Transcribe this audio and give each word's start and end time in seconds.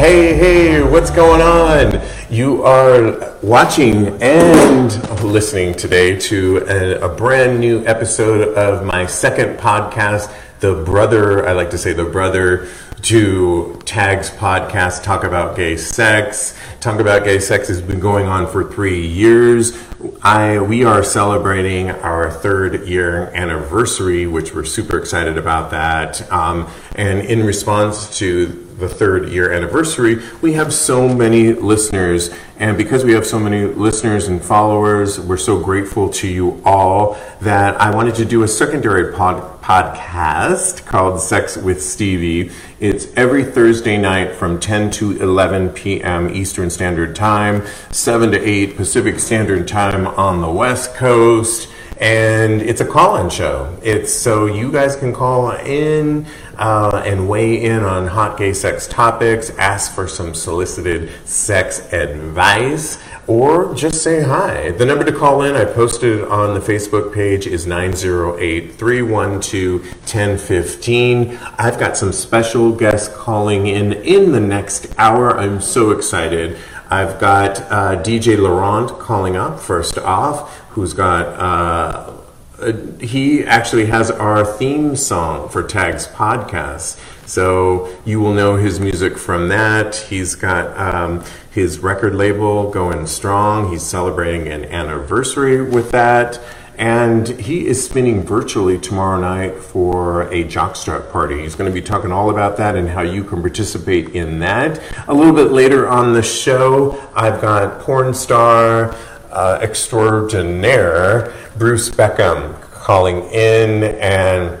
Hey, 0.00 0.32
hey, 0.34 0.82
what's 0.82 1.10
going 1.10 1.42
on? 1.42 2.00
You 2.30 2.62
are 2.62 3.36
watching 3.42 4.06
and 4.22 4.90
listening 5.22 5.74
today 5.74 6.18
to 6.20 6.64
a, 6.66 7.00
a, 7.00 7.14
brand 7.14 7.60
new 7.60 7.84
episode 7.84 8.56
of 8.56 8.86
my 8.86 9.04
second 9.04 9.58
podcast, 9.58 10.34
the 10.60 10.82
brother, 10.86 11.46
I 11.46 11.52
like 11.52 11.68
to 11.72 11.78
say 11.78 11.92
the 11.92 12.06
brother 12.06 12.66
to 13.02 13.78
Tags 13.84 14.30
podcast, 14.30 15.02
Talk 15.02 15.24
About 15.24 15.54
Gay 15.54 15.76
Sex. 15.76 16.58
Talk 16.80 16.98
About 16.98 17.24
Gay 17.24 17.38
Sex 17.38 17.68
has 17.68 17.82
been 17.82 18.00
going 18.00 18.26
on 18.26 18.46
for 18.46 18.64
three 18.64 19.06
years. 19.06 19.76
I, 20.22 20.60
we 20.60 20.82
are 20.82 21.04
celebrating 21.04 21.90
our 21.90 22.30
third 22.30 22.88
year 22.88 23.30
anniversary, 23.34 24.26
which 24.26 24.54
we're 24.54 24.64
super 24.64 24.98
excited 24.98 25.36
about 25.36 25.72
that. 25.72 26.30
Um, 26.32 26.70
and 26.94 27.20
in 27.20 27.44
response 27.44 28.16
to 28.18 28.66
the 28.80 28.88
third 28.88 29.28
year 29.28 29.52
anniversary, 29.52 30.22
we 30.42 30.54
have 30.54 30.72
so 30.72 31.08
many 31.08 31.52
listeners. 31.52 32.30
And 32.58 32.76
because 32.76 33.04
we 33.04 33.12
have 33.12 33.26
so 33.26 33.38
many 33.38 33.64
listeners 33.64 34.28
and 34.28 34.42
followers, 34.42 35.20
we're 35.20 35.36
so 35.36 35.58
grateful 35.58 36.10
to 36.10 36.28
you 36.28 36.60
all 36.64 37.16
that 37.40 37.80
I 37.80 37.94
wanted 37.94 38.16
to 38.16 38.24
do 38.24 38.42
a 38.42 38.48
secondary 38.48 39.14
pod- 39.14 39.62
podcast 39.62 40.84
called 40.84 41.20
Sex 41.20 41.56
with 41.56 41.82
Stevie. 41.82 42.50
It's 42.80 43.06
every 43.14 43.44
Thursday 43.44 43.96
night 43.96 44.34
from 44.34 44.58
10 44.58 44.90
to 44.92 45.22
11 45.22 45.70
p.m. 45.70 46.34
Eastern 46.34 46.68
Standard 46.70 47.14
Time, 47.14 47.64
7 47.92 48.32
to 48.32 48.38
8 48.38 48.76
Pacific 48.76 49.20
Standard 49.20 49.68
Time 49.68 50.06
on 50.06 50.40
the 50.40 50.50
West 50.50 50.94
Coast 50.94 51.69
and 52.00 52.62
it's 52.62 52.80
a 52.80 52.86
call-in 52.86 53.28
show. 53.28 53.76
It's 53.82 54.10
so 54.10 54.46
you 54.46 54.72
guys 54.72 54.96
can 54.96 55.12
call 55.12 55.52
in 55.52 56.26
uh, 56.56 57.02
and 57.04 57.28
weigh 57.28 57.62
in 57.62 57.84
on 57.84 58.06
hot 58.06 58.38
gay 58.38 58.54
sex 58.54 58.86
topics, 58.86 59.50
ask 59.58 59.94
for 59.94 60.08
some 60.08 60.32
solicited 60.32 61.10
sex 61.26 61.92
advice, 61.92 62.98
or 63.26 63.74
just 63.74 64.02
say 64.02 64.22
hi. 64.22 64.70
The 64.70 64.86
number 64.86 65.04
to 65.04 65.12
call 65.12 65.42
in, 65.42 65.54
I 65.54 65.66
posted 65.66 66.24
on 66.24 66.54
the 66.54 66.60
Facebook 66.60 67.12
page, 67.12 67.46
is 67.46 67.66
908 67.66 68.72
312 68.76 69.82
1015. 69.82 71.38
I've 71.58 71.78
got 71.78 71.98
some 71.98 72.12
special 72.12 72.72
guests 72.72 73.14
calling 73.14 73.66
in 73.66 73.92
in 73.92 74.32
the 74.32 74.40
next 74.40 74.86
hour. 74.96 75.38
I'm 75.38 75.60
so 75.60 75.90
excited. 75.90 76.56
I've 76.92 77.20
got 77.20 77.60
uh, 77.70 78.02
DJ 78.02 78.36
Lorant 78.36 78.98
calling 78.98 79.36
up 79.36 79.60
first 79.60 79.96
off 79.96 80.59
who's 80.70 80.94
got 80.94 81.26
uh, 81.26 82.20
uh, 82.60 82.72
he 83.00 83.42
actually 83.44 83.86
has 83.86 84.10
our 84.10 84.44
theme 84.44 84.94
song 84.94 85.48
for 85.48 85.62
Tags 85.62 86.06
podcast. 86.06 87.00
So 87.26 87.96
you 88.04 88.20
will 88.20 88.34
know 88.34 88.56
his 88.56 88.78
music 88.80 89.16
from 89.16 89.48
that. 89.48 89.96
He's 89.96 90.34
got 90.34 90.76
um, 90.76 91.24
his 91.50 91.78
record 91.78 92.14
label 92.14 92.70
going 92.70 93.06
strong. 93.06 93.70
He's 93.70 93.82
celebrating 93.82 94.48
an 94.48 94.66
anniversary 94.66 95.62
with 95.62 95.90
that. 95.92 96.38
And 96.76 97.28
he 97.28 97.66
is 97.66 97.84
spinning 97.84 98.22
virtually 98.22 98.78
tomorrow 98.78 99.20
night 99.20 99.56
for 99.56 100.22
a 100.32 100.44
jockstrap 100.44 101.12
party. 101.12 101.40
He's 101.42 101.54
going 101.54 101.70
to 101.70 101.74
be 101.74 101.82
talking 101.82 102.10
all 102.10 102.30
about 102.30 102.56
that 102.56 102.74
and 102.74 102.88
how 102.88 103.02
you 103.02 103.22
can 103.22 103.40
participate 103.42 104.10
in 104.10 104.38
that. 104.40 104.82
A 105.06 105.14
little 105.14 105.34
bit 105.34 105.50
later 105.52 105.88
on 105.88 106.14
the 106.14 106.22
show, 106.22 107.08
I've 107.14 107.40
got 107.40 107.80
porn 107.80 108.12
star 108.14 108.94
uh, 109.30 109.58
extraordinaire, 109.62 111.32
Bruce 111.56 111.90
Beckham, 111.90 112.60
calling 112.72 113.22
in, 113.30 113.84
and 114.00 114.60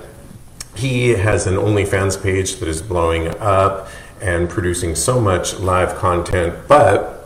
he 0.74 1.10
has 1.10 1.46
an 1.46 1.54
OnlyFans 1.54 2.22
page 2.22 2.56
that 2.56 2.68
is 2.68 2.80
blowing 2.80 3.28
up 3.38 3.88
and 4.20 4.48
producing 4.48 4.94
so 4.94 5.20
much 5.20 5.58
live 5.58 5.96
content, 5.96 6.54
but 6.68 7.20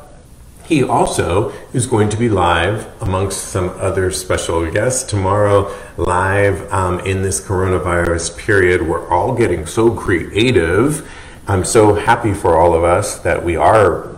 he 0.64 0.82
also 0.82 1.52
is 1.74 1.86
going 1.86 2.08
to 2.08 2.16
be 2.16 2.28
live 2.28 2.90
amongst 3.02 3.48
some 3.48 3.68
other 3.78 4.10
special 4.10 4.70
guests 4.70 5.02
tomorrow, 5.02 5.74
live 5.98 6.72
um, 6.72 7.00
in 7.00 7.22
this 7.22 7.40
coronavirus 7.40 8.38
period. 8.38 8.80
We're 8.80 9.06
all 9.08 9.34
getting 9.34 9.66
so 9.66 9.90
creative. 9.90 11.10
I'm 11.46 11.64
so 11.64 11.94
happy 11.94 12.32
for 12.32 12.56
all 12.56 12.74
of 12.74 12.82
us 12.82 13.18
that 13.18 13.44
we 13.44 13.56
are 13.56 14.13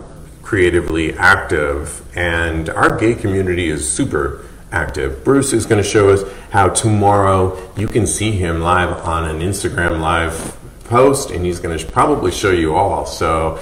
creatively 0.47 1.13
active, 1.15 2.01
and 2.15 2.69
our 2.69 2.97
gay 2.97 3.13
community 3.13 3.67
is 3.67 3.91
super 3.91 4.45
active. 4.71 5.21
Bruce 5.25 5.51
is 5.51 5.65
going 5.65 5.83
to 5.83 5.87
show 5.87 6.07
us 6.07 6.23
how 6.51 6.69
tomorrow 6.69 7.69
you 7.75 7.85
can 7.85 8.07
see 8.07 8.31
him 8.31 8.61
live 8.61 8.95
on 9.05 9.25
an 9.29 9.41
Instagram 9.41 9.99
live 9.99 10.57
post, 10.85 11.31
and 11.31 11.45
he's 11.45 11.59
going 11.59 11.77
to 11.77 11.85
probably 11.87 12.31
show 12.31 12.49
you 12.49 12.77
all. 12.77 13.05
So 13.05 13.59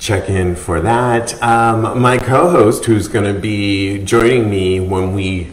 check 0.00 0.28
in 0.28 0.56
for 0.56 0.80
that. 0.80 1.40
Um, 1.40 2.02
my 2.02 2.18
co 2.18 2.50
host, 2.50 2.84
who's 2.86 3.06
going 3.06 3.32
to 3.32 3.40
be 3.40 4.02
joining 4.02 4.50
me 4.50 4.80
when 4.80 5.14
we 5.14 5.52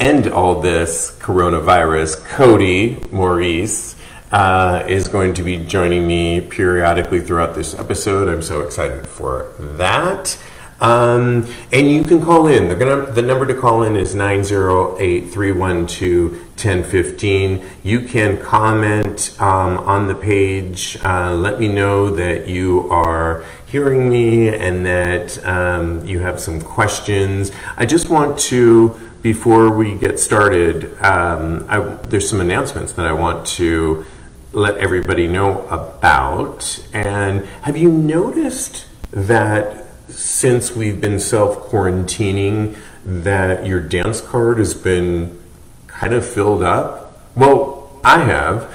end 0.00 0.26
all 0.26 0.60
this 0.60 1.16
coronavirus, 1.20 2.24
Cody 2.24 2.98
Maurice 3.12 3.94
uh, 4.32 4.84
is 4.88 5.08
going 5.08 5.34
to 5.34 5.42
be 5.42 5.58
joining 5.58 6.06
me 6.06 6.40
periodically 6.40 7.20
throughout 7.20 7.54
this 7.54 7.78
episode. 7.78 8.28
I'm 8.28 8.42
so 8.42 8.62
excited 8.62 9.06
for 9.06 9.52
that. 9.58 10.38
Um, 10.80 11.46
and 11.70 11.88
you 11.88 12.02
can 12.02 12.20
call 12.20 12.48
in. 12.48 12.68
The, 12.68 13.22
number 13.22 13.46
to 13.46 13.54
call 13.54 13.84
in 13.84 13.94
is 13.94 14.16
908 14.16 15.30
312 15.30 16.32
1015. 16.32 17.64
You 17.84 18.00
can 18.00 18.40
comment 18.42 19.36
um, 19.40 19.78
on 19.78 20.08
the 20.08 20.14
page. 20.16 20.98
Uh, 21.04 21.34
let 21.34 21.60
me 21.60 21.68
know 21.68 22.10
that 22.10 22.48
you 22.48 22.90
are 22.90 23.44
hearing 23.66 24.10
me 24.10 24.48
and 24.48 24.84
that 24.84 25.44
um, 25.46 26.04
you 26.04 26.18
have 26.18 26.40
some 26.40 26.60
questions. 26.60 27.52
I 27.76 27.86
just 27.86 28.08
want 28.08 28.36
to, 28.40 28.98
before 29.22 29.70
we 29.70 29.94
get 29.94 30.18
started, 30.18 31.00
um, 31.00 31.64
I, 31.68 31.78
there's 32.08 32.28
some 32.28 32.40
announcements 32.40 32.92
that 32.94 33.06
I 33.06 33.12
want 33.12 33.46
to 33.58 34.04
let 34.52 34.76
everybody 34.78 35.26
know 35.26 35.66
about. 35.68 36.84
And 36.92 37.44
have 37.62 37.76
you 37.76 37.90
noticed 37.90 38.86
that 39.10 39.86
since 40.08 40.76
we've 40.76 41.00
been 41.00 41.18
self 41.18 41.68
quarantining, 41.70 42.76
that 43.04 43.66
your 43.66 43.80
dance 43.80 44.20
card 44.20 44.58
has 44.58 44.74
been 44.74 45.40
kind 45.86 46.14
of 46.14 46.26
filled 46.26 46.62
up? 46.62 47.20
Well, 47.34 48.00
I 48.04 48.20
have. 48.24 48.72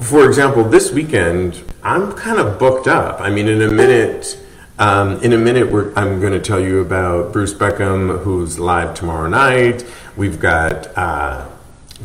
For 0.00 0.26
example, 0.26 0.64
this 0.64 0.92
weekend, 0.92 1.62
I'm 1.82 2.12
kind 2.12 2.38
of 2.38 2.58
booked 2.58 2.86
up. 2.86 3.20
I 3.20 3.30
mean, 3.30 3.48
in 3.48 3.62
a 3.62 3.70
minute, 3.70 4.38
Um, 4.80 5.20
in 5.24 5.32
a 5.32 5.38
minute, 5.38 5.66
I'm 5.96 6.20
going 6.20 6.34
to 6.34 6.38
tell 6.38 6.60
you 6.60 6.78
about 6.78 7.32
Bruce 7.32 7.52
Beckham, 7.52 8.22
who's 8.22 8.60
live 8.60 8.94
tomorrow 8.94 9.28
night. 9.28 9.84
We've 10.16 10.38
got 10.38 10.96
uh, 10.96 11.48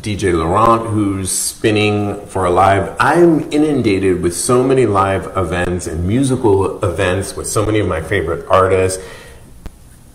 DJ 0.04 0.34
Lorant, 0.34 0.90
who's 0.90 1.30
spinning 1.30 2.26
for 2.26 2.44
a 2.44 2.50
live. 2.50 2.94
I'm 3.00 3.50
inundated 3.50 4.20
with 4.20 4.36
so 4.36 4.62
many 4.62 4.84
live 4.84 5.34
events 5.34 5.86
and 5.86 6.06
musical 6.06 6.84
events 6.84 7.34
with 7.34 7.46
so 7.46 7.64
many 7.64 7.78
of 7.78 7.88
my 7.88 8.02
favorite 8.02 8.46
artists. 8.50 9.02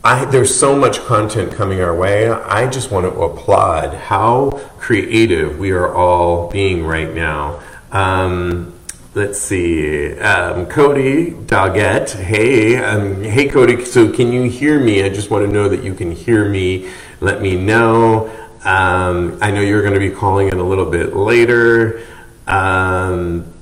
I, 0.04 0.26
there's 0.26 0.54
so 0.54 0.76
much 0.76 1.00
content 1.06 1.54
coming 1.54 1.82
our 1.82 1.96
way. 1.96 2.30
I 2.30 2.70
just 2.70 2.92
want 2.92 3.12
to 3.12 3.20
applaud 3.20 3.96
how 3.96 4.52
creative 4.78 5.58
we 5.58 5.72
are 5.72 5.92
all 5.92 6.52
being 6.52 6.86
right 6.86 7.12
now. 7.12 7.60
Um, 7.92 8.76
let's 9.16 9.40
see, 9.40 10.20
um, 10.20 10.68
Cody 10.68 11.32
Doggett. 11.32 12.12
Hey, 12.12 12.78
um, 12.78 13.24
hey, 13.24 13.50
Cody. 13.50 13.84
So, 13.86 14.12
can 14.12 14.32
you 14.32 14.44
hear 14.44 14.80
me? 14.80 15.02
I 15.02 15.10
just 15.10 15.32
want 15.32 15.48
to 15.48 15.52
know 15.52 15.68
that 15.68 15.84
you 15.84 15.96
can 15.96 16.12
hear 16.12 16.48
me. 16.48 16.92
Let 17.22 17.42
me 17.42 17.56
know. 17.56 18.39
Um, 18.64 19.38
I 19.42 19.52
know 19.52 19.62
you're 19.62 19.82
going 19.82 19.94
to 19.94 20.00
be 20.00 20.12
calling 20.12 20.50
in 20.50 20.58
a 20.58 20.64
little 20.64 20.90
bit 20.90 21.16
later. 21.16 22.06
Um, 22.48 23.54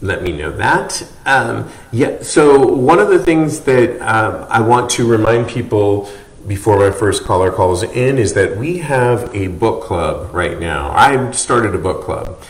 let 0.00 0.22
me 0.22 0.32
know 0.32 0.52
that. 0.52 1.06
Um, 1.24 1.70
yeah, 1.92 2.22
so 2.22 2.66
one 2.66 2.98
of 2.98 3.08
the 3.08 3.18
things 3.18 3.60
that 3.60 4.00
uh, 4.00 4.46
I 4.50 4.60
want 4.60 4.90
to 4.92 5.06
remind 5.06 5.48
people 5.48 6.10
before 6.46 6.78
my 6.78 6.90
first 6.90 7.24
caller 7.24 7.50
calls 7.50 7.82
in 7.82 8.18
is 8.18 8.34
that 8.34 8.56
we 8.56 8.78
have 8.78 9.34
a 9.34 9.46
book 9.46 9.82
club 9.82 10.34
right 10.34 10.58
now. 10.58 10.90
I 10.90 11.30
started 11.30 11.74
a 11.74 11.78
book 11.78 12.02
club, 12.02 12.42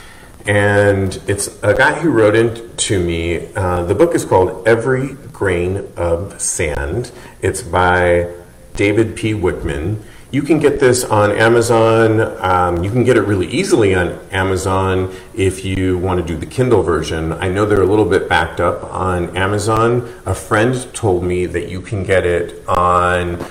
and 0.47 1.21
it's 1.29 1.63
a 1.63 1.75
guy 1.75 2.01
who 2.01 2.11
wrote 2.11 2.35
in 2.35 2.77
to 2.77 2.99
me. 2.99 3.53
Uh, 3.55 3.85
the 3.85 3.95
book 3.95 4.15
is 4.15 4.25
called 4.25 4.67
Every 4.67 5.15
Grain 5.33 5.87
of 5.97 6.41
Sand. 6.41 7.13
It's 7.41 7.63
by 7.63 8.35
David 8.75 9.15
P. 9.15 9.33
Wickman. 9.33 10.03
You 10.35 10.43
can 10.43 10.59
get 10.59 10.81
this 10.81 11.05
on 11.05 11.31
Amazon. 11.31 12.21
Um, 12.45 12.83
you 12.83 12.91
can 12.91 13.05
get 13.05 13.17
it 13.17 13.21
really 13.21 13.47
easily 13.47 13.95
on 13.95 14.19
Amazon 14.33 15.15
if 15.33 15.65
you 15.65 15.97
want 15.97 16.21
to 16.21 16.27
do 16.27 16.37
the 16.37 16.45
Kindle 16.45 16.83
version. 16.83 17.33
I 17.35 17.49
know 17.49 17.65
they're 17.65 17.83
a 17.83 17.87
little 17.87 18.05
bit 18.05 18.29
backed 18.29 18.59
up 18.59 18.83
on 18.93 19.37
Amazon. 19.37 20.13
A 20.27 20.35
friend 20.35 20.93
told 20.93 21.23
me 21.23 21.47
that 21.47 21.69
you 21.69 21.81
can 21.81 22.03
get 22.03 22.27
it 22.27 22.67
on 22.67 23.47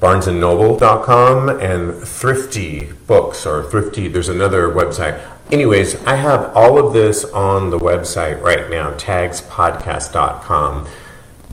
barnesandnoble.com 0.00 1.48
and 1.48 2.06
Thrifty 2.06 2.92
Books 3.08 3.44
or 3.44 3.64
Thrifty, 3.64 4.06
there's 4.06 4.28
another 4.28 4.68
website. 4.68 5.20
Anyways, 5.50 5.96
I 6.04 6.14
have 6.14 6.56
all 6.56 6.78
of 6.78 6.92
this 6.92 7.24
on 7.24 7.70
the 7.70 7.78
website 7.80 8.40
right 8.40 8.70
now, 8.70 8.92
tagspodcast.com 8.92 10.86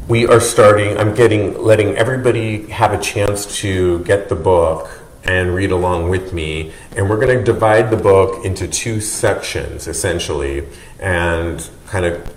we 0.07 0.27
are 0.27 0.39
starting 0.39 0.97
i'm 0.97 1.13
getting 1.15 1.61
letting 1.61 1.95
everybody 1.95 2.67
have 2.67 2.93
a 2.93 3.01
chance 3.01 3.57
to 3.59 3.99
get 4.03 4.29
the 4.29 4.35
book 4.35 4.89
and 5.25 5.55
read 5.55 5.71
along 5.71 6.09
with 6.09 6.33
me. 6.33 6.71
And 6.95 7.09
we're 7.09 7.19
going 7.19 7.37
to 7.37 7.43
divide 7.43 7.89
the 7.89 7.97
book 7.97 8.45
into 8.45 8.67
two 8.67 9.01
sections 9.01 9.87
essentially 9.87 10.67
and 10.99 11.67
kind 11.87 12.05
of 12.05 12.33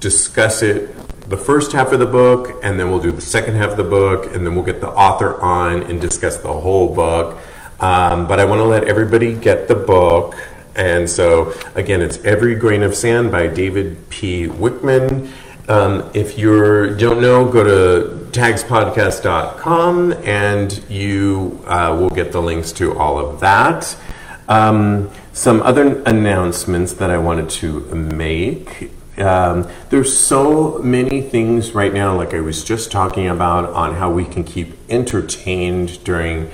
discuss 0.00 0.62
it 0.62 0.94
the 1.28 1.36
first 1.36 1.72
half 1.72 1.92
of 1.92 1.98
the 1.98 2.06
book 2.06 2.58
and 2.62 2.80
then 2.80 2.90
we'll 2.90 3.00
do 3.00 3.12
the 3.12 3.20
second 3.20 3.54
half 3.56 3.72
of 3.72 3.76
the 3.76 3.84
book 3.84 4.34
and 4.34 4.46
then 4.46 4.54
we'll 4.54 4.64
get 4.64 4.80
the 4.80 4.88
author 4.88 5.38
on 5.40 5.82
and 5.84 6.00
discuss 6.00 6.38
the 6.38 6.52
whole 6.52 6.94
book. 6.94 7.38
Um, 7.80 8.26
but 8.26 8.40
i 8.40 8.44
want 8.44 8.58
to 8.58 8.64
let 8.64 8.84
everybody 8.84 9.34
get 9.34 9.68
the 9.68 9.74
book. 9.74 10.34
And 10.74 11.08
so 11.10 11.52
again 11.74 12.00
it's 12.00 12.18
every 12.24 12.54
grain 12.54 12.82
of 12.82 12.94
sand 12.94 13.30
by 13.30 13.48
david 13.48 14.08
p. 14.08 14.46
Wickman 14.46 15.30
um, 15.68 16.10
if 16.14 16.38
you 16.38 16.94
don't 16.96 17.20
know, 17.20 17.46
go 17.50 17.62
to 17.62 18.30
tagspodcast.com 18.30 20.12
and 20.24 20.84
you 20.88 21.62
uh, 21.66 21.96
will 21.98 22.10
get 22.10 22.32
the 22.32 22.40
links 22.40 22.72
to 22.72 22.96
all 22.96 23.18
of 23.18 23.40
that. 23.40 23.96
Um, 24.48 25.10
some 25.32 25.60
other 25.62 26.02
announcements 26.02 26.94
that 26.94 27.10
I 27.10 27.18
wanted 27.18 27.50
to 27.50 27.80
make. 27.94 28.90
Um, 29.18 29.68
there's 29.90 30.16
so 30.16 30.78
many 30.78 31.20
things 31.20 31.72
right 31.72 31.92
now, 31.92 32.16
like 32.16 32.32
I 32.32 32.40
was 32.40 32.64
just 32.64 32.90
talking 32.90 33.28
about, 33.28 33.68
on 33.70 33.94
how 33.96 34.10
we 34.10 34.24
can 34.24 34.44
keep 34.44 34.74
entertained 34.88 36.02
during 36.02 36.50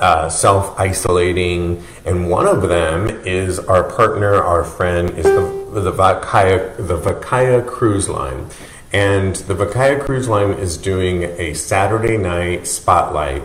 uh, 0.00 0.28
self 0.28 0.78
isolating, 0.78 1.82
and 2.04 2.28
one 2.28 2.46
of 2.46 2.68
them 2.68 3.08
is 3.26 3.58
our 3.58 3.84
partner, 3.84 4.34
our 4.34 4.64
friend, 4.64 5.10
is 5.10 5.24
the 5.24 5.55
the 5.80 5.92
Vacaya 5.92 6.76
the 6.76 6.98
Vacaya 6.98 7.66
Cruise 7.66 8.08
Line, 8.08 8.46
and 8.92 9.36
the 9.36 9.54
Vacaya 9.54 10.02
Cruise 10.04 10.28
Line 10.28 10.50
is 10.52 10.76
doing 10.76 11.24
a 11.24 11.54
Saturday 11.54 12.16
night 12.16 12.66
spotlight. 12.66 13.42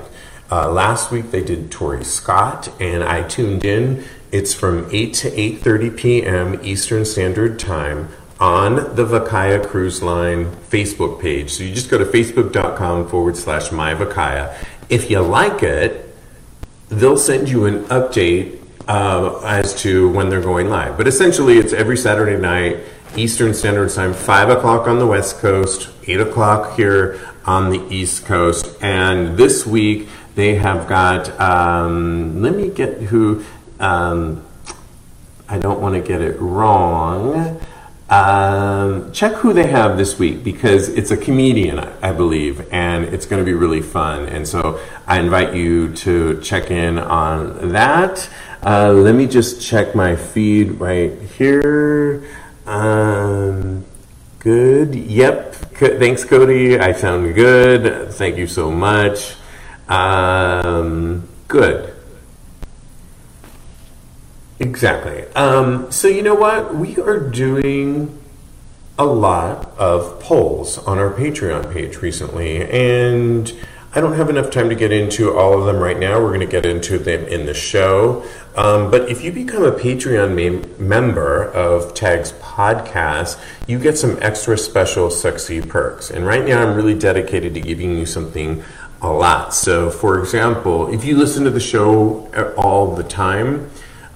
Uh, 0.49 0.71
last 0.71 1.11
week 1.11 1.31
they 1.31 1.43
did 1.43 1.71
Tori 1.71 2.03
Scott, 2.03 2.69
and 2.79 3.03
I 3.03 3.23
tuned 3.23 3.65
in. 3.65 4.03
It's 4.31 4.53
from 4.53 4.87
8 4.91 5.13
to 5.15 5.31
8:30 5.31 5.97
p.m. 5.97 6.59
Eastern 6.63 7.05
Standard 7.05 7.59
Time 7.59 8.09
on 8.39 8.95
the 8.95 9.05
Vacaya 9.05 9.65
Cruise 9.65 10.01
Line 10.01 10.45
Facebook 10.69 11.21
page. 11.21 11.51
So 11.51 11.63
you 11.63 11.73
just 11.75 11.89
go 11.89 11.97
to 11.97 12.05
facebook.com 12.05 13.07
forward 13.07 13.37
slash 13.37 13.69
myvacaya. 13.69 14.55
If 14.89 15.11
you 15.11 15.19
like 15.19 15.63
it, 15.63 16.15
they'll 16.89 17.17
send 17.17 17.49
you 17.49 17.65
an 17.65 17.83
update 17.85 18.60
uh, 18.87 19.41
as 19.45 19.73
to 19.81 20.09
when 20.11 20.29
they're 20.29 20.41
going 20.41 20.69
live. 20.69 20.97
But 20.97 21.07
essentially, 21.07 21.57
it's 21.57 21.73
every 21.73 21.97
Saturday 21.97 22.39
night, 22.39 22.79
Eastern 23.15 23.53
Standard 23.53 23.89
Time, 23.91 24.13
5 24.13 24.49
o'clock 24.49 24.87
on 24.87 24.99
the 24.99 25.07
West 25.07 25.39
Coast, 25.39 25.89
8 26.07 26.21
o'clock 26.21 26.75
here 26.75 27.19
on 27.45 27.69
the 27.69 27.85
East 27.93 28.25
Coast. 28.25 28.67
And 28.81 29.37
this 29.37 29.65
week, 29.65 30.07
they 30.35 30.55
have 30.55 30.87
got, 30.87 31.39
um, 31.39 32.41
let 32.41 32.55
me 32.55 32.69
get 32.69 33.01
who, 33.01 33.43
um, 33.79 34.45
I 35.49 35.57
don't 35.57 35.81
want 35.81 35.95
to 35.95 36.01
get 36.01 36.21
it 36.21 36.39
wrong. 36.39 37.59
Um, 38.11 39.13
check 39.13 39.35
who 39.35 39.53
they 39.53 39.67
have 39.67 39.97
this 39.97 40.19
week 40.19 40.43
because 40.43 40.89
it's 40.89 41.11
a 41.11 41.17
comedian, 41.17 41.79
I 41.79 42.11
believe, 42.11 42.67
and 42.73 43.05
it's 43.05 43.25
going 43.25 43.41
to 43.41 43.45
be 43.45 43.53
really 43.53 43.81
fun. 43.81 44.27
And 44.27 44.45
so 44.45 44.81
I 45.07 45.19
invite 45.19 45.55
you 45.55 45.93
to 45.95 46.41
check 46.41 46.71
in 46.71 46.99
on 46.99 47.69
that. 47.69 48.29
Uh, 48.63 48.93
let 48.93 49.15
me 49.15 49.25
just 49.25 49.59
check 49.59 49.95
my 49.95 50.15
feed 50.15 50.79
right 50.79 51.19
here. 51.19 52.23
Um, 52.67 53.83
good. 54.37 54.93
Yep. 54.93 55.55
Thanks, 55.55 56.23
Cody. 56.23 56.79
I 56.79 56.91
sound 56.91 57.33
good. 57.33 58.13
Thank 58.13 58.37
you 58.37 58.45
so 58.45 58.69
much. 58.69 59.35
Um, 59.89 61.27
good. 61.47 61.91
Exactly. 64.59 65.23
Um, 65.33 65.91
so, 65.91 66.07
you 66.07 66.21
know 66.21 66.35
what? 66.35 66.75
We 66.75 66.97
are 66.97 67.19
doing 67.19 68.15
a 68.99 69.05
lot 69.05 69.75
of 69.79 70.19
polls 70.19 70.77
on 70.77 70.99
our 70.99 71.11
Patreon 71.11 71.73
page 71.73 71.97
recently, 72.03 72.61
and 72.69 73.51
I 73.93 73.99
don't 73.99 74.13
have 74.13 74.29
enough 74.29 74.51
time 74.51 74.69
to 74.69 74.75
get 74.75 74.93
into 74.93 75.37
all 75.37 75.59
of 75.59 75.65
them 75.65 75.75
right 75.75 75.99
now. 75.99 76.17
We're 76.21 76.29
going 76.29 76.39
to 76.39 76.45
get 76.45 76.65
into 76.65 76.97
them 76.97 77.25
in 77.25 77.45
the 77.45 77.53
show. 77.53 78.23
Um, 78.55 78.89
but 78.89 79.09
if 79.09 79.21
you 79.21 79.33
become 79.33 79.63
a 79.63 79.71
Patreon 79.73 80.79
member 80.79 81.51
of 81.51 81.93
Tag's 81.93 82.31
podcast, 82.31 83.37
you 83.67 83.79
get 83.79 83.97
some 83.97 84.17
extra 84.21 84.57
special 84.57 85.09
sexy 85.09 85.61
perks. 85.61 86.09
And 86.09 86.25
right 86.25 86.45
now, 86.45 86.65
I'm 86.65 86.73
really 86.73 86.97
dedicated 86.97 87.53
to 87.55 87.59
giving 87.59 87.97
you 87.97 88.05
something 88.05 88.63
a 89.01 89.11
lot. 89.11 89.53
So, 89.53 89.89
for 89.89 90.17
example, 90.19 90.93
if 90.93 91.03
you 91.03 91.17
listen 91.17 91.43
to 91.43 91.49
the 91.49 91.59
show 91.59 92.53
all 92.55 92.95
the 92.95 93.03
time, 93.03 93.69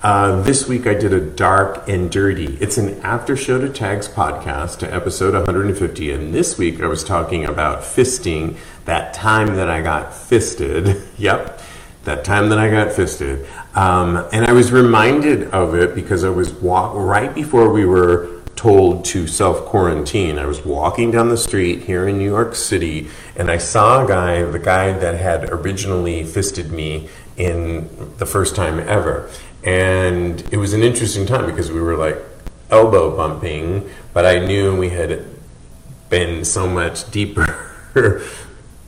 uh, 0.06 0.40
this 0.44 0.68
week 0.68 0.86
I 0.86 0.94
did 0.94 1.14
a 1.14 1.20
dark 1.20 1.90
and 1.90 2.12
dirty. 2.12 2.60
It's 2.62 2.78
an 2.78 3.02
after 3.02 3.36
show 3.36 3.60
to 3.60 3.68
tags 3.68 4.08
podcast 4.08 4.78
to 4.80 4.94
episode 4.94 5.34
150. 5.34 6.12
And 6.12 6.32
this 6.32 6.60
week 6.60 6.80
I 6.80 6.86
was 6.86 7.04
talking 7.04 7.44
about 7.44 7.80
fisting, 7.80 8.56
that 8.86 9.14
time 9.14 9.56
that 9.56 9.70
I 9.70 9.82
got 9.82 10.14
fisted. 10.14 11.04
yep, 11.18 11.60
that 12.06 12.24
time 12.24 12.50
that 12.50 12.60
I 12.60 12.70
got 12.70 12.92
fisted. 12.92 13.48
Um, 13.74 14.26
and 14.32 14.46
I 14.46 14.54
was 14.54 14.72
reminded 14.72 15.52
of 15.52 15.76
it 15.76 15.96
because 15.96 16.24
I 16.24 16.30
was 16.30 16.54
walk 16.54 16.94
right 16.96 17.34
before 17.34 17.72
we 17.72 17.86
were 17.86 18.42
told 18.56 19.04
to 19.06 19.28
self 19.28 19.66
quarantine. 19.66 20.40
I 20.40 20.46
was 20.46 20.64
walking 20.64 21.12
down 21.12 21.30
the 21.30 21.38
street 21.38 21.84
here 21.84 22.08
in 22.08 22.18
New 22.18 22.30
York 22.30 22.56
City 22.56 23.10
and 23.36 23.52
I 23.52 23.58
saw 23.58 24.06
a 24.06 24.08
guy, 24.08 24.44
the 24.44 24.60
guy 24.60 24.94
that 24.94 25.20
had 25.20 25.50
originally 25.50 26.24
fisted 26.24 26.72
me 26.72 27.10
in 27.38 27.90
the 28.18 28.26
first 28.26 28.56
time 28.56 28.80
ever. 28.80 29.30
And 29.64 30.42
it 30.54 30.58
was 30.58 30.74
an 30.74 30.84
interesting 30.84 31.26
time 31.26 31.48
because 31.48 31.72
we 31.72 31.82
were 31.82 31.98
like 31.98 32.18
elbow 32.70 33.16
bumping, 33.16 33.90
but 34.14 34.26
I 34.26 34.40
knew 34.40 34.78
we 34.78 34.90
had 34.90 35.26
been 36.10 36.46
so 36.46 36.68
much 36.68 37.10
deeper 37.12 37.72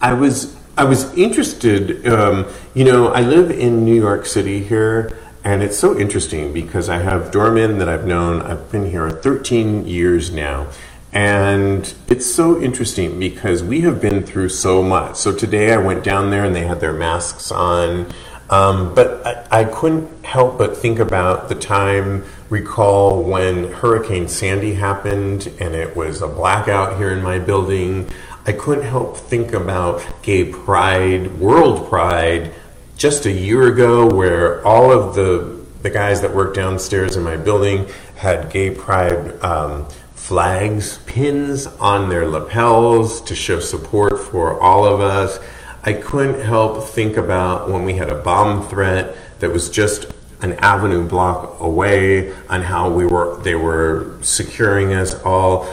I 0.00 0.12
was 0.12 0.56
I 0.76 0.84
was 0.84 1.12
interested. 1.14 2.06
Um, 2.06 2.46
you 2.74 2.84
know, 2.84 3.08
I 3.08 3.22
live 3.22 3.50
in 3.50 3.84
New 3.84 3.96
York 3.96 4.26
City 4.26 4.62
here, 4.62 5.18
and 5.48 5.62
it's 5.62 5.78
so 5.78 5.98
interesting 5.98 6.52
because 6.52 6.90
I 6.90 6.98
have 6.98 7.30
doormen 7.30 7.78
that 7.78 7.88
I've 7.88 8.04
known. 8.04 8.42
I've 8.42 8.70
been 8.70 8.90
here 8.90 9.08
13 9.08 9.86
years 9.86 10.30
now, 10.30 10.66
and 11.10 11.94
it's 12.06 12.26
so 12.26 12.60
interesting 12.60 13.18
because 13.18 13.62
we 13.62 13.80
have 13.80 13.98
been 13.98 14.22
through 14.24 14.50
so 14.50 14.82
much. 14.82 15.16
So 15.16 15.34
today 15.34 15.72
I 15.72 15.78
went 15.78 16.04
down 16.04 16.30
there 16.30 16.44
and 16.44 16.54
they 16.54 16.66
had 16.66 16.80
their 16.80 16.92
masks 16.92 17.50
on. 17.50 18.12
Um, 18.50 18.94
but 18.94 19.26
I, 19.26 19.60
I, 19.60 19.64
couldn't 19.64 20.24
help 20.24 20.58
but 20.58 20.76
think 20.76 20.98
about 20.98 21.48
the 21.48 21.54
time, 21.54 22.24
recall 22.50 23.22
when 23.22 23.72
Hurricane 23.72 24.28
Sandy 24.28 24.74
happened 24.74 25.52
and 25.60 25.74
it 25.74 25.94
was 25.94 26.22
a 26.22 26.28
blackout 26.28 26.96
here 26.96 27.10
in 27.10 27.22
my 27.22 27.38
building. 27.38 28.10
I 28.46 28.52
couldn't 28.52 28.84
help 28.84 29.16
think 29.16 29.52
about 29.52 30.02
gay 30.22 30.44
pride, 30.44 31.38
world 31.38 31.88
pride, 31.90 32.54
just 32.98 33.26
a 33.26 33.32
year 33.32 33.68
ago, 33.68 34.06
where 34.12 34.62
all 34.66 34.92
of 34.92 35.14
the, 35.14 35.64
the 35.82 35.88
guys 35.88 36.20
that 36.20 36.34
work 36.34 36.54
downstairs 36.54 37.16
in 37.16 37.22
my 37.22 37.36
building 37.36 37.86
had 38.16 38.50
gay 38.50 38.70
pride 38.70 39.40
um, 39.42 39.88
flags, 40.14 40.98
pins 41.06 41.66
on 41.66 42.08
their 42.10 42.28
lapels 42.28 43.20
to 43.22 43.36
show 43.36 43.60
support 43.60 44.18
for 44.18 44.60
all 44.60 44.84
of 44.84 45.00
us. 45.00 45.38
I 45.84 45.92
couldn't 45.92 46.42
help 46.42 46.88
think 46.88 47.16
about 47.16 47.70
when 47.70 47.84
we 47.84 47.94
had 47.94 48.10
a 48.10 48.16
bomb 48.16 48.68
threat 48.68 49.16
that 49.38 49.50
was 49.50 49.70
just 49.70 50.12
an 50.42 50.54
avenue 50.54 51.06
block 51.06 51.60
away 51.60 52.32
on 52.48 52.62
how 52.62 52.90
we 52.90 53.06
were 53.06 53.40
they 53.42 53.54
were 53.54 54.18
securing 54.22 54.92
us 54.92 55.14
all. 55.22 55.68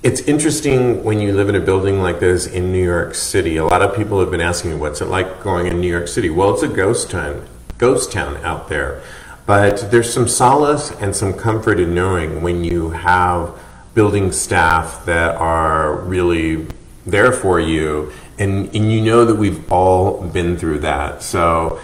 It's 0.00 0.20
interesting 0.20 1.02
when 1.02 1.18
you 1.18 1.32
live 1.32 1.48
in 1.48 1.56
a 1.56 1.60
building 1.60 2.00
like 2.00 2.20
this 2.20 2.46
in 2.46 2.70
New 2.70 2.84
York 2.84 3.16
City. 3.16 3.56
A 3.56 3.64
lot 3.64 3.82
of 3.82 3.96
people 3.96 4.20
have 4.20 4.30
been 4.30 4.40
asking 4.40 4.70
me 4.70 4.76
what's 4.76 5.00
it 5.00 5.06
like 5.06 5.42
going 5.42 5.66
in 5.66 5.80
New 5.80 5.90
York 5.90 6.06
City. 6.06 6.30
Well, 6.30 6.54
it's 6.54 6.62
a 6.62 6.68
ghost 6.68 7.10
town, 7.10 7.48
ghost 7.78 8.12
town 8.12 8.36
out 8.44 8.68
there. 8.68 9.02
But 9.44 9.90
there's 9.90 10.12
some 10.12 10.28
solace 10.28 10.92
and 10.92 11.16
some 11.16 11.34
comfort 11.34 11.80
in 11.80 11.96
knowing 11.96 12.42
when 12.42 12.62
you 12.62 12.90
have 12.90 13.58
building 13.94 14.30
staff 14.30 15.04
that 15.06 15.34
are 15.34 15.96
really 15.96 16.68
there 17.04 17.32
for 17.32 17.58
you, 17.58 18.12
and, 18.38 18.66
and 18.66 18.92
you 18.92 19.00
know 19.00 19.24
that 19.24 19.34
we've 19.34 19.72
all 19.72 20.22
been 20.28 20.56
through 20.56 20.78
that. 20.80 21.24
So 21.24 21.80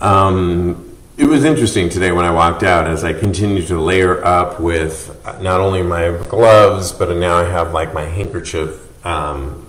um, 0.00 0.91
it 1.18 1.26
was 1.26 1.44
interesting 1.44 1.90
today 1.90 2.10
when 2.10 2.24
I 2.24 2.30
walked 2.30 2.62
out 2.62 2.86
as 2.86 3.04
I 3.04 3.12
continued 3.12 3.66
to 3.66 3.78
layer 3.78 4.24
up 4.24 4.58
with 4.58 5.14
not 5.40 5.60
only 5.60 5.82
my 5.82 6.10
gloves, 6.28 6.92
but 6.92 7.14
now 7.16 7.36
I 7.36 7.44
have 7.44 7.72
like 7.72 7.92
my 7.92 8.04
handkerchief, 8.04 9.06
um, 9.06 9.66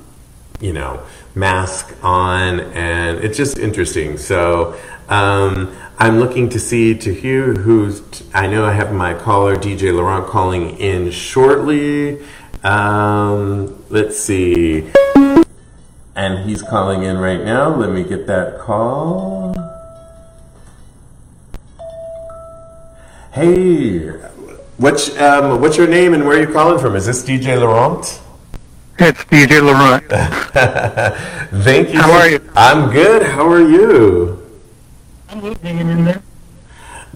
you 0.62 0.72
know, 0.72 1.04
mask 1.36 1.94
on, 2.02 2.62
and 2.62 3.18
it's 3.20 3.36
just 3.36 3.58
interesting. 3.58 4.18
So 4.18 4.80
um, 5.10 5.76
I'm 5.98 6.20
looking 6.20 6.48
to 6.50 6.60
see 6.60 6.98
to 7.00 7.14
hear 7.14 7.54
who's. 7.54 8.02
I 8.34 8.48
know 8.48 8.64
I 8.64 8.72
have 8.72 8.94
my 8.94 9.14
caller 9.14 9.58
DJ 9.58 9.92
Lorant 9.92 10.28
calling 10.28 10.78
in 10.78 11.12
shortly. 11.12 12.24
Um, 12.64 13.84
let's 13.90 14.18
see, 14.18 14.90
and 16.16 16.50
he's 16.50 16.62
calling 16.62 17.04
in 17.04 17.18
right 17.18 17.44
now. 17.44 17.76
Let 17.76 17.92
me 17.92 18.04
get 18.04 18.28
that 18.28 18.60
call. 18.60 19.43
Hey, 23.34 24.10
what's 24.78 25.18
um, 25.18 25.60
what's 25.60 25.76
your 25.76 25.88
name 25.88 26.14
and 26.14 26.24
where 26.24 26.38
are 26.38 26.42
you 26.48 26.54
calling 26.54 26.78
from? 26.78 26.96
Is 26.96 27.08
this 27.08 27.26
DJ 27.26 27.58
Lorant? 27.58 28.22
It's 29.00 29.24
DJ 29.24 29.60
Lorant. 29.60 30.08
Thank 31.64 31.94
you. 31.94 32.00
How 32.00 32.12
are 32.12 32.30
you? 32.30 32.52
I'm 32.56 32.92
good. 32.92 33.24
How 33.24 33.52
are 33.52 33.68
you? 33.68 34.40
I'm 35.30 35.42
hanging 35.56 35.90
in 35.90 36.06
there. 36.06 36.22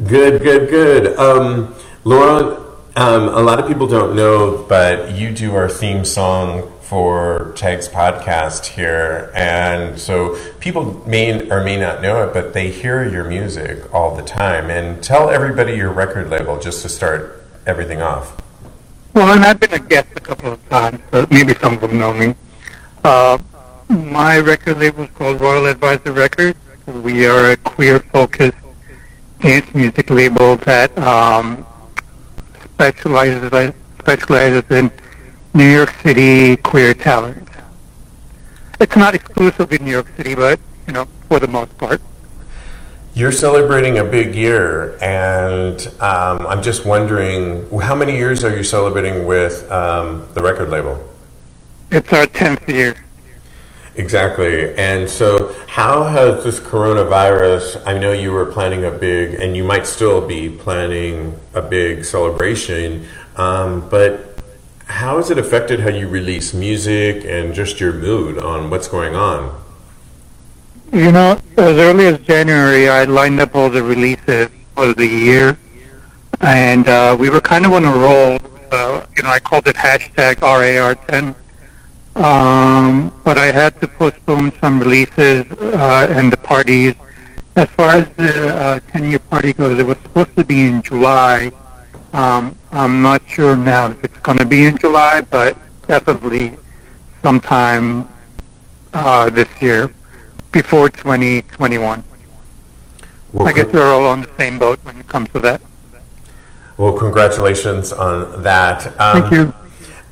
Good, 0.07 0.41
good, 0.41 0.69
good. 0.71 1.19
Um, 1.19 1.75
Laura, 2.03 2.65
um, 2.95 3.27
a 3.27 3.41
lot 3.41 3.59
of 3.59 3.67
people 3.67 3.85
don't 3.85 4.15
know, 4.15 4.65
but 4.67 5.11
you 5.11 5.29
do 5.29 5.53
our 5.53 5.69
theme 5.69 6.03
song 6.03 6.73
for 6.87 7.51
Tags 7.57 7.89
podcast 7.89 8.65
here, 8.65 9.29
and 9.35 9.99
so 9.99 10.37
people 10.61 11.03
may 11.05 11.49
or 11.49 11.61
may 11.61 11.77
not 11.77 12.01
know 12.01 12.23
it, 12.23 12.33
but 12.33 12.53
they 12.53 12.71
hear 12.71 13.03
your 13.03 13.25
music 13.25 13.93
all 13.93 14.15
the 14.15 14.23
time. 14.23 14.69
And 14.69 15.03
tell 15.03 15.29
everybody 15.29 15.75
your 15.75 15.91
record 15.91 16.29
label 16.29 16.57
just 16.57 16.81
to 16.83 16.89
start 16.89 17.43
everything 17.65 18.01
off. 18.01 18.41
Well, 19.13 19.33
and 19.33 19.43
I've 19.43 19.59
been 19.59 19.73
a 19.73 19.79
guest 19.79 20.07
a 20.15 20.21
couple 20.21 20.53
of 20.53 20.69
times, 20.69 21.01
so 21.11 21.27
maybe 21.29 21.53
some 21.55 21.73
of 21.73 21.81
them 21.81 21.99
know 21.99 22.13
me. 22.13 22.35
Uh, 23.03 23.37
my 23.89 24.39
record 24.39 24.79
label 24.79 25.03
is 25.03 25.09
called 25.11 25.41
Royal 25.41 25.65
Advisor 25.65 26.13
Records. 26.13 26.57
We 26.85 27.25
are 27.25 27.51
a 27.51 27.57
queer-focused 27.57 28.57
dance 29.41 29.75
music 29.75 30.09
label 30.09 30.55
that 30.57 30.97
um, 30.97 31.65
specializes 32.63 33.73
specializes 33.99 34.63
in 34.71 34.89
New 35.57 35.71
York 35.71 35.91
City 36.03 36.55
queer 36.57 36.93
talent. 36.93 37.49
It's 38.79 38.95
not 38.95 39.15
exclusive 39.15 39.73
in 39.73 39.85
New 39.85 39.89
York 39.89 40.07
City, 40.15 40.35
but 40.35 40.59
you 40.85 40.93
know, 40.93 41.05
for 41.27 41.39
the 41.39 41.47
most 41.47 41.75
part. 41.79 41.99
You're 43.15 43.31
celebrating 43.31 43.97
a 43.97 44.03
big 44.03 44.35
year, 44.35 44.95
and 45.01 45.81
um, 45.99 46.45
I'm 46.45 46.61
just 46.61 46.85
wondering, 46.85 47.67
how 47.79 47.95
many 47.95 48.15
years 48.15 48.43
are 48.43 48.55
you 48.55 48.63
celebrating 48.63 49.25
with 49.25 49.69
um, 49.71 50.27
the 50.35 50.43
record 50.43 50.69
label? 50.69 51.03
It's 51.89 52.13
our 52.13 52.27
tenth 52.27 52.69
year. 52.69 52.95
Exactly. 53.95 54.75
And 54.75 55.09
so, 55.09 55.55
how 55.65 56.03
has 56.03 56.43
this 56.43 56.59
coronavirus? 56.59 57.81
I 57.83 57.97
know 57.97 58.11
you 58.11 58.31
were 58.31 58.45
planning 58.45 58.83
a 58.83 58.91
big, 58.91 59.33
and 59.33 59.57
you 59.57 59.63
might 59.63 59.87
still 59.87 60.21
be 60.21 60.51
planning 60.51 61.35
a 61.55 61.63
big 61.63 62.05
celebration, 62.05 63.07
um, 63.37 63.89
but 63.89 64.26
how 64.87 65.17
has 65.17 65.29
it 65.29 65.37
affected 65.37 65.81
how 65.81 65.89
you 65.89 66.07
release 66.07 66.53
music 66.53 67.23
and 67.25 67.53
just 67.53 67.79
your 67.79 67.93
mood 67.93 68.37
on 68.37 68.69
what's 68.69 68.87
going 68.87 69.15
on? 69.15 69.61
You 70.91 71.11
know, 71.11 71.39
as 71.57 71.77
early 71.77 72.07
as 72.07 72.19
January, 72.19 72.89
I 72.89 73.03
lined 73.03 73.39
up 73.39 73.55
all 73.55 73.69
the 73.69 73.83
releases 73.83 74.49
for 74.73 74.93
the 74.93 75.05
year, 75.05 75.57
and 76.39 76.87
uh, 76.87 77.15
we 77.19 77.29
were 77.29 77.41
kind 77.41 77.65
of 77.65 77.73
on 77.73 77.83
a 77.83 77.91
roll. 77.91 78.39
Uh, 78.71 79.05
you 79.15 79.23
know, 79.23 79.29
I 79.29 79.39
called 79.39 79.67
it 79.67 79.75
hashtag 79.75 80.35
RAR10. 80.35 81.35
Um, 82.17 83.13
but 83.23 83.37
I 83.37 83.51
had 83.51 83.79
to 83.81 83.87
postpone 83.87 84.51
some 84.59 84.79
releases 84.79 85.45
uh, 85.51 86.07
and 86.09 86.33
the 86.33 86.37
parties. 86.37 86.95
As 87.55 87.69
far 87.69 87.89
as 87.97 88.09
the 88.15 88.55
uh, 88.55 88.79
10-year 88.91 89.19
party 89.19 89.53
goes, 89.53 89.77
it 89.77 89.85
was 89.85 89.97
supposed 89.97 90.35
to 90.35 90.43
be 90.43 90.61
in 90.65 90.81
July. 90.81 91.51
Um, 92.13 92.57
I'm 92.71 93.01
not 93.01 93.21
sure 93.27 93.55
now 93.55 93.91
if 93.91 94.03
it's 94.03 94.19
going 94.19 94.37
to 94.37 94.45
be 94.45 94.65
in 94.65 94.77
July, 94.77 95.21
but 95.21 95.57
definitely 95.87 96.57
sometime 97.21 98.07
uh, 98.93 99.29
this 99.29 99.49
year, 99.61 99.91
before 100.51 100.89
2021. 100.89 102.03
Well, 103.33 103.47
I 103.47 103.51
guess 103.51 103.71
we're 103.71 103.91
all 103.93 104.05
on 104.05 104.21
the 104.21 104.29
same 104.37 104.57
boat 104.57 104.79
when 104.83 104.97
it 104.97 105.07
comes 105.07 105.29
to 105.29 105.39
that. 105.39 105.61
Well, 106.77 106.93
congratulations 106.93 107.91
on 107.91 108.43
that. 108.43 108.87
Um, 108.99 109.21
Thank 109.21 109.33
you. 109.33 109.53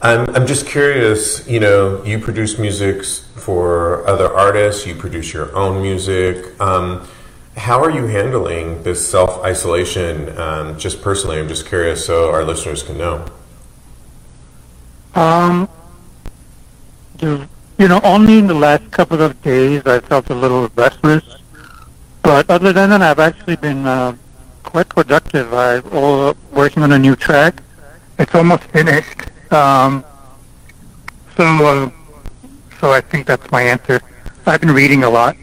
I'm, 0.01 0.29
I'm 0.35 0.45
just 0.45 0.67
curious, 0.67 1.47
you 1.47 1.59
know, 1.59 2.03
you 2.03 2.19
produce 2.19 2.59
music 2.59 3.03
for 3.05 4.07
other 4.07 4.31
artists, 4.31 4.85
you 4.85 4.93
produce 4.95 5.33
your 5.33 5.55
own 5.55 5.81
music. 5.81 6.59
Um, 6.59 7.07
how 7.55 7.81
are 7.81 7.89
you 7.89 8.05
handling 8.05 8.83
this 8.83 9.05
self 9.05 9.43
isolation? 9.43 10.37
Um, 10.37 10.77
just 10.77 11.01
personally, 11.01 11.39
I'm 11.39 11.47
just 11.47 11.65
curious 11.65 12.05
so 12.05 12.29
our 12.31 12.43
listeners 12.43 12.83
can 12.83 12.97
know. 12.97 13.25
Um, 15.15 15.69
you 17.21 17.87
know, 17.87 18.01
only 18.03 18.37
in 18.39 18.47
the 18.47 18.53
last 18.53 18.91
couple 18.91 19.21
of 19.21 19.41
days 19.41 19.81
I 19.85 19.99
felt 19.99 20.29
a 20.29 20.35
little 20.35 20.69
restless. 20.75 21.23
But 22.21 22.49
other 22.49 22.73
than 22.73 22.89
that, 22.89 23.01
I've 23.01 23.19
actually 23.19 23.55
been 23.55 23.85
uh, 23.85 24.15
quite 24.63 24.89
productive. 24.89 25.53
I'm 25.53 26.35
working 26.51 26.83
on 26.83 26.91
a 26.91 26.99
new 26.99 27.15
track. 27.15 27.61
It's 28.19 28.33
almost 28.35 28.63
finished. 28.63 29.21
Um, 29.51 30.03
so, 31.37 31.43
uh, 31.43 31.89
so 32.79 32.91
I 32.91 33.01
think 33.01 33.27
that's 33.27 33.49
my 33.51 33.61
answer. 33.61 34.01
I've 34.45 34.61
been 34.61 34.71
reading 34.71 35.03
a 35.03 35.09
lot. 35.09 35.37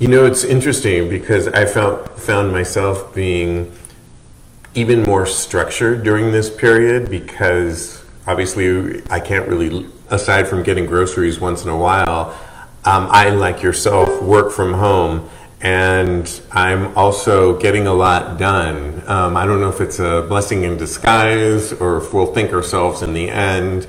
You 0.00 0.08
know, 0.08 0.26
it's 0.26 0.42
interesting 0.42 1.08
because 1.08 1.46
I 1.46 1.66
found 1.66 2.08
found 2.20 2.50
myself 2.50 3.14
being 3.14 3.72
even 4.74 5.04
more 5.04 5.24
structured 5.24 6.02
during 6.02 6.32
this 6.32 6.50
period 6.50 7.08
because 7.08 8.04
obviously 8.26 9.02
I 9.08 9.20
can't 9.20 9.48
really, 9.48 9.86
aside 10.10 10.48
from 10.48 10.64
getting 10.64 10.86
groceries 10.86 11.38
once 11.38 11.62
in 11.62 11.68
a 11.68 11.76
while, 11.76 12.36
um, 12.84 13.06
I, 13.10 13.30
like 13.30 13.62
yourself, 13.62 14.20
work 14.20 14.50
from 14.50 14.72
home 14.72 15.30
and 15.60 16.40
I'm 16.50 16.96
also 16.98 17.56
getting 17.60 17.86
a 17.86 17.94
lot 17.94 18.36
done. 18.36 19.00
Um, 19.06 19.36
I 19.36 19.46
don't 19.46 19.60
know 19.60 19.68
if 19.68 19.80
it's 19.80 20.00
a 20.00 20.26
blessing 20.28 20.64
in 20.64 20.76
disguise 20.76 21.72
or 21.72 21.98
if 21.98 22.12
we'll 22.12 22.34
think 22.34 22.52
ourselves 22.52 23.02
in 23.02 23.14
the 23.14 23.30
end, 23.30 23.86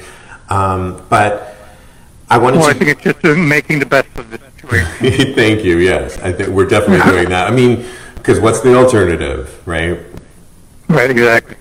um, 0.50 1.04
but 1.10 1.55
I 2.36 2.38
wanted 2.38 2.60
well, 2.60 2.70
to. 2.70 2.76
I 2.76 2.78
think 2.78 3.06
it's 3.06 3.22
just 3.22 3.40
making 3.40 3.80
the 3.80 3.86
best 3.86 4.10
of 4.18 4.30
the 4.30 4.38
situation. 4.38 5.36
Thank 5.36 5.64
you. 5.64 5.78
Yes, 5.78 6.20
I 6.20 6.34
think 6.34 6.50
we're 6.50 6.66
definitely 6.68 7.10
doing 7.10 7.30
that. 7.30 7.50
I 7.50 7.56
mean, 7.56 7.86
because 8.16 8.42
what's 8.42 8.60
the 8.60 8.76
alternative, 8.76 9.66
right? 9.66 10.00
Right. 10.90 11.10
Exactly. 11.10 11.56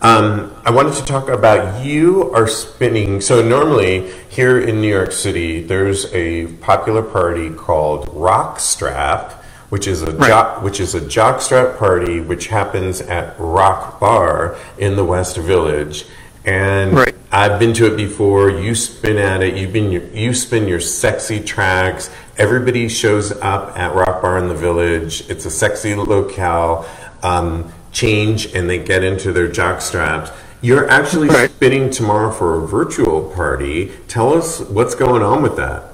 Um, 0.00 0.54
I 0.64 0.70
wanted 0.70 0.94
to 0.94 1.04
talk 1.04 1.28
about 1.28 1.84
you 1.84 2.30
are 2.32 2.48
spinning. 2.48 3.20
So 3.20 3.46
normally 3.46 4.12
here 4.30 4.58
in 4.58 4.80
New 4.80 4.88
York 4.88 5.12
City, 5.12 5.62
there's 5.62 6.10
a 6.14 6.46
popular 6.62 7.02
party 7.02 7.50
called 7.50 8.08
Rockstrap 8.08 9.42
which 9.70 9.88
is 9.88 10.02
a 10.02 10.12
right. 10.12 10.28
jock, 10.28 10.62
which 10.62 10.78
is 10.78 10.94
a 10.94 11.00
jockstrap 11.00 11.78
party, 11.78 12.20
which 12.20 12.46
happens 12.46 13.00
at 13.00 13.34
Rock 13.40 13.98
Bar 13.98 14.56
in 14.78 14.94
the 14.94 15.04
West 15.04 15.36
Village. 15.36 16.06
And 16.44 16.92
right. 16.92 17.14
I've 17.32 17.58
been 17.58 17.72
to 17.74 17.92
it 17.92 17.96
before. 17.96 18.50
You 18.50 18.74
spin 18.74 19.16
at 19.16 19.42
it. 19.42 19.56
You've 19.56 19.72
been 19.72 19.90
you 19.90 20.34
spin 20.34 20.68
your 20.68 20.80
sexy 20.80 21.40
tracks. 21.40 22.10
Everybody 22.36 22.88
shows 22.88 23.32
up 23.32 23.78
at 23.78 23.94
Rock 23.94 24.22
Bar 24.22 24.38
in 24.38 24.48
the 24.48 24.54
Village. 24.54 25.28
It's 25.30 25.46
a 25.46 25.50
sexy 25.50 25.94
locale. 25.94 26.86
Um, 27.22 27.72
change 27.94 28.52
and 28.54 28.68
they 28.68 28.78
get 28.78 29.02
into 29.02 29.32
their 29.32 29.48
jock 29.48 29.80
straps. 29.80 30.30
You're 30.60 30.88
actually 30.90 31.28
right. 31.28 31.50
spinning 31.50 31.90
tomorrow 31.90 32.32
for 32.32 32.62
a 32.62 32.66
virtual 32.66 33.30
party. 33.34 33.92
Tell 34.08 34.32
us 34.32 34.60
what's 34.60 34.94
going 34.94 35.22
on 35.22 35.42
with 35.42 35.56
that. 35.56 35.84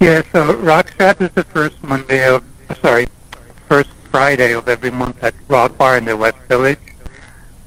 Yeah, 0.00 0.22
so 0.32 0.54
Rockstrap 0.54 1.20
is 1.20 1.30
the 1.30 1.44
first 1.44 1.82
Monday 1.82 2.26
of 2.28 2.44
sorry, 2.80 3.06
first 3.68 3.90
Friday 4.10 4.52
of 4.52 4.68
every 4.68 4.90
month 4.90 5.22
at 5.24 5.34
Rock 5.48 5.76
Bar 5.78 5.98
in 5.98 6.04
the 6.04 6.16
West 6.16 6.38
Village. 6.48 6.78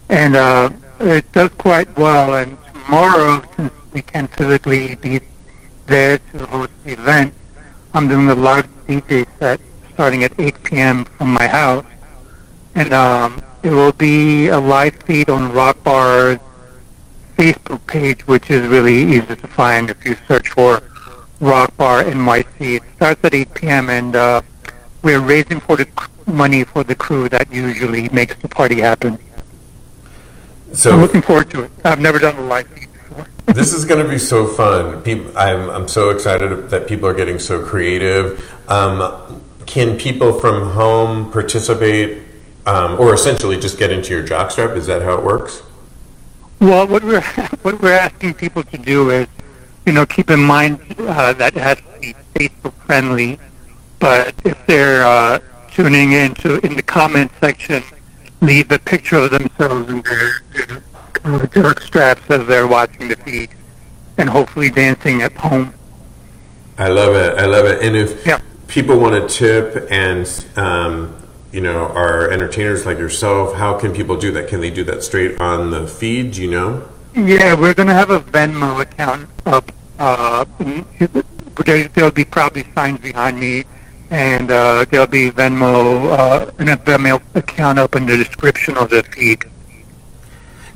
And 0.10 0.36
uh, 0.36 0.69
it 0.99 1.31
does 1.31 1.49
quite 1.51 1.95
well. 1.97 2.36
And 2.36 2.57
tomorrow, 2.73 3.43
since 3.55 3.73
we 3.93 4.01
can't 4.01 4.29
physically 4.36 4.95
be 4.95 5.21
there 5.86 6.19
to 6.19 6.45
host 6.45 6.71
the 6.83 6.93
event, 6.93 7.33
I'm 7.93 8.07
doing 8.07 8.29
a 8.29 8.36
live 8.36 8.67
DJ 8.88 9.25
set 9.39 9.60
starting 9.93 10.23
at 10.23 10.39
8 10.39 10.63
p.m. 10.63 11.05
from 11.05 11.33
my 11.33 11.47
house. 11.47 11.86
And 12.75 12.93
um, 12.93 13.41
it 13.63 13.71
will 13.71 13.93
be 13.93 14.47
a 14.47 14.60
live 14.60 14.95
feed 15.03 15.29
on 15.29 15.51
Rock 15.51 15.83
Bar's 15.83 16.39
Facebook 17.36 17.86
page, 17.88 18.25
which 18.27 18.49
is 18.49 18.67
really 18.67 18.95
easy 18.95 19.36
to 19.36 19.47
find 19.47 19.89
if 19.89 20.05
you 20.05 20.15
search 20.27 20.49
for 20.49 20.81
Rock 21.39 21.75
Bar 21.77 22.03
NYC. 22.03 22.77
It 22.77 22.83
starts 22.95 23.23
at 23.23 23.33
8 23.33 23.53
p.m. 23.53 23.89
and 23.89 24.15
uh, 24.15 24.41
we're 25.01 25.19
raising 25.19 25.60
for 25.60 25.77
the 25.77 25.88
money 26.25 26.63
for 26.63 26.83
the 26.83 26.95
crew 26.95 27.29
that 27.29 27.51
usually 27.51 28.10
makes 28.10 28.36
the 28.36 28.47
party 28.47 28.81
happen. 28.81 29.17
So 30.73 30.91
I'm 30.91 31.01
looking 31.01 31.21
forward 31.21 31.49
to 31.51 31.63
it. 31.63 31.71
I've 31.84 31.99
never 31.99 32.19
done 32.19 32.36
a 32.36 32.41
live 32.41 32.67
feed 32.67 32.91
before. 32.93 33.27
this 33.53 33.73
is 33.73 33.86
going 33.86 34.03
to 34.03 34.10
be 34.10 34.17
so 34.17 34.47
fun. 34.47 35.01
People, 35.03 35.38
I'm 35.38 35.69
I'm 35.69 35.88
so 35.88 36.10
excited 36.10 36.69
that 36.69 36.88
people 36.88 37.08
are 37.08 37.13
getting 37.13 37.39
so 37.39 37.63
creative. 37.63 38.53
Um, 38.69 39.41
can 39.65 39.97
people 39.97 40.39
from 40.39 40.71
home 40.71 41.32
participate, 41.32 42.23
um, 42.65 42.99
or 42.99 43.13
essentially 43.13 43.60
just 43.60 43.77
get 43.77 43.91
into 43.91 44.13
your 44.13 44.25
jockstrap? 44.25 44.75
Is 44.75 44.88
that 44.88 45.01
how 45.01 45.17
it 45.17 45.23
works? 45.23 45.63
Well, 46.60 46.88
what 46.88 47.03
we're 47.03 47.21
what 47.62 47.82
we're 47.82 47.97
asking 47.97 48.36
people 48.36 48.63
to 48.63 48.77
do 48.77 49.10
is, 49.10 49.27
you 49.86 49.93
know, 49.93 50.06
keep 50.06 50.30
in 50.30 50.41
mind 50.41 50.80
uh, 50.99 51.34
that 51.34 51.56
it 51.56 51.62
has 51.62 51.77
to 51.77 51.99
be 51.99 52.13
Facebook 52.36 52.73
friendly 52.86 53.39
but 53.99 54.36
if 54.45 54.63
they're 54.67 55.06
uh, 55.06 55.39
tuning 55.71 56.12
in 56.12 56.36
to 56.36 56.60
in 56.65 56.75
the 56.75 56.82
comment 56.82 57.32
section, 57.39 57.84
leave 58.41 58.71
a 58.71 58.80
picture 58.80 59.17
of 59.17 59.32
themselves 59.32 59.89
in 59.89 60.02
their, 60.02 60.41
their 61.23 61.47
jerk 61.47 61.82
straps 61.82 62.21
as 62.30 62.45
they're 62.47 62.67
watching 62.67 63.08
the 63.08 63.15
feed, 63.17 63.50
and 64.17 64.30
hopefully 64.30 64.69
dancing 64.69 65.21
at 65.21 65.34
home. 65.34 65.73
I 66.78 66.89
love 66.89 67.15
it. 67.15 67.38
I 67.38 67.45
love 67.45 67.65
it. 67.65 67.82
And 67.82 67.95
if 67.95 68.26
yeah. 68.26 68.39
people 68.67 69.00
want 69.00 69.15
to 69.15 69.36
tip 69.36 69.88
and 69.89 70.45
um, 70.56 71.15
you 71.52 71.62
know 71.62 71.88
are 71.88 72.30
entertainers 72.30 72.86
like 72.86 73.00
yourself, 73.00 73.56
how 73.56 73.78
can 73.80 73.93
people 73.93 74.17
do 74.17 74.32
that? 74.32 74.47
Can 74.47 74.62
they 74.62 74.69
do 74.69 74.84
that 74.84 75.04
straight 75.04 75.39
on 75.39 75.71
the 75.71 75.88
feed? 75.88 76.34
Do 76.34 76.43
you 76.43 76.52
know? 76.52 76.88
Yeah, 77.15 77.56
we're 77.56 77.73
going 77.73 77.88
to 77.88 77.95
have 77.95 78.12
a 78.12 78.19
Venmo 78.19 78.80
account 78.80 79.28
up. 79.47 79.71
Uh, 79.97 80.45
there'll 81.65 82.12
be 82.12 82.23
probably 82.23 82.63
signs 82.76 83.00
behind 83.00 83.39
me 83.39 83.65
and 84.10 84.52
uh, 84.52 84.86
there'll 84.89 85.08
be 85.08 85.32
Venmo 85.32 86.12
uh, 86.17 86.52
and 86.60 86.70
a 86.70 86.78
Venmo 86.78 87.22
account 87.36 87.80
up 87.80 87.96
in 87.96 88.06
the 88.06 88.17
description 88.17 88.78
of 88.78 88.89
the 88.89 89.04
feed. 89.04 89.43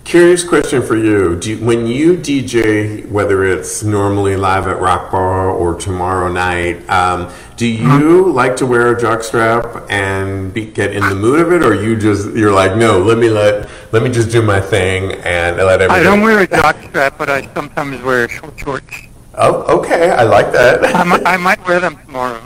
Curious 0.03 0.43
question 0.43 0.81
for 0.81 0.97
you. 0.97 1.39
you. 1.41 1.57
When 1.63 1.85
you 1.85 2.17
DJ, 2.17 3.07
whether 3.09 3.45
it's 3.45 3.83
normally 3.83 4.35
live 4.35 4.67
at 4.67 4.79
Rock 4.81 5.11
Bar 5.11 5.49
or 5.49 5.75
tomorrow 5.75 6.31
night, 6.31 6.89
um, 6.89 7.31
do 7.55 7.67
you 7.67 7.87
mm-hmm. 7.87 8.31
like 8.31 8.57
to 8.57 8.65
wear 8.65 8.91
a 8.95 8.99
jockstrap 8.99 9.89
and 9.91 10.51
be, 10.51 10.65
get 10.65 10.93
in 10.93 11.07
the 11.07 11.15
mood 11.15 11.39
of 11.39 11.53
it, 11.53 11.63
or 11.63 11.75
you 11.75 11.95
just 11.95 12.33
you're 12.35 12.51
like, 12.51 12.75
no, 12.75 12.99
let 12.99 13.19
me 13.19 13.29
let 13.29 13.69
let 13.91 14.01
me 14.01 14.09
just 14.09 14.31
do 14.31 14.41
my 14.41 14.59
thing 14.59 15.13
and 15.23 15.57
let 15.57 15.81
everybody. 15.81 16.01
I 16.01 16.03
don't 16.03 16.21
wear 16.21 16.41
a 16.41 16.47
jockstrap, 16.61 17.17
but 17.19 17.29
I 17.29 17.47
sometimes 17.53 18.01
wear 18.01 18.27
short 18.27 18.59
shorts. 18.59 18.95
Oh, 19.35 19.79
okay, 19.79 20.09
I 20.09 20.23
like 20.23 20.51
that. 20.51 20.83
I, 20.83 21.03
might, 21.03 21.25
I 21.25 21.37
might 21.47 21.65
wear 21.65 21.79
them 21.79 21.97
tomorrow. 22.05 22.41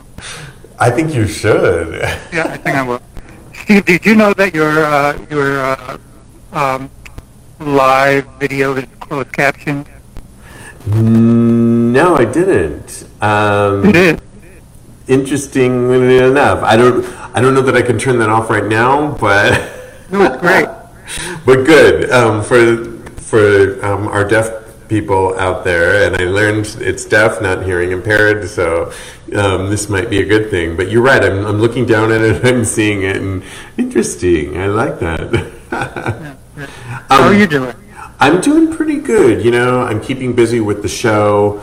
I 0.78 0.90
think 0.90 1.14
you 1.14 1.26
should. 1.26 1.94
yeah, 2.32 2.48
I 2.50 2.56
think 2.56 2.76
I 2.76 2.82
will. 2.82 3.00
Steve, 3.54 3.84
did 3.84 4.04
you 4.04 4.14
know 4.14 4.34
that 4.34 4.54
your 4.54 4.84
uh, 4.84 5.18
your 5.30 5.60
uh, 5.60 5.98
um, 6.52 6.90
live 7.58 8.26
video 8.38 8.76
is 8.76 8.86
closed 9.00 9.32
captioned? 9.32 9.88
No, 10.86 12.16
I 12.16 12.24
didn't. 12.24 13.08
Um, 13.20 13.86
it 13.86 13.96
is. 13.96 14.20
Interestingly 15.08 16.18
enough, 16.18 16.62
I 16.62 16.76
don't. 16.76 17.04
I 17.34 17.40
don't 17.40 17.54
know 17.54 17.62
that 17.62 17.76
I 17.76 17.82
can 17.82 17.98
turn 17.98 18.18
that 18.18 18.28
off 18.28 18.50
right 18.50 18.66
now, 18.66 19.12
but 19.18 19.52
no, 20.10 20.22
it's 20.24 20.36
great. 20.36 20.66
but 21.46 21.64
good 21.64 22.10
um, 22.10 22.42
for 22.42 22.84
for 23.16 23.84
um, 23.84 24.08
our 24.08 24.24
deaf 24.24 24.65
people 24.88 25.38
out 25.38 25.64
there, 25.64 26.06
and 26.06 26.16
I 26.16 26.24
learned 26.24 26.76
it's 26.80 27.04
deaf, 27.04 27.40
not 27.40 27.64
hearing 27.64 27.92
impaired, 27.92 28.48
so 28.48 28.92
um, 29.34 29.70
this 29.70 29.88
might 29.88 30.10
be 30.10 30.20
a 30.20 30.24
good 30.24 30.50
thing. 30.50 30.76
But 30.76 30.90
you're 30.90 31.02
right. 31.02 31.22
I'm, 31.22 31.44
I'm 31.44 31.60
looking 31.60 31.86
down 31.86 32.12
at 32.12 32.20
it. 32.20 32.44
I'm 32.46 32.64
seeing 32.64 33.02
it, 33.02 33.16
and 33.16 33.42
interesting. 33.76 34.58
I 34.58 34.66
like 34.66 34.98
that. 35.00 35.52
How 37.08 37.22
are 37.22 37.34
you 37.34 37.46
doing? 37.46 37.74
I'm 38.18 38.40
doing 38.40 38.74
pretty 38.74 38.98
good. 38.98 39.44
You 39.44 39.50
know, 39.50 39.82
I'm 39.82 40.00
keeping 40.00 40.34
busy 40.34 40.60
with 40.60 40.82
the 40.82 40.88
show. 40.88 41.62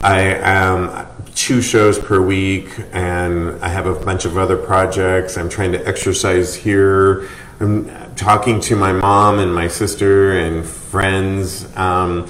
I 0.00 0.20
am 0.20 1.06
two 1.34 1.60
shows 1.60 1.98
per 1.98 2.20
week, 2.20 2.68
and 2.92 3.62
I 3.62 3.68
have 3.68 3.86
a 3.86 3.94
bunch 3.94 4.24
of 4.24 4.38
other 4.38 4.56
projects. 4.56 5.36
I'm 5.36 5.48
trying 5.48 5.72
to 5.72 5.86
exercise 5.86 6.54
here. 6.54 7.28
I'm 7.60 8.14
talking 8.14 8.60
to 8.62 8.76
my 8.76 8.92
mom 8.92 9.38
and 9.38 9.54
my 9.54 9.68
sister 9.68 10.32
and 10.32 10.64
friends, 10.64 11.66
um, 11.76 12.26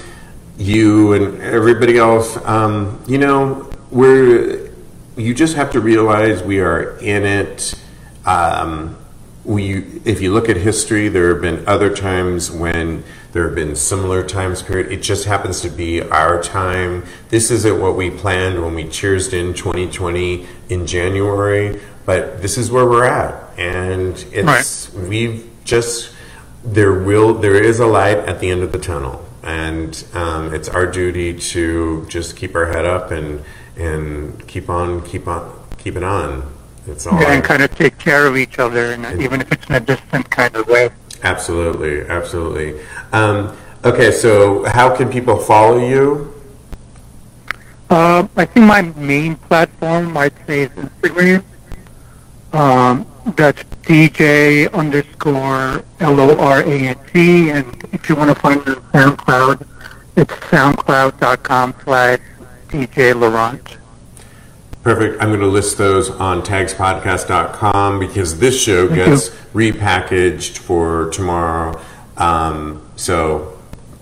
you 0.61 1.13
and 1.13 1.41
everybody 1.41 1.97
else. 1.97 2.37
Um, 2.45 3.03
you 3.07 3.17
know, 3.17 3.69
we're. 3.89 4.69
You 5.17 5.33
just 5.33 5.55
have 5.55 5.71
to 5.71 5.81
realize 5.81 6.41
we 6.41 6.61
are 6.61 6.97
in 6.99 7.25
it. 7.25 7.75
Um, 8.25 8.97
we, 9.43 9.83
if 10.05 10.21
you 10.21 10.33
look 10.33 10.49
at 10.49 10.57
history, 10.57 11.09
there 11.09 11.33
have 11.33 11.41
been 11.41 11.67
other 11.67 11.93
times 11.93 12.49
when 12.49 13.03
there 13.31 13.45
have 13.45 13.55
been 13.55 13.75
similar 13.75 14.23
times 14.23 14.61
period. 14.61 14.91
It 14.91 15.01
just 15.01 15.25
happens 15.25 15.61
to 15.61 15.69
be 15.69 16.01
our 16.01 16.41
time. 16.41 17.05
This 17.29 17.49
isn't 17.49 17.79
what 17.79 17.95
we 17.95 18.09
planned 18.09 18.61
when 18.61 18.75
we 18.75 18.87
cheersed 18.87 19.33
in 19.33 19.53
2020 19.53 20.47
in 20.69 20.85
January, 20.85 21.81
but 22.05 22.41
this 22.41 22.57
is 22.57 22.71
where 22.71 22.85
we're 22.85 23.05
at, 23.05 23.57
and 23.57 24.13
it's 24.31 24.91
right. 24.93 25.07
we've 25.07 25.49
just 25.63 26.13
there 26.63 26.93
will 26.93 27.33
there 27.33 27.55
is 27.55 27.79
a 27.79 27.87
light 27.87 28.17
at 28.17 28.39
the 28.39 28.49
end 28.49 28.63
of 28.63 28.71
the 28.71 28.79
tunnel, 28.79 29.25
and 29.43 30.05
um, 30.13 30.53
it's 30.53 30.69
our 30.69 30.85
duty 30.85 31.37
to 31.37 32.05
just 32.07 32.35
keep 32.37 32.55
our 32.55 32.67
head 32.67 32.85
up 32.85 33.11
and 33.11 33.43
and 33.75 34.47
keep 34.47 34.69
on 34.69 35.03
keep 35.05 35.27
on 35.27 35.59
keep 35.77 35.95
it 35.95 36.03
on. 36.03 36.53
It's 36.87 37.05
all 37.05 37.19
yeah, 37.19 37.33
and 37.33 37.43
kind 37.43 37.61
of 37.61 37.75
take 37.75 37.97
care 37.97 38.25
of 38.25 38.37
each 38.37 38.59
other, 38.59 38.91
and, 38.91 39.05
and 39.05 39.21
even 39.21 39.41
if 39.41 39.51
it's 39.51 39.67
in 39.67 39.75
a 39.75 39.79
distant 39.79 40.29
kind 40.29 40.55
of 40.55 40.67
way. 40.67 40.89
Absolutely, 41.23 42.01
absolutely. 42.07 42.81
Um, 43.11 43.55
okay, 43.85 44.11
so 44.11 44.63
how 44.65 44.95
can 44.95 45.09
people 45.09 45.37
follow 45.37 45.77
you? 45.77 46.33
Uh, 47.89 48.27
I 48.35 48.45
think 48.45 48.65
my 48.65 48.81
main 48.81 49.35
platform, 49.35 50.17
I'd 50.17 50.33
say, 50.47 50.61
is 50.61 50.69
Instagram. 50.71 51.43
Um, 52.53 53.05
that's 53.35 53.63
DJ 53.83 54.71
underscore 54.73 55.83
L 55.99 56.19
O 56.19 56.37
R 56.37 56.61
A 56.61 56.79
N 56.87 56.97
T, 57.13 57.49
and 57.51 57.87
if 57.91 58.09
you 58.09 58.15
want 58.15 58.29
to 58.29 58.35
find 58.35 58.65
me 58.65 58.73
on 58.73 58.81
SoundCloud, 58.91 59.67
it's 60.15 60.33
soundcloud.com 60.33 61.75
slash 61.83 62.19
DJ 62.67 63.13
Lorant. 63.13 63.77
Perfect. 64.83 65.21
I'm 65.21 65.29
going 65.29 65.41
to 65.41 65.47
list 65.47 65.77
those 65.77 66.09
on 66.09 66.41
tagspodcast.com 66.41 67.99
because 67.99 68.39
this 68.39 68.61
show 68.61 68.87
gets 68.87 69.29
repackaged 69.53 70.57
for 70.57 71.11
tomorrow. 71.11 71.79
Um, 72.17 72.89
so 72.95 73.59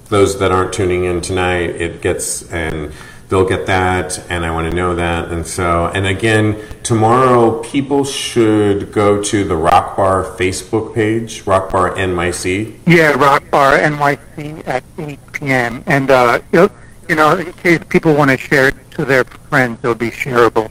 those 0.07 0.39
that 0.39 0.51
aren't 0.51 0.71
tuning 0.71 1.03
in 1.03 1.19
tonight, 1.19 1.71
it 1.71 2.01
gets 2.01 2.49
and 2.51 2.93
they'll 3.29 3.47
get 3.47 3.67
that, 3.67 4.19
and 4.29 4.43
I 4.43 4.51
want 4.51 4.69
to 4.69 4.75
know 4.75 4.95
that. 4.95 5.31
And 5.31 5.45
so, 5.45 5.85
and 5.93 6.05
again, 6.05 6.59
tomorrow 6.83 7.61
people 7.63 8.03
should 8.03 8.91
go 8.91 9.23
to 9.23 9.43
the 9.43 9.55
Rock 9.55 9.95
Bar 9.95 10.23
Facebook 10.23 10.93
page, 10.93 11.45
Rock 11.45 11.71
Bar 11.71 11.91
NYC. 11.95 12.77
Yeah, 12.85 13.11
Rock 13.11 13.49
Bar 13.51 13.77
NYC 13.77 14.67
at 14.67 14.83
8 14.97 15.19
p.m. 15.31 15.83
And 15.85 16.11
uh, 16.11 16.41
you 16.51 17.15
know, 17.15 17.37
in 17.37 17.53
case 17.53 17.79
people 17.89 18.15
want 18.15 18.31
to 18.31 18.37
share 18.37 18.69
it 18.69 18.91
to 18.91 19.05
their 19.05 19.23
friends, 19.23 19.79
it'll 19.83 19.95
be 19.95 20.11
shareable. 20.11 20.69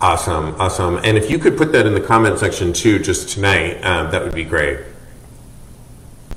Awesome, 0.00 0.54
awesome. 0.58 0.98
And 1.04 1.18
if 1.18 1.30
you 1.30 1.38
could 1.38 1.58
put 1.58 1.72
that 1.72 1.86
in 1.86 1.92
the 1.92 2.00
comment 2.00 2.38
section 2.38 2.72
too, 2.72 2.98
just 2.98 3.28
tonight, 3.28 3.84
um, 3.84 4.10
that 4.12 4.22
would 4.22 4.34
be 4.34 4.44
great. 4.44 4.80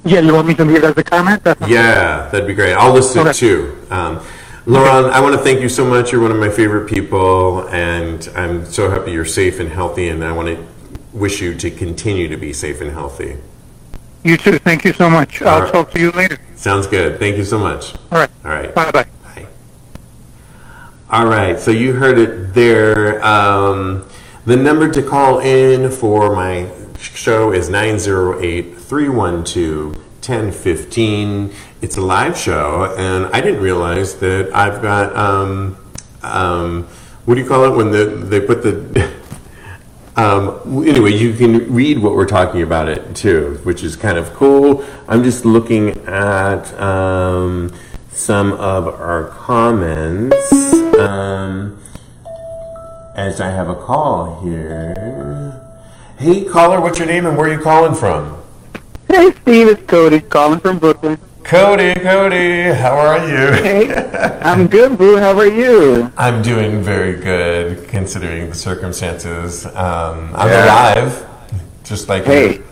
Yeah, 0.03 0.19
you 0.19 0.33
want 0.33 0.47
me 0.49 0.55
to 0.55 0.65
leave 0.65 0.83
as 0.83 0.97
a 0.97 1.03
comment? 1.03 1.41
yeah, 1.65 2.27
that'd 2.29 2.45
be 2.45 2.53
great. 2.53 2.73
I'll 2.73 2.91
list 2.91 3.15
okay. 3.15 3.31
too. 3.31 3.77
Um, 3.89 4.21
Lorant, 4.65 5.12
I 5.12 5.19
want 5.19 5.36
to 5.36 5.41
thank 5.41 5.62
you 5.62 5.69
so 5.69 5.86
much. 5.86 6.12
You're 6.12 6.21
one 6.21 6.32
of 6.32 6.38
my 6.38 6.49
favorite 6.49 6.88
people, 6.88 7.67
and 7.69 8.30
I'm 8.36 8.65
so 8.65 8.89
happy 8.89 9.12
you're 9.12 9.26
safe 9.26 9.60
and 9.60 9.69
healthy, 9.69 10.08
and 10.08 10.23
I 10.23 10.32
want 10.32 10.47
to 10.47 10.67
wish 11.12 11.41
you 11.41 11.54
to 11.56 11.69
continue 11.69 12.30
to 12.30 12.38
be 12.38 12.54
safe 12.54 12.80
and 12.80 12.91
healthy. 12.91 13.38
You 14.23 14.38
too. 14.38 14.60
Thank 14.60 14.86
you 14.86 14.93
so 14.93 15.10
much. 15.10 15.41
All 15.41 15.49
I'll 15.49 15.62
right. 15.63 15.73
talk 15.73 15.91
to 15.91 15.99
you 15.99 16.12
later. 16.12 16.38
Sounds 16.56 16.88
good. 16.88 17.19
Thank 17.19 17.36
you 17.38 17.43
so 17.43 17.60
much. 17.60 17.93
All 18.12 18.19
right. 18.19 18.30
All 18.45 18.52
right. 18.52 18.73
Bye-bye. 18.73 19.08
All 21.13 21.28
right, 21.28 21.60
so 21.60 21.69
you 21.69 21.93
heard 21.93 22.17
it 22.17 22.56
there. 22.56 23.23
Um, 23.23 24.04
the 24.45 24.56
number 24.56 24.91
to 24.91 25.04
call 25.04 25.41
in 25.41 25.91
for 25.91 26.36
my 26.36 26.67
show 26.97 27.52
is 27.52 27.69
908 27.69 28.76
312 28.76 30.02
1015. 30.27 31.53
It's 31.81 31.97
a 31.97 32.01
live 32.01 32.38
show, 32.38 32.93
and 32.97 33.25
I 33.27 33.41
didn't 33.41 33.62
realize 33.62 34.15
that 34.17 34.53
I've 34.53 34.81
got, 34.81 35.15
um, 35.15 35.77
um, 36.21 36.83
what 37.25 37.36
do 37.36 37.41
you 37.41 37.47
call 37.47 37.65
it 37.65 37.75
when 37.75 37.91
the, 37.91 38.05
they 38.05 38.39
put 38.39 38.63
the. 38.63 39.13
Um, 40.15 40.86
anyway, 40.88 41.13
you 41.13 41.33
can 41.33 41.73
read 41.73 41.97
what 41.97 42.13
we're 42.13 42.27
talking 42.27 42.62
about 42.62 42.88
it 42.88 43.15
too, 43.15 43.59
which 43.63 43.81
is 43.81 43.95
kind 43.95 44.15
of 44.15 44.31
cool. 44.36 44.86
I'm 45.07 45.23
just 45.23 45.43
looking 45.43 45.97
at 46.05 46.71
um, 46.79 47.73
some 48.12 48.53
of 48.53 48.88
our 48.88 49.29
comments. 49.29 50.63
Um, 50.99 51.79
as 53.15 53.39
I 53.39 53.49
have 53.49 53.69
a 53.69 53.75
call 53.75 54.41
here. 54.41 55.62
Hey, 56.17 56.45
caller, 56.45 56.81
what's 56.81 56.97
your 56.99 57.07
name 57.07 57.25
and 57.25 57.38
where 57.38 57.49
are 57.49 57.53
you 57.53 57.59
calling 57.59 57.95
from? 57.95 58.42
Hey, 59.07 59.31
Steve, 59.41 59.67
it's 59.67 59.85
Cody 59.85 60.21
calling 60.21 60.59
from 60.59 60.79
Brooklyn. 60.79 61.17
Cody, 61.43 61.93
Cody, 61.95 62.73
how 62.73 62.97
are 62.97 63.19
you? 63.27 63.61
hey, 63.61 63.93
I'm 64.41 64.67
good, 64.67 64.97
boo. 64.97 65.17
How 65.17 65.37
are 65.37 65.45
you? 65.47 66.11
I'm 66.17 66.41
doing 66.41 66.81
very 66.81 67.17
good 67.17 67.87
considering 67.89 68.49
the 68.49 68.55
circumstances. 68.55 69.65
Um, 69.65 70.31
I'm 70.35 70.49
yeah. 70.49 70.65
alive, 70.65 71.27
just 71.83 72.09
like 72.09 72.23
hey. 72.23 72.55
You. 72.55 72.63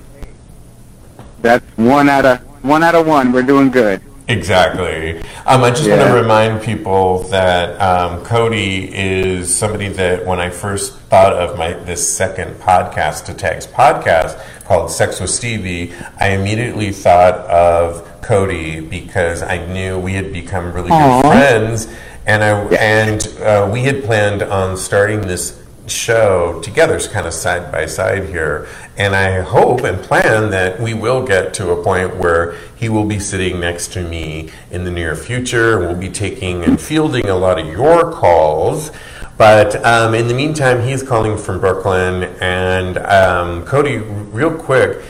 That's 1.42 1.66
one 1.78 2.08
out 2.10 2.26
of 2.26 2.40
one 2.64 2.84
out 2.84 2.96
of 2.96 3.06
one. 3.08 3.32
We're 3.32 3.44
doing 3.44 3.70
good. 3.70 4.02
Exactly. 4.28 5.20
Um, 5.46 5.64
I 5.64 5.72
just 5.72 5.86
yeah. 5.86 5.98
want 5.98 6.10
to 6.10 6.22
remind 6.22 6.62
people 6.62 7.24
that 7.26 7.80
um, 7.82 8.24
Cody 8.24 8.90
is 8.94 9.54
somebody 9.54 9.90
that 9.90 10.26
when 10.26 10.40
I 10.40 10.50
first 10.50 10.98
thought 11.00 11.34
of 11.34 11.58
my 11.58 11.74
this 11.74 12.08
second 12.08 12.56
podcast 12.56 13.26
to 13.26 13.34
Tags 13.34 13.68
podcast 13.68 14.42
called 14.66 14.92
Sex 14.92 15.20
with 15.20 15.30
Stevie, 15.30 15.94
I 16.20 16.30
immediately 16.30 16.92
thought 16.92 17.36
of 17.50 18.22
Cody 18.22 18.80
because 18.80 19.42
I 19.42 19.66
knew 19.66 20.00
we 20.00 20.14
had 20.14 20.32
become 20.32 20.72
really 20.72 20.90
Aww. 20.90 21.22
good 21.22 21.30
friends, 21.30 21.88
and 22.26 22.44
I 22.44 22.70
yeah. 22.70 22.78
and 22.80 23.28
uh, 23.40 23.70
we 23.72 23.84
had 23.84 24.04
planned 24.04 24.44
on 24.44 24.78
starting 24.78 25.22
this 25.22 25.61
show 25.88 26.62
together, 26.62 27.00
kind 27.00 27.28
of 27.28 27.34
side 27.34 27.72
by 27.72 27.86
side 27.86 28.30
here. 28.30 28.68
And 28.98 29.16
I 29.16 29.42
hope 29.42 29.82
and 29.82 30.02
plan 30.02 30.52
that 30.52 30.80
we 30.80 30.94
will 30.94 31.26
get 31.26 31.54
to 31.56 31.72
a 31.72 31.84
point 31.84 32.18
where 32.18 32.56
he 32.76 32.90
will 32.90 33.06
be 33.06 33.20
sitting 33.20 33.60
next 33.60 33.94
to 33.94 34.08
me 34.08 34.50
in 34.70 34.84
the 34.84 34.92
near 34.92 35.16
future. 35.16 35.80
We'll 35.80 35.96
be 35.96 36.10
taking 36.10 36.64
and 36.64 36.80
fielding 36.80 37.28
a 37.28 37.36
lot 37.36 37.60
of 37.60 37.68
your 37.68 38.12
calls. 38.12 38.92
But 39.38 39.84
um, 39.86 40.14
in 40.14 40.28
the 40.28 40.34
meantime, 40.36 40.88
he's 40.88 41.02
calling 41.02 41.38
from 41.38 41.60
Brooklyn. 41.60 42.24
And 42.42 42.98
um, 43.00 43.66
Cody, 43.66 43.98
real 43.98 44.56
quick, 44.56 45.04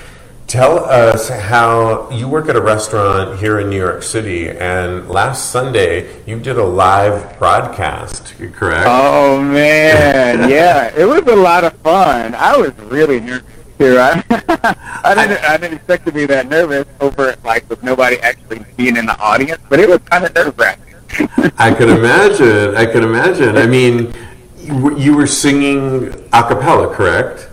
Tell 0.52 0.84
us 0.84 1.30
how 1.30 2.10
you 2.10 2.28
work 2.28 2.50
at 2.50 2.58
a 2.58 2.62
restaurant 2.62 3.40
here 3.40 3.62
in 3.62 3.70
New 3.70 3.78
York 3.78 4.04
City, 4.04 4.50
and 4.50 5.08
last 5.08 5.50
Sunday 5.50 6.22
you 6.26 6.42
did 6.42 6.58
a 6.58 6.66
live 6.66 7.40
broadcast, 7.40 8.34
correct? 8.52 8.86
Oh 8.86 9.42
man, 9.42 10.50
yeah, 10.50 10.94
it 10.94 11.06
was 11.06 11.22
a 11.22 11.38
lot 11.38 11.64
of 11.64 11.72
fun. 11.76 12.36
I 12.36 12.58
was 12.58 12.78
really 12.80 13.22
nervous 13.22 13.48
too. 13.80 13.98
I, 13.98 14.22
I 15.06 15.16
didn't, 15.16 15.42
I 15.46 15.56
didn't 15.56 15.78
expect 15.78 16.06
to 16.08 16.12
be 16.12 16.26
that 16.26 16.50
nervous 16.50 16.86
over 17.00 17.34
like 17.46 17.70
with 17.70 17.82
nobody 17.82 18.20
actually 18.20 18.66
being 18.76 18.98
in 18.98 19.06
the 19.06 19.18
audience, 19.22 19.62
but 19.70 19.80
it 19.80 19.88
was 19.88 20.00
kind 20.00 20.26
of 20.26 20.36
nerve 20.36 20.60
wracking. 20.60 20.96
I 21.60 21.74
could 21.74 21.88
imagine. 21.88 22.76
I 22.76 22.86
could 22.88 23.06
imagine. 23.06 23.56
I 23.56 23.68
mean, 23.68 24.14
you 24.58 25.16
were 25.16 25.28
singing 25.28 26.10
a 26.34 26.44
cappella, 26.44 26.94
correct? 26.94 27.48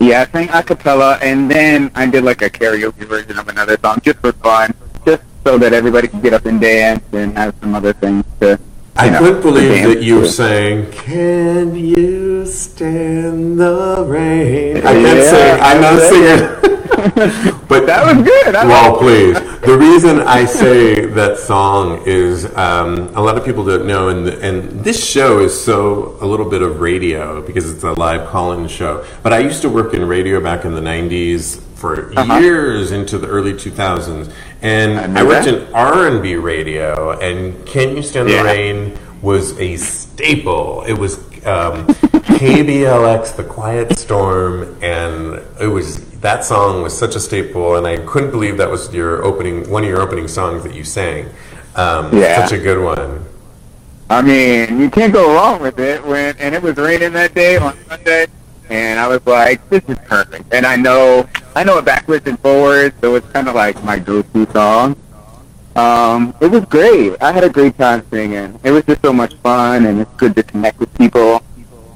Yeah, 0.00 0.22
I 0.22 0.32
sang 0.32 0.48
a 0.50 0.62
cappella, 0.62 1.18
and 1.22 1.50
then 1.50 1.90
I 1.94 2.06
did 2.06 2.24
like 2.24 2.42
a 2.42 2.50
karaoke 2.50 3.06
version 3.06 3.38
of 3.38 3.48
another 3.48 3.78
song 3.80 4.00
just 4.02 4.18
for 4.18 4.32
fun, 4.32 4.74
just 5.06 5.22
so 5.44 5.56
that 5.58 5.72
everybody 5.72 6.08
could 6.08 6.22
get 6.22 6.34
up 6.34 6.46
and 6.46 6.60
dance 6.60 7.04
and 7.12 7.36
have 7.38 7.54
some 7.60 7.74
other 7.74 7.92
things 7.92 8.24
to. 8.40 8.58
I 8.96 9.18
couldn't 9.18 9.42
believe 9.42 9.88
that 9.88 10.02
you 10.02 10.20
were 10.20 10.26
saying, 10.28 10.92
"Can 10.92 11.74
you 11.74 12.46
stand 12.46 13.58
the 13.58 14.04
rain?" 14.06 14.76
I 14.78 14.92
can't 14.92 15.18
yeah, 15.18 15.30
sing. 15.30 15.60
I'm 15.60 15.80
not 15.80 16.00
singing. 16.00 17.60
but 17.68 17.86
that 17.86 18.04
was 18.06 18.24
good. 18.24 18.54
I 18.54 18.66
well, 18.66 18.96
please. 18.96 19.34
The 19.62 19.76
reason 19.76 20.20
I 20.20 20.44
say 20.44 21.06
that 21.06 21.38
song 21.38 22.02
is 22.06 22.44
um, 22.56 23.10
a 23.16 23.20
lot 23.20 23.36
of 23.36 23.44
people 23.44 23.64
don't 23.64 23.86
know, 23.86 24.10
and 24.10 24.28
and 24.28 24.84
this 24.84 25.04
show 25.04 25.40
is 25.40 25.60
so 25.60 26.16
a 26.20 26.26
little 26.26 26.48
bit 26.48 26.62
of 26.62 26.80
radio 26.80 27.42
because 27.42 27.68
it's 27.68 27.82
a 27.82 27.92
live 27.94 28.28
call-in 28.28 28.68
show. 28.68 29.04
But 29.24 29.32
I 29.32 29.40
used 29.40 29.62
to 29.62 29.68
work 29.68 29.92
in 29.94 30.06
radio 30.06 30.40
back 30.40 30.64
in 30.64 30.72
the 30.72 30.80
'90s, 30.80 31.60
for 31.84 32.12
Uh-huh. 32.16 32.38
years 32.38 32.92
into 32.92 33.18
the 33.18 33.26
early 33.26 33.52
2000s, 33.52 34.30
and 34.64 35.16
I 35.16 35.20
I, 35.20 35.22
worked 35.22 35.44
that. 35.44 35.54
in 35.68 35.74
R&B 35.74 36.36
radio, 36.36 37.18
and 37.20 37.64
"Can 37.66 37.96
You 37.96 38.02
Stand 38.02 38.28
Yeah. 38.28 38.42
the 38.42 38.44
Rain" 38.48 38.98
was 39.22 39.58
a 39.60 39.76
staple. 39.76 40.82
It 40.88 40.94
was 40.94 41.18
um, 41.46 41.86
KBLX, 41.86 43.36
"The 43.36 43.44
Quiet 43.44 43.98
Storm," 43.98 44.76
and 44.82 45.40
it 45.60 45.66
was 45.68 46.00
that 46.20 46.44
song 46.44 46.82
was 46.82 46.96
such 46.96 47.14
a 47.14 47.20
staple, 47.20 47.76
and 47.76 47.86
I 47.86 47.98
couldn't 47.98 48.30
believe 48.30 48.56
that 48.56 48.70
was 48.70 48.92
your 48.94 49.22
opening, 49.24 49.68
one 49.70 49.84
of 49.84 49.88
your 49.90 50.00
opening 50.00 50.26
songs 50.26 50.62
that 50.64 50.74
you 50.74 50.82
sang. 50.84 51.26
Um, 51.76 52.16
Yeah. 52.16 52.40
such 52.46 52.58
a 52.58 52.62
good 52.62 52.82
one. 52.82 53.26
I 54.08 54.22
mean, 54.22 54.80
you 54.80 54.88
can't 54.90 55.12
go 55.12 55.34
wrong 55.34 55.60
with 55.60 55.78
it. 55.78 56.04
When 56.06 56.34
and 56.38 56.54
it 56.54 56.62
was 56.62 56.76
raining 56.76 57.12
that 57.12 57.34
day 57.34 57.56
on 57.58 57.74
Sunday, 57.88 58.26
and 58.74 58.98
I 58.98 59.06
was 59.06 59.22
like, 59.26 59.58
"This 59.70 59.82
is 59.88 59.98
perfect." 60.06 60.52
And 60.52 60.66
I 60.66 60.74
know, 60.76 61.28
I 61.54 61.62
know 61.64 61.78
it 61.78 61.84
backwards 61.84 62.26
and 62.26 62.38
forwards, 62.40 62.94
so 63.00 63.14
it's 63.14 63.28
kind 63.30 63.48
of 63.48 63.54
like 63.54 63.82
my 63.84 63.98
go-to 63.98 64.50
song. 64.52 64.96
Um, 65.76 66.34
it 66.40 66.50
was 66.50 66.64
great. 66.66 67.14
I 67.22 67.30
had 67.32 67.44
a 67.44 67.48
great 67.50 67.76
time 67.78 68.02
singing. 68.10 68.58
It 68.64 68.70
was 68.72 68.84
just 68.84 69.00
so 69.02 69.12
much 69.12 69.34
fun, 69.46 69.86
and 69.86 70.00
it's 70.00 70.14
good 70.16 70.34
to 70.36 70.42
connect 70.42 70.78
with 70.80 70.92
people. 70.94 71.42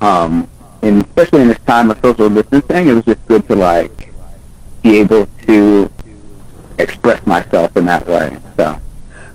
Um, 0.00 0.48
and 0.82 1.02
especially 1.02 1.42
in 1.42 1.48
this 1.48 1.58
time 1.66 1.90
of 1.90 1.98
social 2.00 2.30
distancing, 2.30 2.88
it 2.88 2.94
was 2.94 3.04
just 3.04 3.24
good 3.26 3.46
to 3.48 3.56
like 3.56 4.12
be 4.82 4.98
able 4.98 5.26
to 5.46 5.90
express 6.78 7.24
myself 7.26 7.76
in 7.76 7.84
that 7.86 8.06
way. 8.06 8.36
So 8.56 8.78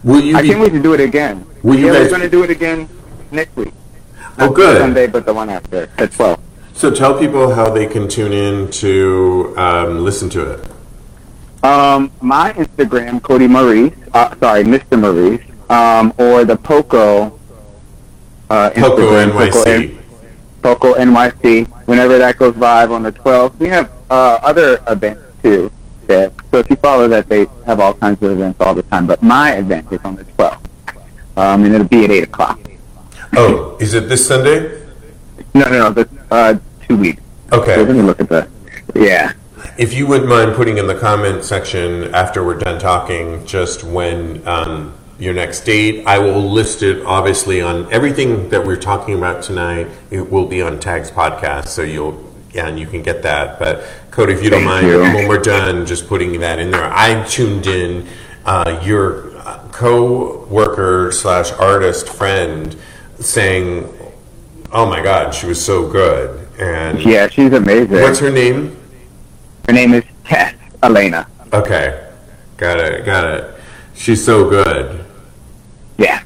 Will 0.03 0.21
you 0.21 0.38
I 0.38 0.41
be? 0.41 0.47
can't 0.49 0.62
wait 0.62 0.71
to 0.71 0.82
do 0.82 0.93
it 0.93 1.01
again. 1.01 1.45
Will 1.63 1.75
you 1.75 1.88
yeah, 1.88 1.93
guys- 1.93 2.01
we're 2.03 2.10
going 2.17 2.21
to 2.21 2.29
do 2.29 2.43
it 2.43 2.49
again 2.49 2.88
next 3.32 3.56
week. 3.56 3.73
Oh, 4.39 4.47
Not 4.47 4.56
good. 4.56 4.77
Sunday, 4.79 5.08
but 5.08 5.25
the 5.25 5.34
one 5.34 5.49
after 5.49 5.89
at 5.97 6.12
twelve. 6.12 6.39
So 6.73 6.91
tell 6.91 7.17
people 7.17 7.53
how 7.53 7.69
they 7.69 7.86
can 7.86 8.07
tune 8.07 8.33
in 8.33 8.69
to 8.71 9.53
um, 9.57 10.03
listen 10.03 10.29
to 10.31 10.53
it. 10.53 10.69
Um, 11.63 12.12
my 12.19 12.51
Instagram, 12.53 13.21
Cody 13.21 13.47
Maurice. 13.47 13.93
Uh, 14.13 14.36
sorry, 14.38 14.63
Mr. 14.63 14.99
Maurice. 14.99 15.41
Um, 15.69 16.13
or 16.17 16.43
the 16.43 16.57
Poco. 16.57 17.39
Uh, 18.49 18.69
Poco 18.71 19.12
Instagram, 19.12 19.31
NYC. 19.31 19.97
Poco 20.62 20.93
NYC. 20.95 21.67
Whenever 21.88 22.17
that 22.17 22.38
goes 22.38 22.55
live 22.57 22.91
on 22.91 23.03
the 23.03 23.12
12th, 23.12 23.57
we 23.59 23.67
have 23.67 23.91
uh, 24.09 24.39
other 24.43 24.81
events 24.88 25.21
too. 25.41 25.71
So 26.07 26.31
if 26.53 26.69
you 26.69 26.75
follow 26.75 27.07
that, 27.07 27.29
they 27.29 27.47
have 27.65 27.79
all 27.79 27.93
kinds 27.93 28.21
of 28.21 28.31
events 28.31 28.59
all 28.59 28.75
the 28.75 28.83
time. 28.83 29.07
But 29.07 29.23
my 29.23 29.55
event 29.55 29.91
is 29.91 29.99
on 30.03 30.15
the 30.15 30.25
12th, 30.25 30.59
um, 31.38 31.63
and 31.63 31.73
it'll 31.73 31.88
be 31.88 32.03
at 32.03 32.12
eight 32.12 32.23
o'clock. 32.23 32.59
Oh, 33.36 33.77
is 33.79 33.93
it 33.93 34.09
this 34.09 34.27
Sunday? 34.27 34.83
No, 35.53 35.65
no, 35.65 35.71
no. 35.71 35.89
The, 35.91 36.09
uh, 36.31 36.57
two 36.87 36.97
weeks. 36.97 37.21
So 37.51 37.59
let 37.59 37.89
me 37.89 38.01
look 38.01 38.19
at 38.19 38.29
the. 38.29 38.49
Yeah. 38.95 39.33
If 39.77 39.93
you 39.93 40.07
wouldn't 40.07 40.29
mind 40.29 40.55
putting 40.55 40.77
in 40.77 40.87
the 40.87 40.95
comment 40.95 41.43
section 41.43 42.13
after 42.13 42.43
we're 42.43 42.57
done 42.57 42.79
talking, 42.79 43.45
just 43.45 43.83
when 43.83 44.45
um, 44.47 44.93
your 45.19 45.33
next 45.33 45.61
date, 45.61 46.05
I 46.05 46.19
will 46.19 46.51
list 46.51 46.83
it 46.83 47.05
obviously 47.05 47.61
on 47.61 47.91
everything 47.91 48.49
that 48.49 48.65
we're 48.65 48.77
talking 48.77 49.15
about 49.15 49.43
tonight. 49.43 49.87
It 50.09 50.31
will 50.31 50.45
be 50.47 50.61
on 50.61 50.79
Tags 50.79 51.11
Podcast, 51.11 51.67
so 51.67 51.81
you'll 51.83 52.33
yeah, 52.53 52.67
and 52.67 52.79
you 52.79 52.85
can 52.85 53.01
get 53.01 53.23
that. 53.23 53.57
But 53.57 53.83
Cody, 54.11 54.33
if 54.33 54.43
you 54.43 54.49
don't 54.49 54.63
Thank 54.63 54.83
mind, 54.83 54.87
you. 54.87 54.99
when 54.99 55.27
we're 55.27 55.41
done, 55.41 55.85
just 55.85 56.07
putting 56.07 56.39
that 56.41 56.59
in 56.59 56.71
there. 56.71 56.83
I 56.83 57.23
tuned 57.23 57.65
in 57.65 58.07
uh, 58.45 58.79
your 58.83 59.35
uh, 59.37 59.67
co-worker 59.71 61.11
slash 61.11 61.51
artist 61.53 62.07
friend 62.09 62.75
saying, 63.19 63.91
"Oh 64.73 64.86
my 64.86 65.01
God, 65.01 65.33
she 65.33 65.45
was 65.47 65.63
so 65.63 65.88
good." 65.88 66.47
And 66.59 66.99
Yeah, 67.03 67.27
she's 67.27 67.53
amazing. 67.53 68.01
what's 68.01 68.19
her 68.19 68.29
name? 68.31 68.75
Her 69.67 69.73
name 69.73 69.93
is 69.93 70.03
Tess 70.25 70.53
Elena. 70.83 71.25
Okay, 71.53 71.99
got 72.57 72.79
it, 72.79 73.05
got 73.05 73.23
it. 73.25 73.53
She's 73.95 74.23
so 74.23 74.49
good. 74.49 75.03
Yeah, 75.97 76.21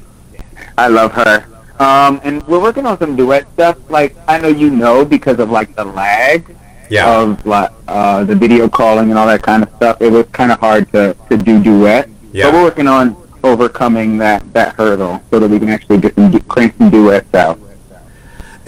I 0.76 0.88
love 0.88 1.12
her. 1.12 1.44
Um, 1.78 2.20
and 2.24 2.42
we're 2.48 2.58
working 2.60 2.86
on 2.86 2.98
some 2.98 3.14
duet 3.14 3.46
stuff. 3.52 3.76
Like 3.88 4.16
I 4.26 4.38
know 4.38 4.48
you 4.48 4.70
know 4.70 5.04
because 5.04 5.38
of 5.38 5.50
like 5.50 5.76
the 5.76 5.84
lag 5.84 6.44
Yeah. 6.90 7.20
of 7.20 7.44
like 7.46 7.70
uh, 7.86 8.24
the 8.24 8.34
video 8.34 8.68
calling 8.68 9.10
and 9.10 9.18
all 9.18 9.26
that 9.28 9.42
kind 9.42 9.62
of 9.62 9.68
stuff. 9.76 10.00
It 10.02 10.10
was 10.10 10.26
kind 10.32 10.50
of 10.50 10.58
hard 10.58 10.90
to 10.92 11.14
to 11.30 11.36
do 11.36 11.62
duet. 11.62 12.08
Yeah. 12.32 12.46
But 12.46 12.54
we're 12.54 12.62
working 12.64 12.88
on 12.88 13.14
overcoming 13.44 14.18
that 14.18 14.42
that 14.54 14.74
hurdle 14.74 15.22
so 15.30 15.38
that 15.38 15.48
we 15.48 15.58
can 15.60 15.68
actually 15.68 15.98
get 15.98 16.14
some 16.16 16.32
crank 16.50 16.74
some 16.78 16.90
duets 16.90 17.32
out. 17.34 17.58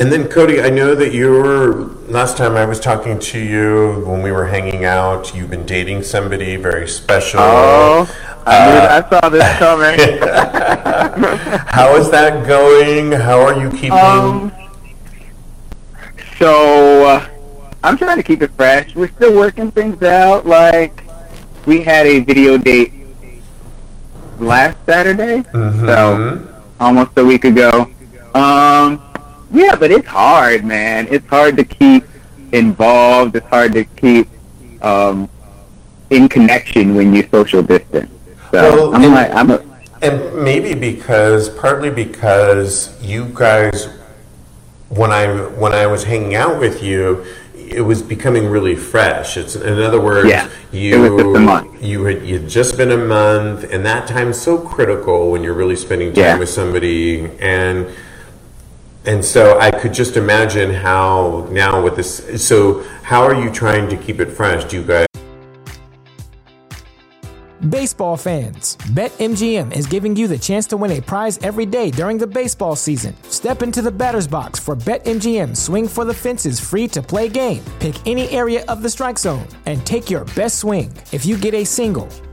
And 0.01 0.11
then 0.11 0.29
Cody, 0.29 0.63
I 0.63 0.71
know 0.71 0.95
that 0.95 1.13
you 1.13 1.31
were 1.31 1.75
last 2.09 2.39
time 2.39 2.57
I 2.57 2.65
was 2.65 2.81
talking 2.81 3.19
to 3.19 3.39
you 3.39 4.03
when 4.07 4.23
we 4.23 4.33
were 4.33 4.47
hanging 4.47 4.87
out. 4.87 5.35
You've 5.35 5.51
been 5.51 5.67
dating 5.67 6.05
somebody 6.05 6.57
very 6.57 6.89
special. 6.89 7.41
Oh, 7.43 8.09
I 8.47 8.57
Uh, 8.57 9.05
I 9.05 9.11
saw 9.11 9.29
this 9.29 9.59
coming. 9.59 9.99
How 11.69 11.95
is 11.97 12.11
that 12.11 12.47
going? 12.49 13.13
How 13.13 13.41
are 13.43 13.61
you 13.61 13.69
keeping? 13.71 13.93
Um, 13.93 14.53
so 16.39 17.05
uh, 17.07 17.29
I'm 17.85 17.99
trying 17.99 18.17
to 18.17 18.23
keep 18.23 18.41
it 18.41 18.53
fresh. 18.57 18.95
We're 18.97 19.09
still 19.09 19.37
working 19.37 19.71
things 19.71 20.03
out. 20.03 20.47
Like 20.47 21.05
we 21.67 21.83
had 21.83 22.07
a 22.07 22.21
video 22.21 22.57
date 22.57 22.95
last 24.39 24.79
Saturday, 24.87 25.43
Mhm. 25.53 25.85
so 25.87 26.49
almost 26.81 27.11
a 27.19 27.25
week 27.25 27.45
ago. 27.45 27.87
Um, 28.35 29.03
yeah, 29.53 29.77
but 29.77 29.91
it's 29.91 30.07
hard, 30.07 30.65
man. 30.65 31.07
It's 31.11 31.27
hard 31.29 31.57
to 31.57 31.65
keep 31.65 32.05
involved. 32.53 33.37
It's 33.37 33.47
hard 33.49 33.73
to 33.75 33.85
keep 33.85 34.29
um, 34.83 35.29
in 36.11 36.29
connection 36.29 36.95
when 36.95 37.15
you 37.15 37.27
social 37.31 37.63
distance. 37.63 38.11
So 38.51 38.63
Well, 38.63 38.95
I'm 38.95 39.05
and- 39.05 39.15
like, 39.15 39.31
I'm 39.33 39.51
a 39.51 39.63
And 40.03 40.43
maybe 40.43 40.75
because, 40.75 41.49
partly 41.51 41.91
because 41.91 42.97
you 43.03 43.27
guys, 43.35 43.89
when 44.89 45.11
I 45.13 45.27
when 45.63 45.73
I 45.73 45.87
was 45.87 46.05
hanging 46.05 46.35
out 46.35 46.59
with 46.59 46.83
you, 46.83 47.25
it 47.55 47.83
was 47.83 48.03
becoming 48.03 48.47
really 48.49 48.75
fresh. 48.75 49.37
It's 49.37 49.55
in 49.55 49.79
other 49.79 50.01
words, 50.01 50.29
Yeah, 50.29 50.49
you 50.73 50.95
it 51.05 51.11
was 51.11 51.23
just 51.23 51.37
a 51.37 51.41
month. 51.41 51.83
you 51.83 52.05
had 52.05 52.23
you'd 52.27 52.49
just 52.49 52.77
been 52.79 52.91
a 52.93 52.97
month, 52.97 53.65
and 53.73 53.85
that 53.85 54.09
time's 54.09 54.41
so 54.41 54.59
critical 54.59 55.31
when 55.31 55.43
you're 55.45 55.55
really 55.63 55.77
spending 55.77 56.13
time 56.13 56.25
Yeah. 56.25 56.39
with 56.39 56.49
somebody 56.49 57.31
and. 57.41 57.87
And 59.07 59.25
so 59.25 59.59
I 59.59 59.71
could 59.71 59.95
just 59.95 60.17
imagine 60.17 60.73
how 60.73 61.49
now 61.51 61.83
with 61.83 61.97
this. 61.97 62.47
So 62.47 62.83
how 63.03 63.23
are 63.23 63.35
you 63.35 63.51
trying 63.51 63.89
to 63.89 63.97
keep 63.97 64.21
it 64.21 64.31
fresh? 64.31 64.65
Do 64.65 64.77
you 64.77 64.85
guys? 64.85 65.07
Baseball 67.69 68.17
fans, 68.17 68.79
BetMGM 68.95 69.77
is 69.77 69.87
giving 69.87 70.17
you 70.17 70.27
the 70.27 70.39
chance 70.39 70.67
to 70.69 70.79
win 70.79 70.93
a 70.93 71.03
prize 71.03 71.37
every 71.43 71.67
day 71.67 71.91
during 71.91 72.17
the 72.17 72.27
baseball 72.27 72.75
season. 72.75 73.15
Step 73.25 73.63
into 73.63 73.83
the 73.83 73.91
batter's 73.91 74.27
box 74.27 74.59
for 74.59 74.75
BetMGM 74.75 75.55
Swing 75.55 75.87
for 75.87 76.07
the 76.07 76.15
Fences 76.15 76.59
free 76.59 76.89
to 76.89 77.03
play 77.03 77.29
game. 77.29 77.63
Pick 77.79 77.97
any 78.07 78.31
area 78.31 78.65
of 78.65 78.83
the 78.83 78.89
strike 78.89 79.19
zone 79.19 79.47
and 79.67 79.85
take 79.85 80.11
your 80.11 80.25
best 80.37 80.59
swing. 80.59 80.91
If 81.13 81.27
you 81.27 81.37
get 81.37 81.53
a 81.53 81.65
single, 81.65 82.09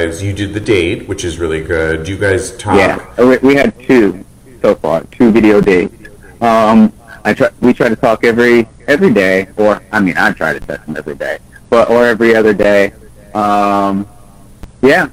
You 0.00 0.32
did 0.32 0.52
the 0.52 0.58
date, 0.58 1.06
which 1.06 1.22
is 1.22 1.38
really 1.38 1.62
good. 1.62 2.08
You 2.08 2.18
guys 2.18 2.56
talk. 2.56 2.76
Yeah, 2.76 3.38
we, 3.38 3.54
had 3.54 3.78
two 3.78 4.24
so 4.60 4.74
far, 4.74 5.04
two 5.04 5.30
video 5.30 5.60
dates. 5.60 6.08
Um, 6.40 6.92
I 7.24 7.32
try, 7.32 7.50
we 7.60 7.72
try 7.72 7.88
to 7.90 7.94
talk 7.94 8.24
every 8.24 8.66
every 8.88 9.14
day, 9.14 9.46
or 9.56 9.80
I 9.92 10.00
mean, 10.00 10.18
I 10.18 10.32
try 10.32 10.52
to 10.52 10.58
text 10.58 10.86
them 10.86 10.96
every 10.96 11.14
day, 11.14 11.38
but 11.70 11.90
or 11.90 12.04
every 12.04 12.34
other 12.34 12.52
day. 12.52 12.92
Um, 13.34 14.08
yeah, 14.82 15.10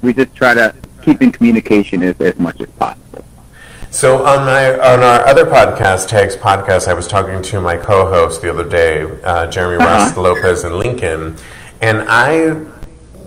we 0.00 0.14
just 0.14 0.32
try 0.36 0.54
to 0.54 0.72
keep 1.02 1.20
in 1.20 1.32
communication 1.32 2.04
as, 2.04 2.14
as 2.20 2.38
much 2.38 2.60
as 2.60 2.68
possible. 2.78 3.24
So 3.90 4.24
on 4.24 4.46
my 4.46 4.74
on 4.78 5.00
our 5.00 5.26
other 5.26 5.44
podcast, 5.44 6.06
Tags 6.06 6.36
Podcast, 6.36 6.86
I 6.86 6.94
was 6.94 7.08
talking 7.08 7.42
to 7.42 7.60
my 7.60 7.76
co-host 7.76 8.42
the 8.42 8.50
other 8.50 8.68
day, 8.68 9.10
uh, 9.24 9.48
Jeremy 9.48 9.82
Uh-huh. 9.82 10.04
Russ 10.04 10.16
Lopez 10.16 10.62
and 10.62 10.76
Lincoln, 10.76 11.36
and 11.82 12.04
I 12.08 12.54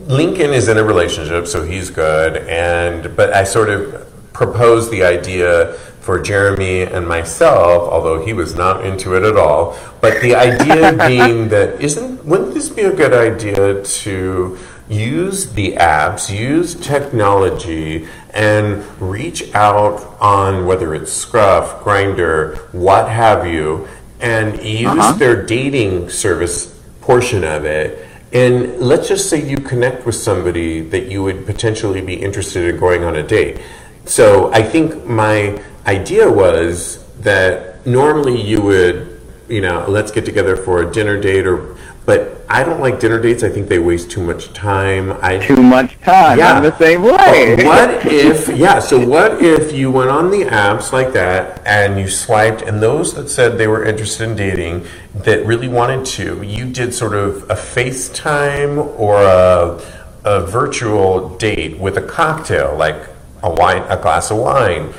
Lincoln 0.08 0.52
is 0.54 0.68
in 0.70 0.78
a 0.78 0.84
relationship, 0.84 1.48
so 1.48 1.64
he's 1.64 1.90
good, 1.90 2.38
and 2.48 3.16
but 3.16 3.34
I 3.34 3.44
sort 3.44 3.70
of 3.70 4.08
proposed 4.34 4.90
the 4.92 5.04
idea 5.04 5.74
for 6.00 6.22
Jeremy 6.22 6.84
and 6.84 7.06
myself, 7.06 7.90
although 7.92 8.24
he 8.26 8.32
was 8.32 8.56
not 8.56 8.86
into 8.86 9.16
it 9.16 9.24
at 9.24 9.36
all. 9.36 9.78
But 10.00 10.22
the 10.22 10.36
idea 10.36 10.94
being 11.08 11.50
that 11.50 11.82
isn't 11.82 12.24
wouldn't 12.24 12.54
this 12.54 12.70
be 12.70 12.84
a 12.84 12.94
good 12.96 13.14
idea 13.14 13.84
to 13.84 14.58
use 14.88 15.52
the 15.52 15.74
apps, 15.74 16.30
use 16.34 16.74
technology, 16.76 18.08
and 18.30 18.86
reach 19.02 19.54
out 19.54 20.16
on 20.22 20.66
whether 20.66 20.96
it's 20.96 21.12
Scruff, 21.12 21.84
Grindr, 21.84 22.58
what 22.74 23.10
have 23.10 23.46
you, 23.46 23.86
and 24.22 24.64
use 24.64 24.88
Uh-huh. 24.88 25.12
their 25.14 25.46
dating 25.46 26.10
service 26.10 26.74
portion 27.02 27.44
of 27.44 27.66
it. 27.66 28.07
And 28.34 28.80
let's 28.80 29.08
just 29.08 29.30
say 29.30 29.48
you 29.48 29.58
connect 29.58 30.06
with 30.06 30.16
somebody 30.16 30.82
that 30.82 31.10
you 31.10 31.24
would 31.24 31.46
potentially 31.46 32.02
be 32.02 32.16
interested 32.16 32.68
in 32.68 32.80
going 32.80 33.04
on 33.04 33.16
a 33.16 33.24
date. 33.24 33.60
So 34.06 34.52
I 34.54 34.64
think 34.64 35.06
my 35.06 35.62
idea 35.86 36.30
was 36.30 37.04
that 37.20 37.86
normally 37.86 38.42
you 38.42 38.62
would, 38.62 39.22
you 39.48 39.62
know, 39.62 39.86
let's 39.88 40.12
get 40.12 40.26
together 40.26 40.58
for 40.58 40.84
a 40.84 40.92
dinner 40.92 41.20
date 41.20 41.48
or 41.48 41.77
but 42.08 42.40
I 42.48 42.64
don't 42.64 42.80
like 42.80 43.02
dinner 43.02 43.20
dates. 43.22 43.44
I 43.44 43.50
think 43.50 43.68
they 43.68 43.80
waste 43.80 44.10
too 44.10 44.24
much 44.24 44.54
time. 44.54 45.12
I 45.22 45.40
Too 45.40 45.62
much 45.62 46.00
time. 46.00 46.38
Yeah. 46.38 46.54
I'm 46.54 46.64
the 46.64 46.76
same 46.78 47.02
way. 47.02 47.58
but 47.58 47.66
what 47.66 48.06
if, 48.08 48.48
yeah, 48.48 48.80
so 48.80 49.06
what 49.06 49.44
if 49.44 49.74
you 49.74 49.92
went 49.92 50.10
on 50.10 50.32
the 50.32 50.44
apps 50.46 50.94
like 50.94 51.12
that 51.12 51.62
and 51.68 52.00
you 52.00 52.08
swiped, 52.10 52.62
and 52.62 52.82
those 52.82 53.14
that 53.16 53.28
said 53.30 53.58
they 53.58 53.68
were 53.68 53.84
interested 53.84 54.30
in 54.30 54.38
dating 54.38 54.88
that 55.16 55.46
really 55.46 55.68
wanted 55.68 56.06
to, 56.06 56.42
you 56.44 56.72
did 56.72 56.94
sort 56.94 57.14
of 57.14 57.44
a 57.50 57.56
FaceTime 57.56 58.98
or 58.98 59.22
a, 59.22 59.78
a 60.24 60.46
virtual 60.48 61.36
date 61.38 61.78
with 61.78 61.98
a 61.98 62.02
cocktail, 62.02 62.74
like 62.78 62.96
a 63.44 63.52
wine, 63.54 63.84
a 63.90 63.98
glass 63.98 64.32
of 64.32 64.38
wine. 64.38 64.94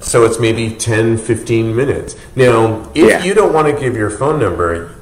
So 0.00 0.24
it's 0.24 0.38
maybe 0.40 0.70
10, 0.74 1.18
15 1.18 1.74
minutes. 1.74 2.16
Now, 2.36 2.88
if 2.96 3.08
Yeah. 3.08 3.24
you 3.24 3.34
don't 3.34 3.52
want 3.52 3.66
to 3.66 3.80
give 3.80 3.96
your 3.96 4.10
phone 4.10 4.38
number, 4.40 4.94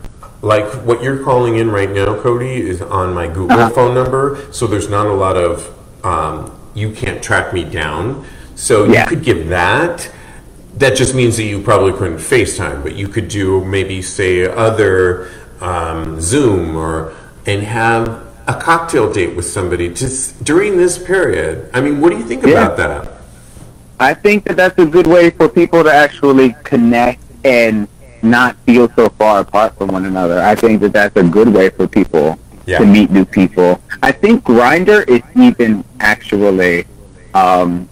like 0.47 0.67
what 0.87 1.03
you're 1.03 1.23
calling 1.23 1.57
in 1.57 1.71
right 1.71 1.91
now, 1.91 2.15
Cody, 2.21 2.55
is 2.61 2.81
on 2.81 3.13
my 3.13 3.27
Google 3.27 3.59
Uh-huh. 3.59 3.71
phone 3.71 3.95
number. 3.95 4.39
So 4.53 4.67
there's 4.67 4.89
not 4.89 5.07
a 5.07 5.13
lot 5.13 5.37
of, 5.37 5.69
um, 6.05 6.53
you 6.75 6.91
can't 6.93 7.21
track 7.23 7.53
me 7.53 7.65
down. 7.65 8.25
So 8.55 8.85
you 8.85 9.05
could 9.07 9.23
give 9.23 9.49
that. 9.49 10.09
That 10.79 10.95
just 10.97 11.15
means 11.15 11.37
that 11.37 11.45
you 11.45 11.61
probably 11.61 11.93
couldn't 11.93 12.19
FaceTime, 12.19 12.83
but 12.83 12.95
you 12.95 13.09
could 13.09 13.29
do 13.29 13.65
maybe 13.65 14.01
say 14.03 14.47
other 14.47 15.29
um, 15.61 16.21
Zoom 16.21 16.77
or 16.77 17.13
and 17.47 17.63
have 17.63 18.09
a 18.47 18.55
cocktail 18.55 19.13
date 19.13 19.35
with 19.35 19.47
somebody 19.47 19.89
just 19.89 20.43
during 20.45 20.77
this 20.77 20.99
period. 20.99 21.69
I 21.75 21.81
mean, 21.81 22.01
what 22.01 22.11
do 22.13 22.19
you 22.19 22.25
think 22.25 22.45
Yeah. 22.45 22.53
about 22.65 22.77
that? 22.77 23.09
I 23.99 24.13
think 24.15 24.45
that 24.45 24.57
that's 24.57 24.79
a 24.79 24.85
good 24.85 25.07
way 25.07 25.31
for 25.31 25.49
people 25.49 25.83
to 25.83 25.93
actually 25.93 26.55
connect 26.63 27.23
and 27.45 27.89
not 28.27 28.57
feel 28.67 28.89
so 28.97 29.09
far 29.11 29.41
apart 29.41 29.77
from 29.79 29.89
one 29.89 30.05
another. 30.07 30.41
I 30.43 30.55
think 30.55 30.81
that 30.83 30.93
that's 30.93 31.17
a 31.17 31.23
good 31.23 31.49
way 31.49 31.71
for 31.71 31.87
people 31.87 32.39
Yeah. 32.67 32.79
to 32.81 32.87
meet 32.87 33.11
new 33.11 33.25
people. 33.25 33.81
I 34.03 34.11
think 34.13 34.43
Grindr 34.45 35.07
is 35.09 35.23
even 35.37 35.85
actually 36.01 36.85
um, 37.35 37.89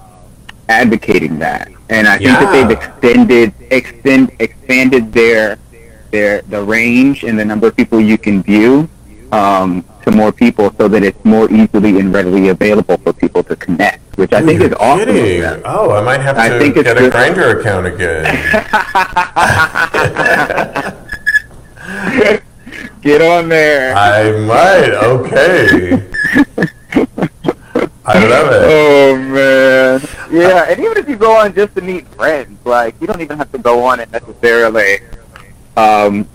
advocating 0.68 1.38
that, 1.38 1.68
and 1.90 2.08
I 2.08 2.18
think 2.18 2.38
that 2.40 2.50
they've 2.52 2.70
Yeah. 2.70 2.78
extended 2.78 3.54
extend 3.70 4.30
expanded 4.40 5.12
their 5.12 5.58
their 6.10 6.42
the 6.48 6.62
range 6.62 7.24
and 7.24 7.38
the 7.38 7.44
number 7.44 7.66
of 7.68 7.76
people 7.76 8.00
you 8.00 8.18
can 8.18 8.42
view 8.42 8.88
um, 9.32 9.84
to 10.04 10.10
more 10.10 10.32
people, 10.32 10.72
so 10.78 10.88
that 10.88 11.02
it's 11.02 11.24
more 11.24 11.50
easily 11.50 11.98
and 11.98 12.12
readily 12.12 12.48
available 12.48 12.96
for 12.98 13.12
people 13.12 13.42
to 13.44 13.56
connect. 13.56 14.16
Which 14.16 14.32
I 14.32 14.42
think 14.42 14.60
is 14.60 14.72
awesome. 14.74 15.06
kidding. 15.06 15.62
Oh, 15.64 15.90
I 15.90 16.00
might 16.02 16.20
have 16.20 16.38
I 16.38 16.48
to 16.48 16.58
think 16.58 16.76
get 16.76 16.86
a 16.86 16.94
Grindr 17.10 17.60
account 17.60 17.86
again. 17.86 18.24
Get 23.04 23.20
on 23.20 23.50
there. 23.50 23.94
I 23.94 24.32
might. 24.32 24.94
Okay. 24.94 25.92
I 28.06 28.26
love 28.26 28.50
it. 28.50 28.62
Oh 28.64 29.16
man. 29.18 30.00
Yeah, 30.30 30.70
and 30.70 30.80
even 30.80 30.96
if 30.96 31.06
you 31.06 31.16
go 31.16 31.36
on 31.36 31.54
just 31.54 31.74
to 31.74 31.82
meet 31.82 32.08
friends, 32.08 32.64
like 32.64 32.94
you 33.02 33.06
don't 33.06 33.20
even 33.20 33.36
have 33.36 33.52
to 33.52 33.58
go 33.58 33.84
on 33.84 34.00
it 34.00 34.10
necessarily 34.10 35.00
um 35.76 36.26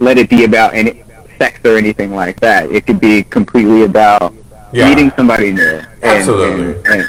let 0.00 0.18
it 0.18 0.28
be 0.28 0.44
about 0.44 0.74
any 0.74 1.02
sex 1.38 1.60
or 1.64 1.76
anything 1.76 2.14
like 2.14 2.40
that. 2.40 2.70
It 2.70 2.86
could 2.86 3.00
be 3.00 3.22
completely 3.22 3.84
about 3.84 4.34
Yeah. 4.72 4.88
meeting 4.88 5.10
somebody 5.16 5.52
new 5.52 5.80
and 6.02 6.28
and, 6.28 6.86
and, 6.86 7.08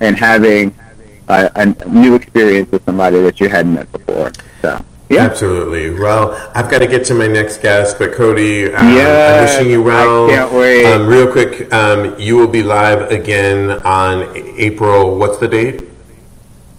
and 0.00 0.16
having 0.16 0.74
a, 1.28 1.50
a 1.56 1.66
new 1.88 2.14
experience 2.14 2.70
with 2.70 2.84
somebody 2.84 3.20
that 3.22 3.40
you 3.40 3.48
hadn't 3.48 3.74
met 3.74 3.90
before. 3.92 4.30
So 4.62 4.84
yeah. 5.08 5.24
Absolutely. 5.24 5.90
Well, 5.98 6.38
I've 6.54 6.70
got 6.70 6.78
to 6.78 6.86
get 6.86 7.04
to 7.06 7.14
my 7.14 7.26
next 7.26 7.60
guest, 7.62 7.98
but 7.98 8.12
Cody, 8.12 8.66
um, 8.72 8.86
I'm 8.86 9.44
wishing 9.44 9.68
you 9.68 9.82
well. 9.82 10.26
I 10.30 10.34
can't 10.34 10.52
wait. 10.52 10.84
Um, 10.86 11.08
real 11.08 11.30
quick, 11.30 11.72
um, 11.74 12.16
you 12.16 12.36
will 12.36 12.46
be 12.46 12.62
live 12.62 13.10
again 13.10 13.72
on 13.82 14.30
April. 14.36 15.18
What's 15.18 15.38
the 15.38 15.48
date? 15.48 15.82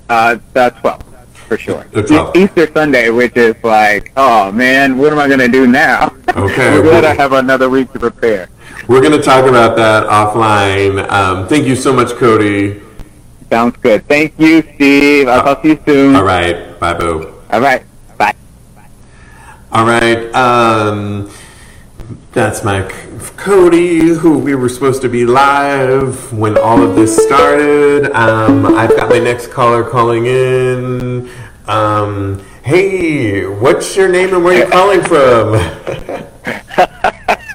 Uh, 0.08 0.38
that's 0.54 0.80
12, 0.80 1.04
for 1.52 1.58
sure. 1.58 2.32
Easter 2.34 2.72
Sunday, 2.72 3.10
which 3.10 3.36
is 3.36 3.56
like, 3.62 4.14
oh 4.16 4.52
man, 4.54 4.98
what 4.98 5.12
am 5.12 5.20
I 5.20 5.28
going 5.28 5.40
to 5.40 5.50
do 5.50 5.68
now? 5.68 6.16
Okay. 6.30 6.72
We're 6.80 6.84
glad 6.84 7.04
I 7.04 7.14
have 7.14 7.34
another 7.34 7.70
week 7.70 7.92
to 7.92 8.00
prepare. 8.00 8.48
We're 8.88 9.02
going 9.02 9.12
to 9.12 9.22
talk 9.22 9.46
about 9.46 9.76
that 9.76 10.08
offline. 10.08 11.10
Um, 11.12 11.48
thank 11.50 11.68
you 11.68 11.76
so 11.76 11.92
much, 11.92 12.12
Cody. 12.16 12.82
Sounds 13.50 13.76
good. 13.78 14.08
Thank 14.08 14.40
you, 14.40 14.62
Steve. 14.76 15.28
I'll 15.28 15.44
talk 15.44 15.62
to 15.64 15.68
you 15.68 15.80
soon. 15.86 16.16
All 16.16 16.24
right. 16.24 16.80
Bye, 16.80 16.94
boo. 16.94 17.34
All 17.50 17.60
right. 17.60 17.84
Bye. 18.18 18.34
All 19.74 19.86
right. 19.86 20.34
Um, 20.34 21.30
that's 22.34 22.63
my 22.63 22.84
Cody, 23.38 24.00
who 24.00 24.38
we 24.39 24.56
were 24.56 24.70
supposed 24.70 25.02
to 25.02 25.10
be 25.10 25.26
live 25.26 26.32
when 26.34 26.58
all 26.58 26.82
of 26.82 26.96
this 26.96 27.15
started. 27.17 28.12
Um, 28.13 28.65
I've 28.65 28.96
got 28.96 29.10
my 29.10 29.20
next 29.20 29.48
caller 29.48 29.84
calling 29.84 30.26
in. 30.28 31.30
Um, 31.67 32.44
hey, 32.63 33.46
what's 33.48 33.96
your 33.96 34.10
name 34.10 34.34
and 34.34 34.44
where 34.44 34.62
are 34.62 34.65
you 34.65 34.72
calling 34.72 35.02
from? 35.04 36.28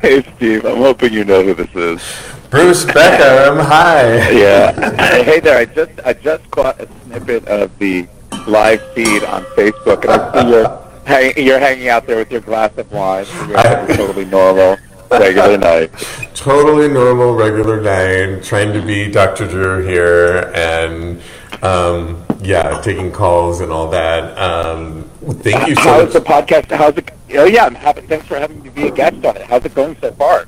Hey, 0.00 0.22
Steve. 0.36 0.66
I'm 0.66 0.76
hoping 0.76 1.14
you 1.14 1.24
know 1.24 1.42
who 1.42 1.54
this 1.54 1.74
is. 1.74 2.02
Bruce 2.50 2.84
Beckham. 2.84 3.64
Hi. 3.64 4.30
Yeah. 4.32 5.22
hey 5.24 5.40
there. 5.40 5.56
I 5.56 5.64
just 5.64 5.92
I 6.04 6.12
just 6.12 6.50
caught 6.50 6.78
a 6.78 6.86
snippet 7.06 7.46
of 7.46 7.78
the 7.78 8.06
live 8.46 8.82
feed 8.92 9.24
on 9.24 9.44
Facebook, 9.56 10.04
and 10.04 10.12
I 10.12 10.42
see 10.42 10.50
you're 10.50 10.83
hang, 11.06 11.32
you're 11.36 11.58
hanging 11.58 11.88
out 11.88 12.06
there 12.06 12.16
with 12.16 12.30
your 12.30 12.40
glass 12.40 12.76
of 12.76 12.90
wine. 12.92 13.26
You're 13.48 13.96
totally 13.96 14.24
normal, 14.24 14.76
regular 15.10 15.56
night. 15.58 15.90
Totally 16.34 16.88
normal, 16.88 17.34
regular 17.34 17.80
night. 17.80 18.42
Trying 18.44 18.72
to 18.72 18.82
be 18.82 19.10
Dr. 19.10 19.46
Drew 19.48 19.86
here, 19.86 20.52
and 20.54 21.20
um, 21.62 22.24
yeah, 22.40 22.80
taking 22.82 23.10
calls 23.12 23.60
and 23.60 23.70
all 23.72 23.88
that. 23.90 24.36
Um, 24.38 25.08
thank 25.40 25.68
you 25.68 25.74
so 25.76 25.82
How's 25.82 26.12
the 26.12 26.20
much. 26.20 26.46
podcast? 26.46 26.70
How's 26.76 26.96
it? 26.96 27.10
Oh 27.34 27.44
yeah, 27.44 27.64
I'm 27.64 27.74
happy. 27.74 28.02
Thanks 28.02 28.26
for 28.26 28.36
having 28.38 28.62
me 28.62 28.70
be 28.70 28.88
a 28.88 28.90
guest 28.90 29.24
on 29.24 29.36
it. 29.36 29.42
How's 29.42 29.64
it 29.64 29.74
going 29.74 29.96
so 30.00 30.12
far? 30.12 30.46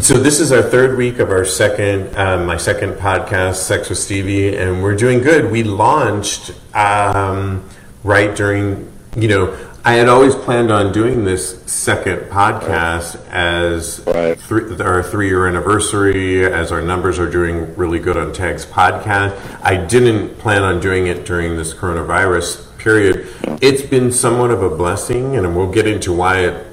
So 0.00 0.14
this 0.14 0.40
is 0.40 0.50
our 0.50 0.62
third 0.62 0.96
week 0.96 1.20
of 1.20 1.30
our 1.30 1.44
second, 1.44 2.16
um, 2.16 2.46
my 2.46 2.56
second 2.56 2.94
podcast, 2.94 3.56
Sex 3.56 3.88
with 3.88 3.98
Stevie, 3.98 4.56
and 4.56 4.82
we're 4.82 4.96
doing 4.96 5.20
good. 5.20 5.52
We 5.52 5.62
launched 5.62 6.50
um, 6.74 7.68
right 8.02 8.34
during, 8.34 8.90
you 9.16 9.28
know, 9.28 9.56
I 9.84 9.94
had 9.94 10.08
always 10.08 10.34
planned 10.34 10.70
on 10.70 10.92
doing 10.92 11.24
this 11.24 11.62
second 11.66 12.30
podcast 12.30 13.18
as 13.30 14.00
Right. 14.06 14.38
three, 14.38 14.80
our 14.80 15.02
three-year 15.02 15.46
anniversary, 15.46 16.44
as 16.46 16.72
our 16.72 16.80
numbers 16.80 17.18
are 17.18 17.28
doing 17.30 17.74
really 17.76 17.98
good 17.98 18.16
on 18.16 18.32
Tags 18.32 18.64
podcast. 18.64 19.34
I 19.62 19.76
didn't 19.76 20.38
plan 20.38 20.62
on 20.62 20.80
doing 20.80 21.06
it 21.06 21.26
during 21.26 21.56
this 21.56 21.74
coronavirus 21.74 22.62
period. 22.78 23.26
It's 23.60 23.82
been 23.82 24.10
somewhat 24.10 24.50
of 24.50 24.62
a 24.62 24.70
blessing, 24.70 25.36
and 25.36 25.54
we'll 25.54 25.70
get 25.70 25.86
into 25.86 26.12
why 26.12 26.38
it 26.40 26.66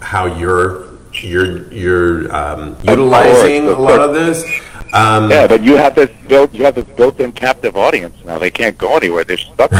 how 0.00 0.26
your 0.26 0.88
you're 1.14 1.72
you're 1.72 2.34
um, 2.34 2.76
utilizing 2.82 3.64
course, 3.64 3.78
a 3.78 3.80
lot 3.80 4.00
of 4.00 4.14
this. 4.14 4.44
Um, 4.92 5.30
Yeah, 5.30 5.46
but 5.46 5.62
you 5.62 5.76
have 5.76 5.94
this 5.94 6.10
built 6.28 6.52
you 6.52 6.64
have 6.64 6.74
this 6.74 6.84
built-in 6.96 7.32
captive 7.32 7.76
audience 7.76 8.14
now. 8.24 8.38
They 8.38 8.50
can't 8.50 8.76
go 8.76 8.96
anywhere. 8.96 9.24
They're 9.24 9.38
stuck 9.38 9.72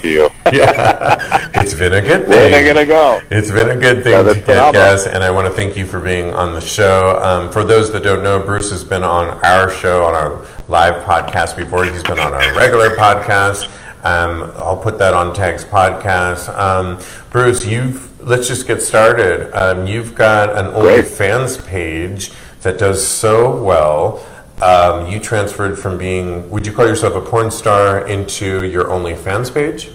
to 0.00 0.08
you. 0.08 0.30
yeah, 0.52 1.50
it's 1.54 1.74
been 1.74 1.92
a 1.94 2.00
good 2.00 2.28
Where 2.28 2.38
are 2.46 2.50
thing. 2.50 2.52
they 2.52 2.64
gonna 2.66 2.86
go? 2.86 3.20
It's 3.30 3.50
been 3.50 3.70
a 3.70 3.76
good 3.76 4.02
thing 4.02 4.12
Yeah, 4.12 4.22
to 4.22 4.34
get 4.34 4.44
phenomenal. 4.44 4.72
guests, 4.72 5.06
and 5.06 5.22
I 5.22 5.30
want 5.30 5.46
to 5.46 5.52
thank 5.52 5.76
you 5.76 5.86
for 5.86 6.00
being 6.00 6.32
on 6.34 6.54
the 6.54 6.60
show. 6.60 7.18
Um, 7.22 7.50
for 7.52 7.64
those 7.64 7.92
that 7.92 8.02
don't 8.02 8.22
know, 8.22 8.40
Bruce 8.40 8.70
has 8.70 8.84
been 8.84 9.04
on 9.04 9.28
our 9.44 9.70
show, 9.70 10.04
on 10.04 10.14
our 10.14 10.46
live 10.68 11.02
podcast 11.04 11.56
before. 11.56 11.84
He's 11.84 12.02
been 12.02 12.18
on 12.18 12.32
our 12.32 12.54
regular 12.56 12.90
podcast. 12.96 13.68
Um, 14.04 14.50
I'll 14.56 14.78
put 14.78 14.98
that 14.98 15.12
on 15.14 15.34
Tag's 15.34 15.64
podcast. 15.64 16.48
Um, 16.58 16.98
Bruce, 17.30 17.66
you've 17.66 18.06
let's 18.26 18.48
just 18.48 18.66
get 18.66 18.82
started. 18.82 19.50
Um, 19.54 19.86
you've 19.86 20.14
got 20.14 20.56
an 20.56 20.72
Great. 20.80 21.04
OnlyFans 21.04 21.66
page 21.66 22.32
that 22.62 22.78
does 22.78 23.06
so 23.06 23.62
well. 23.62 24.24
Um, 24.62 25.06
you 25.06 25.18
transferred 25.18 25.78
from 25.78 25.96
being, 25.96 26.48
would 26.50 26.66
you 26.66 26.72
call 26.72 26.86
yourself 26.86 27.14
a 27.14 27.20
porn 27.20 27.50
star, 27.50 28.06
into 28.06 28.66
your 28.66 28.84
OnlyFans 28.84 29.52
page? 29.52 29.90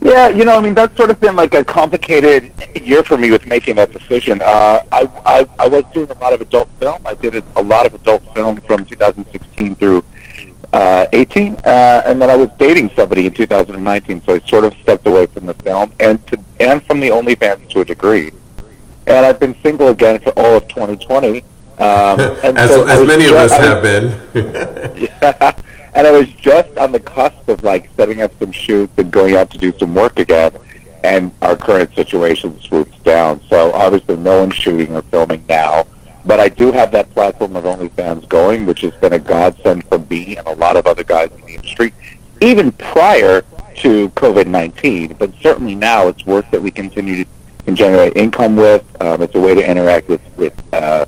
Yeah, 0.00 0.28
you 0.28 0.46
know, 0.46 0.56
I 0.56 0.60
mean, 0.60 0.72
that's 0.72 0.96
sort 0.96 1.10
of 1.10 1.20
been 1.20 1.36
like 1.36 1.52
a 1.52 1.62
complicated 1.62 2.52
year 2.80 3.02
for 3.02 3.18
me 3.18 3.30
with 3.30 3.46
making 3.46 3.76
that 3.76 3.92
decision. 3.92 4.40
Uh, 4.40 4.82
I, 4.90 5.10
I 5.26 5.48
I 5.58 5.68
was 5.68 5.84
doing 5.92 6.10
a 6.10 6.14
lot 6.14 6.32
of 6.32 6.40
adult 6.40 6.70
film. 6.78 7.02
I 7.04 7.14
did 7.14 7.44
a 7.54 7.62
lot 7.62 7.84
of 7.84 7.92
adult 7.92 8.22
film 8.34 8.62
from 8.62 8.86
2016 8.86 9.74
through 9.74 10.02
uh, 10.72 11.06
18, 11.12 11.54
uh, 11.56 12.02
and 12.06 12.20
then 12.20 12.30
I 12.30 12.36
was 12.36 12.48
dating 12.58 12.90
somebody 12.96 13.26
in 13.26 13.34
2019. 13.34 14.22
So 14.22 14.34
I 14.36 14.38
sort 14.40 14.64
of 14.64 14.72
stepped 14.80 15.06
away 15.06 15.26
from 15.26 15.44
the 15.44 15.54
film 15.54 15.92
and 16.00 16.24
to, 16.28 16.42
and 16.60 16.82
from 16.84 17.00
the 17.00 17.10
OnlyFans 17.10 17.68
to 17.70 17.80
a 17.80 17.84
degree. 17.84 18.30
And 19.06 19.26
I've 19.26 19.38
been 19.38 19.54
single 19.62 19.88
again 19.88 20.20
for 20.20 20.30
all 20.30 20.56
of 20.56 20.66
2020. 20.68 21.44
Um, 21.80 22.20
as 22.56 22.70
so 22.70 22.86
as 22.86 23.06
many 23.06 23.26
of 23.26 23.32
us 23.32 23.50
was- 23.50 23.60
have 23.60 23.82
been. 23.82 24.06
yeah. 25.22 25.52
And 25.94 26.06
I 26.06 26.12
was 26.12 26.28
just 26.34 26.76
on 26.78 26.92
the 26.92 27.00
cusp 27.00 27.48
of 27.48 27.64
like 27.64 27.90
setting 27.96 28.22
up 28.22 28.32
some 28.38 28.52
shoots 28.52 28.92
and 28.96 29.10
going 29.10 29.34
out 29.34 29.50
to 29.50 29.58
do 29.58 29.76
some 29.78 29.94
work 29.94 30.18
again, 30.18 30.52
and 31.02 31.32
our 31.42 31.56
current 31.56 31.94
situation 31.94 32.60
swoops 32.60 32.96
down. 33.00 33.40
So 33.48 33.72
obviously, 33.72 34.16
no 34.16 34.40
one's 34.40 34.54
shooting 34.54 34.94
or 34.94 35.02
filming 35.02 35.44
now. 35.48 35.86
But 36.24 36.38
I 36.38 36.48
do 36.48 36.70
have 36.70 36.92
that 36.92 37.10
platform 37.12 37.56
of 37.56 37.64
OnlyFans 37.64 38.28
going, 38.28 38.66
which 38.66 38.82
has 38.82 38.92
been 38.94 39.14
a 39.14 39.18
godsend 39.18 39.84
for 39.88 39.98
me 39.98 40.36
and 40.36 40.46
a 40.46 40.54
lot 40.54 40.76
of 40.76 40.86
other 40.86 41.02
guys 41.02 41.30
in 41.32 41.40
the 41.46 41.54
industry, 41.54 41.92
even 42.40 42.72
prior 42.72 43.42
to 43.76 44.10
COVID 44.10 44.46
nineteen. 44.46 45.14
But 45.14 45.32
certainly 45.40 45.74
now, 45.74 46.08
it's 46.08 46.24
work 46.26 46.48
that 46.50 46.60
we 46.62 46.70
continue 46.70 47.24
to 47.24 47.72
generate 47.74 48.16
income 48.16 48.54
with. 48.54 48.84
Um, 49.02 49.22
it's 49.22 49.34
a 49.34 49.40
way 49.40 49.54
to 49.54 49.68
interact 49.68 50.08
with 50.08 50.20
with 50.36 50.54
uh, 50.74 51.06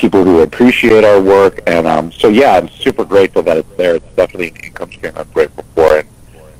people 0.00 0.24
who 0.24 0.40
appreciate 0.40 1.04
our 1.04 1.20
work. 1.20 1.60
And 1.66 1.86
um, 1.86 2.10
so, 2.10 2.28
yeah, 2.28 2.56
I'm 2.56 2.68
super 2.70 3.04
grateful 3.04 3.42
that 3.42 3.58
it's 3.58 3.76
there. 3.76 3.96
It's 3.96 4.16
definitely 4.16 4.48
an 4.48 4.56
income 4.56 4.90
stream 4.90 5.12
I'm 5.14 5.28
grateful 5.30 5.64
for. 5.74 5.98
And, 5.98 6.08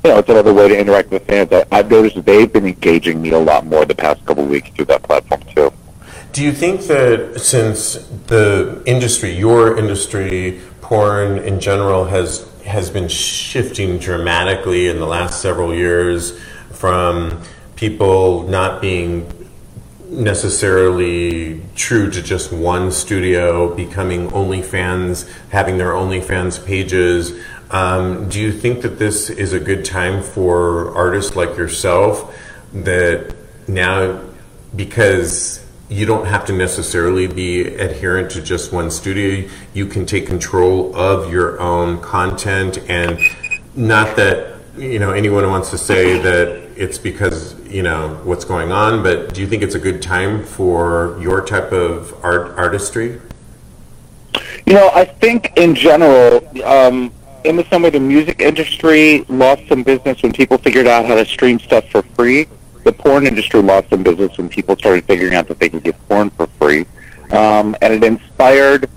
you 0.03 0.11
know, 0.11 0.19
it's 0.19 0.29
another 0.29 0.53
way 0.53 0.67
to 0.67 0.79
interact 0.79 1.09
with 1.09 1.25
fans. 1.25 1.51
I, 1.51 1.65
I've 1.71 1.89
noticed 1.89 2.23
they've 2.23 2.53
been 2.53 2.67
engaging 2.67 3.19
me 3.21 3.31
a 3.31 3.39
lot 3.39 3.65
more 3.65 3.83
the 3.85 3.95
past 3.95 4.23
couple 4.25 4.43
of 4.43 4.49
weeks 4.49 4.69
through 4.69 4.85
that 4.85 5.01
platform, 5.01 5.41
too. 5.55 5.73
Do 6.33 6.43
you 6.43 6.53
think 6.53 6.81
that 6.81 7.41
since 7.41 7.95
the 8.27 8.81
industry, 8.85 9.31
your 9.31 9.77
industry, 9.77 10.61
porn 10.81 11.39
in 11.39 11.59
general, 11.59 12.05
has 12.05 12.47
has 12.65 12.89
been 12.91 13.07
shifting 13.07 13.97
dramatically 13.97 14.87
in 14.87 14.99
the 14.99 15.05
last 15.05 15.41
several 15.41 15.73
years 15.73 16.39
from 16.71 17.41
people 17.75 18.43
not 18.47 18.81
being 18.81 19.25
necessarily 20.11 21.61
true 21.75 22.11
to 22.11 22.21
just 22.21 22.51
one 22.51 22.91
studio, 22.91 23.73
becoming 23.73 24.29
OnlyFans, 24.29 25.27
having 25.49 25.77
their 25.77 25.93
OnlyFans 25.93 26.63
pages. 26.65 27.33
Um, 27.71 28.27
do 28.27 28.39
you 28.39 28.51
think 28.51 28.81
that 28.81 28.99
this 28.99 29.29
is 29.29 29.53
a 29.53 29.59
good 29.59 29.85
time 29.85 30.21
for 30.21 30.93
artists 30.95 31.37
like 31.37 31.57
yourself 31.57 32.37
that 32.73 33.33
now, 33.67 34.21
because 34.75 35.65
you 35.87 36.05
don't 36.05 36.25
have 36.25 36.45
to 36.45 36.53
necessarily 36.53 37.27
be 37.27 37.61
adherent 37.61 38.31
to 38.31 38.41
just 38.41 38.73
one 38.73 38.91
studio, 38.91 39.49
you 39.73 39.85
can 39.85 40.05
take 40.05 40.27
control 40.27 40.93
of 40.95 41.31
your 41.31 41.59
own 41.59 42.01
content 42.01 42.77
and 42.89 43.17
not 43.75 44.17
that 44.17 44.59
you 44.77 44.99
know 44.99 45.11
anyone 45.11 45.47
wants 45.49 45.69
to 45.69 45.77
say 45.77 46.17
that 46.19 46.47
it's 46.77 46.97
because 46.97 47.55
you 47.71 47.83
know 47.83 48.19
what's 48.23 48.45
going 48.45 48.71
on 48.71 49.01
but 49.01 49.33
do 49.33 49.41
you 49.41 49.47
think 49.47 49.63
it's 49.63 49.75
a 49.75 49.79
good 49.79 50.01
time 50.01 50.43
for 50.43 51.17
your 51.21 51.43
type 51.45 51.71
of 51.71 52.13
art 52.23 52.57
artistry 52.57 53.19
You 54.65 54.73
know, 54.73 54.89
I 54.93 55.05
think 55.05 55.51
in 55.57 55.75
general, 55.75 56.47
um, 56.63 57.11
in 57.43 57.55
the 57.55 57.65
same 57.69 57.81
way 57.81 57.89
the 57.89 57.99
music 57.99 58.39
industry 58.39 59.25
lost 59.27 59.67
some 59.67 59.83
business 59.83 60.21
when 60.21 60.31
people 60.31 60.57
figured 60.57 60.87
out 60.87 61.05
how 61.05 61.15
to 61.15 61.25
stream 61.25 61.59
stuff 61.59 61.89
for 61.89 62.03
free. 62.15 62.47
The 62.83 62.91
porn 62.91 63.27
industry 63.27 63.61
lost 63.61 63.89
some 63.89 64.03
business 64.03 64.37
when 64.37 64.49
people 64.49 64.75
started 64.77 65.03
figuring 65.05 65.35
out 65.35 65.47
that 65.47 65.59
they 65.59 65.69
could 65.69 65.83
get 65.83 65.95
porn 66.07 66.29
for 66.31 66.47
free. 66.59 66.85
Um, 67.31 67.75
and 67.81 67.93
it 67.93 68.03
inspired 68.03 68.89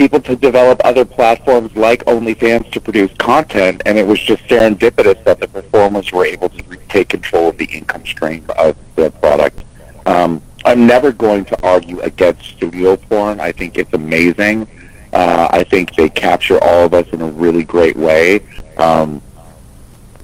people 0.00 0.18
to 0.18 0.34
develop 0.34 0.80
other 0.82 1.04
platforms 1.04 1.76
like 1.76 2.02
OnlyFans 2.06 2.72
to 2.72 2.80
produce 2.80 3.12
content. 3.18 3.82
And 3.84 3.98
it 3.98 4.06
was 4.06 4.18
just 4.18 4.42
serendipitous 4.44 5.22
that 5.24 5.40
the 5.40 5.46
performers 5.46 6.10
were 6.10 6.24
able 6.24 6.48
to 6.48 6.62
take 6.88 7.10
control 7.10 7.50
of 7.50 7.58
the 7.58 7.66
income 7.66 8.06
stream 8.06 8.42
of 8.56 8.78
the 8.96 9.10
product. 9.10 9.62
Um, 10.06 10.40
I'm 10.64 10.86
never 10.86 11.12
going 11.12 11.44
to 11.44 11.62
argue 11.62 12.00
against 12.00 12.46
studio 12.46 12.96
porn. 12.96 13.40
I 13.40 13.52
think 13.52 13.76
it's 13.76 13.92
amazing. 13.92 14.66
Uh, 15.12 15.48
I 15.50 15.64
think 15.64 15.94
they 15.96 16.08
capture 16.08 16.58
all 16.64 16.86
of 16.86 16.94
us 16.94 17.06
in 17.08 17.20
a 17.20 17.30
really 17.32 17.64
great 17.64 17.96
way. 17.96 18.40
Um, 18.78 19.20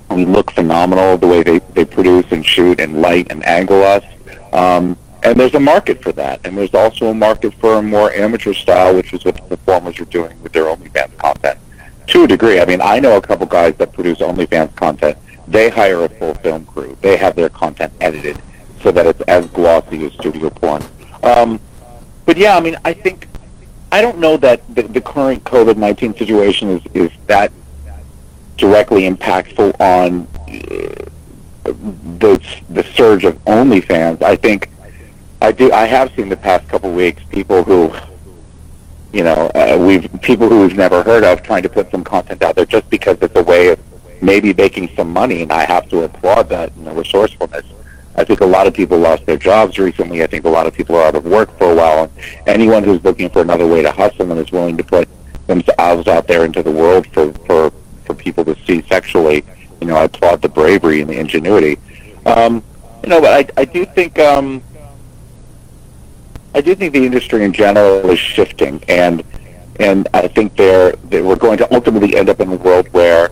we 0.09 0.25
look 0.25 0.53
phenomenal 0.53 1.19
the 1.19 1.27
way 1.27 1.43
they, 1.43 1.59
they 1.75 1.85
produce 1.85 2.25
and 2.31 2.47
shoot 2.47 2.81
and 2.81 3.03
light 3.03 3.27
and 3.29 3.45
angle 3.45 3.83
us. 3.83 4.05
Um, 4.55 4.97
and 5.27 5.41
there's 5.41 5.55
a 5.55 5.61
market 5.61 6.01
for 6.01 6.13
that. 6.13 6.41
And 6.45 6.57
there's 6.57 6.73
also 6.73 7.09
a 7.09 7.15
market 7.15 7.53
for 7.55 7.79
a 7.79 7.83
more 7.83 8.13
amateur 8.13 8.55
style, 8.55 8.95
which 8.95 9.13
is 9.13 9.25
what 9.25 9.35
the 9.35 9.43
performers 9.43 9.99
are 9.99 10.05
doing 10.05 10.41
with 10.41 10.53
their 10.53 10.65
OnlyFans 10.65 11.17
content. 11.19 11.59
To 12.09 12.23
a 12.23 12.29
degree. 12.29 12.61
I 12.61 12.65
mean, 12.65 12.81
I 12.81 13.01
know 13.01 13.17
a 13.17 13.21
couple 13.21 13.47
guys 13.47 13.75
that 13.79 13.93
produce 13.93 14.19
OnlyFans 14.19 14.77
content. 14.77 15.19
They 15.49 15.69
hire 15.69 16.05
a 16.05 16.09
full 16.09 16.35
film 16.35 16.65
crew. 16.67 16.97
They 17.01 17.17
have 17.17 17.35
their 17.35 17.49
content 17.49 17.93
edited 18.01 18.41
so 18.81 18.93
that 18.93 19.05
it's 19.05 19.21
as 19.23 19.47
glossy 19.49 20.07
as 20.07 20.13
studio 20.13 20.49
porn. 20.49 20.85
Um, 21.25 21.59
but 22.25 22.37
yeah, 22.37 22.57
I 22.57 22.61
mean, 22.61 22.77
I 22.85 22.93
think 22.93 23.27
I 23.91 24.01
don't 24.01 24.19
know 24.19 24.37
that 24.37 24.63
the, 24.73 24.83
the 24.83 25.01
current 25.01 25.43
COVID 25.43 25.77
nineteen 25.77 26.15
situation 26.15 26.69
is 26.71 26.83
is 26.95 27.11
that 27.27 27.51
directly 28.57 29.11
impactful 29.11 29.81
on 29.81 30.29
uh, 30.49 31.73
the 32.19 32.41
the 32.71 32.85
surge 32.95 33.25
of 33.25 33.35
OnlyFans. 33.45 34.23
I 34.23 34.37
think 34.37 34.71
I 35.41 35.53
do. 35.53 35.71
I 35.73 35.85
have 35.87 36.15
seen 36.15 36.29
the 36.29 36.37
past 36.37 36.69
couple 36.69 36.93
weeks 36.93 37.23
people 37.31 37.63
who, 37.63 37.95
you 39.13 39.23
know, 39.23 39.51
uh, 39.55 39.77
we've 39.79 40.09
people 40.23 40.49
who 40.49 40.63
we've 40.63 40.77
never 40.77 41.03
heard 41.03 41.25
of 41.25 41.43
trying 41.43 41.63
to 41.63 41.69
put 41.69 41.91
some 41.91 42.05
content 42.05 42.43
out 42.43 42.57
there 42.57 42.67
just 42.67 42.89
because 42.91 43.19
it's 43.21 43.37
a 43.37 43.43
way 43.43 43.69
of 43.69 43.79
maybe 44.23 44.55
making 44.55 44.89
some 44.97 45.13
money, 45.13 45.43
and 45.43 45.53
I 45.53 45.65
have 45.65 45.89
to 45.91 46.03
applaud 46.03 46.49
that 46.49 46.75
you 46.77 46.85
know, 46.85 46.95
resourcefulness. 46.95 47.65
I 48.19 48.25
think 48.25 48.41
a 48.41 48.47
lot 48.47 48.67
of 48.67 48.73
people 48.73 48.99
lost 48.99 49.27
their 49.27 49.37
jobs 49.37 49.79
recently. 49.79 50.23
I 50.23 50.27
think 50.27 50.47
a 50.47 50.49
lot 50.49 50.67
of 50.67 50.73
people 50.73 50.97
are 50.97 51.07
out 51.07 51.15
of 51.15 51.27
work 51.27 51.57
for 51.59 51.73
a 51.73 51.75
while. 51.75 52.05
And 52.05 52.49
anyone 52.49 52.83
who's 52.83 53.05
looking 53.05 53.29
for 53.29 53.43
another 53.43 53.67
way 53.67 53.83
to 53.83 53.93
hustle 53.93 54.31
and 54.31 54.41
is 54.41 54.51
willing 54.51 54.79
to 54.79 54.85
put 54.85 55.07
themselves 55.47 56.09
out 56.09 56.27
there 56.27 56.47
into 56.47 56.63
the 56.63 56.71
world 56.71 57.07
for, 57.09 57.31
for, 57.45 57.71
for 58.07 58.15
people 58.15 58.43
to 58.47 58.57
see 58.65 58.81
sexually, 58.89 59.45
you 59.83 59.87
know, 59.87 59.97
I 59.97 60.05
applaud 60.05 60.41
the 60.41 60.49
bravery 60.49 61.03
and 61.03 61.11
the 61.11 61.19
ingenuity. 61.19 61.79
Um, 62.25 62.65
you 63.03 63.11
know, 63.11 63.21
but 63.21 63.51
I, 63.57 63.61
I 63.61 63.65
do 63.67 63.85
think 63.85 64.19
um, 64.19 64.63
I 66.57 66.63
do 66.63 66.75
think 66.75 66.95
the 66.95 67.05
industry 67.05 67.45
in 67.45 67.53
general 67.53 68.09
is 68.09 68.19
shifting, 68.19 68.83
and 68.89 69.23
and 69.79 70.09
I 70.15 70.27
think 70.27 70.57
they're, 70.57 70.93
that 70.93 71.23
we're 71.23 71.37
going 71.37 71.59
to 71.59 71.75
ultimately 71.75 72.17
end 72.17 72.31
up 72.31 72.41
in 72.41 72.51
a 72.51 72.57
world 72.57 72.89
where 72.95 73.29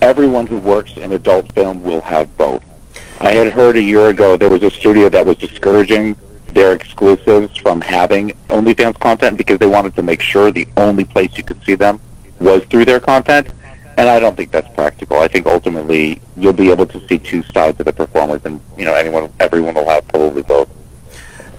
everyone 0.00 0.46
who 0.46 0.58
works 0.58 0.96
in 0.96 1.10
adult 1.10 1.52
film 1.52 1.82
will 1.82 2.00
have 2.02 2.28
both. 2.38 2.62
I 3.20 3.32
had 3.32 3.52
heard 3.52 3.74
a 3.74 3.82
year 3.82 4.10
ago 4.10 4.36
there 4.36 4.48
was 4.48 4.62
a 4.62 4.70
studio 4.70 5.08
that 5.08 5.26
was 5.26 5.36
discouraging 5.38 6.14
their 6.54 6.72
exclusives 6.72 7.56
from 7.56 7.80
having 7.80 8.34
OnlyFans 8.48 9.00
content 9.00 9.36
because 9.36 9.58
they 9.58 9.66
wanted 9.66 9.96
to 9.96 10.04
make 10.04 10.20
sure 10.20 10.52
the 10.52 10.68
only 10.76 11.04
place 11.04 11.36
you 11.36 11.42
could 11.42 11.60
see 11.64 11.74
them 11.74 12.00
was 12.38 12.62
through 12.66 12.84
their 12.84 13.00
content. 13.00 13.48
And 13.96 14.08
I 14.08 14.20
don't 14.20 14.36
think 14.36 14.52
that's 14.52 14.72
practical. 14.76 15.18
I 15.18 15.26
think 15.26 15.46
ultimately 15.46 16.22
you'll 16.36 16.52
be 16.52 16.70
able 16.70 16.86
to 16.86 17.04
see 17.08 17.18
two 17.18 17.42
sides 17.52 17.80
of 17.80 17.86
the 17.86 17.92
performers, 17.92 18.42
and 18.44 18.60
you 18.78 18.84
know 18.84 18.94
anyone, 18.94 19.32
everyone 19.40 19.74
will 19.74 19.88
have 19.88 20.06
probably 20.06 20.42
both. 20.42 20.68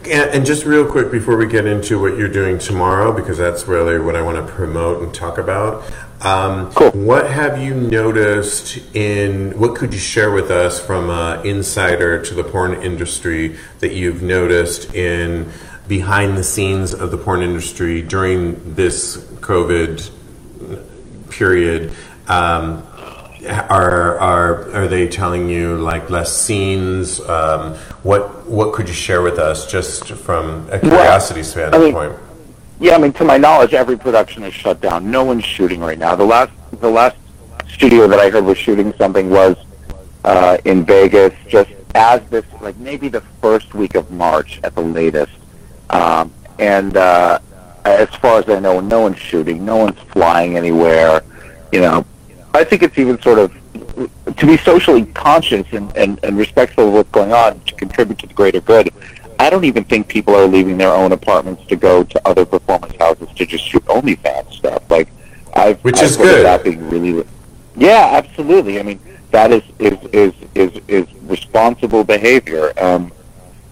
And, 0.05 0.31
and 0.31 0.45
just 0.45 0.65
real 0.65 0.89
quick 0.89 1.11
before 1.11 1.37
we 1.37 1.47
get 1.47 1.65
into 1.65 1.99
what 1.99 2.17
you're 2.17 2.27
doing 2.27 2.57
tomorrow, 2.57 3.11
because 3.11 3.37
that's 3.37 3.67
really 3.67 3.99
what 3.99 4.15
I 4.15 4.21
want 4.21 4.45
to 4.45 4.53
promote 4.53 5.03
and 5.03 5.13
talk 5.13 5.37
about. 5.37 5.83
Um, 6.21 6.71
Cool. 6.73 6.91
What 6.91 7.29
have 7.29 7.61
you 7.61 7.73
noticed 7.73 8.79
in? 8.95 9.57
What 9.59 9.75
could 9.75 9.93
you 9.93 9.99
share 9.99 10.31
with 10.31 10.51
us 10.51 10.79
from 10.79 11.09
an 11.09 11.45
insider 11.45 12.23
to 12.23 12.33
the 12.33 12.43
porn 12.43 12.81
industry 12.81 13.57
that 13.79 13.93
you've 13.93 14.21
noticed 14.21 14.93
in 14.93 15.51
behind 15.87 16.37
the 16.37 16.43
scenes 16.43 16.93
of 16.93 17.11
the 17.11 17.17
porn 17.17 17.41
industry 17.41 18.01
during 18.01 18.75
this 18.75 19.17
COVID 19.17 20.09
period. 21.29 21.91
Um, 22.27 22.83
are 23.47 24.19
are 24.19 24.71
are 24.71 24.87
they 24.87 25.07
telling 25.07 25.49
you 25.49 25.77
like 25.77 26.09
less 26.09 26.35
scenes? 26.35 27.19
Um, 27.21 27.75
what 28.03 28.45
what 28.45 28.73
could 28.73 28.87
you 28.87 28.93
share 28.93 29.21
with 29.21 29.39
us 29.39 29.69
just 29.69 30.07
from 30.09 30.69
a 30.71 30.79
curiosity 30.79 31.43
standpoint? 31.43 31.95
I 31.95 32.09
mean, 32.09 32.19
yeah, 32.79 32.95
I 32.95 32.97
mean 32.97 33.13
to 33.13 33.23
my 33.23 33.37
knowledge, 33.37 33.73
every 33.73 33.97
production 33.97 34.43
is 34.43 34.53
shut 34.53 34.81
down. 34.81 35.09
No 35.09 35.23
one's 35.23 35.45
shooting 35.45 35.79
right 35.79 35.97
now. 35.97 36.15
The 36.15 36.25
last 36.25 36.51
the 36.79 36.89
last 36.89 37.17
studio 37.69 38.07
that 38.07 38.19
I 38.19 38.29
heard 38.29 38.45
was 38.45 38.57
shooting 38.57 38.93
something 38.97 39.29
was 39.29 39.55
uh, 40.23 40.57
in 40.65 40.85
Vegas, 40.85 41.33
just 41.47 41.71
as 41.95 42.21
this 42.29 42.45
like 42.61 42.77
maybe 42.77 43.07
the 43.07 43.21
first 43.41 43.73
week 43.73 43.95
of 43.95 44.11
March 44.11 44.59
at 44.63 44.75
the 44.75 44.81
latest. 44.81 45.33
Um, 45.89 46.31
and 46.59 46.95
uh, 46.95 47.39
as 47.85 48.09
far 48.15 48.39
as 48.39 48.49
I 48.49 48.59
know, 48.59 48.79
no 48.79 49.01
one's 49.01 49.19
shooting, 49.19 49.65
no 49.65 49.77
one's 49.77 49.99
flying 49.99 50.57
anywhere. 50.57 51.23
You 51.71 51.81
know, 51.81 52.05
I 52.53 52.63
think 52.63 52.83
it's 52.83 52.97
even 52.97 53.21
sort 53.21 53.39
of 53.39 53.53
to 54.37 54.45
be 54.45 54.57
socially 54.57 55.05
conscious 55.07 55.65
and, 55.71 55.95
and, 55.95 56.19
and 56.23 56.37
respectful 56.37 56.87
of 56.87 56.93
what's 56.93 57.11
going 57.11 57.33
on 57.33 57.59
to 57.61 57.75
contribute 57.75 58.19
to 58.19 58.27
the 58.27 58.33
greater 58.33 58.61
good. 58.61 58.89
I 59.39 59.49
don't 59.49 59.63
even 59.65 59.83
think 59.83 60.07
people 60.07 60.35
are 60.35 60.45
leaving 60.45 60.77
their 60.77 60.93
own 60.93 61.13
apartments 61.13 61.65
to 61.67 61.75
go 61.75 62.03
to 62.03 62.27
other 62.27 62.45
performance 62.45 62.95
houses 62.97 63.27
to 63.35 63.45
just 63.45 63.65
shoot 63.65 63.83
OnlyFans 63.85 64.53
stuff. 64.53 64.83
Like, 64.89 65.09
I've 65.55 65.83
which 65.83 65.97
I've 65.97 66.03
is 66.03 66.17
good. 66.17 66.45
That 66.45 66.63
being 66.63 66.87
really, 66.89 67.25
yeah, 67.75 68.11
absolutely. 68.13 68.79
I 68.79 68.83
mean, 68.83 68.99
that 69.31 69.51
is 69.51 69.63
is 69.79 69.97
is 70.11 70.33
is, 70.53 70.81
is 70.87 71.07
responsible 71.23 72.03
behavior. 72.03 72.71
Um, 72.79 73.11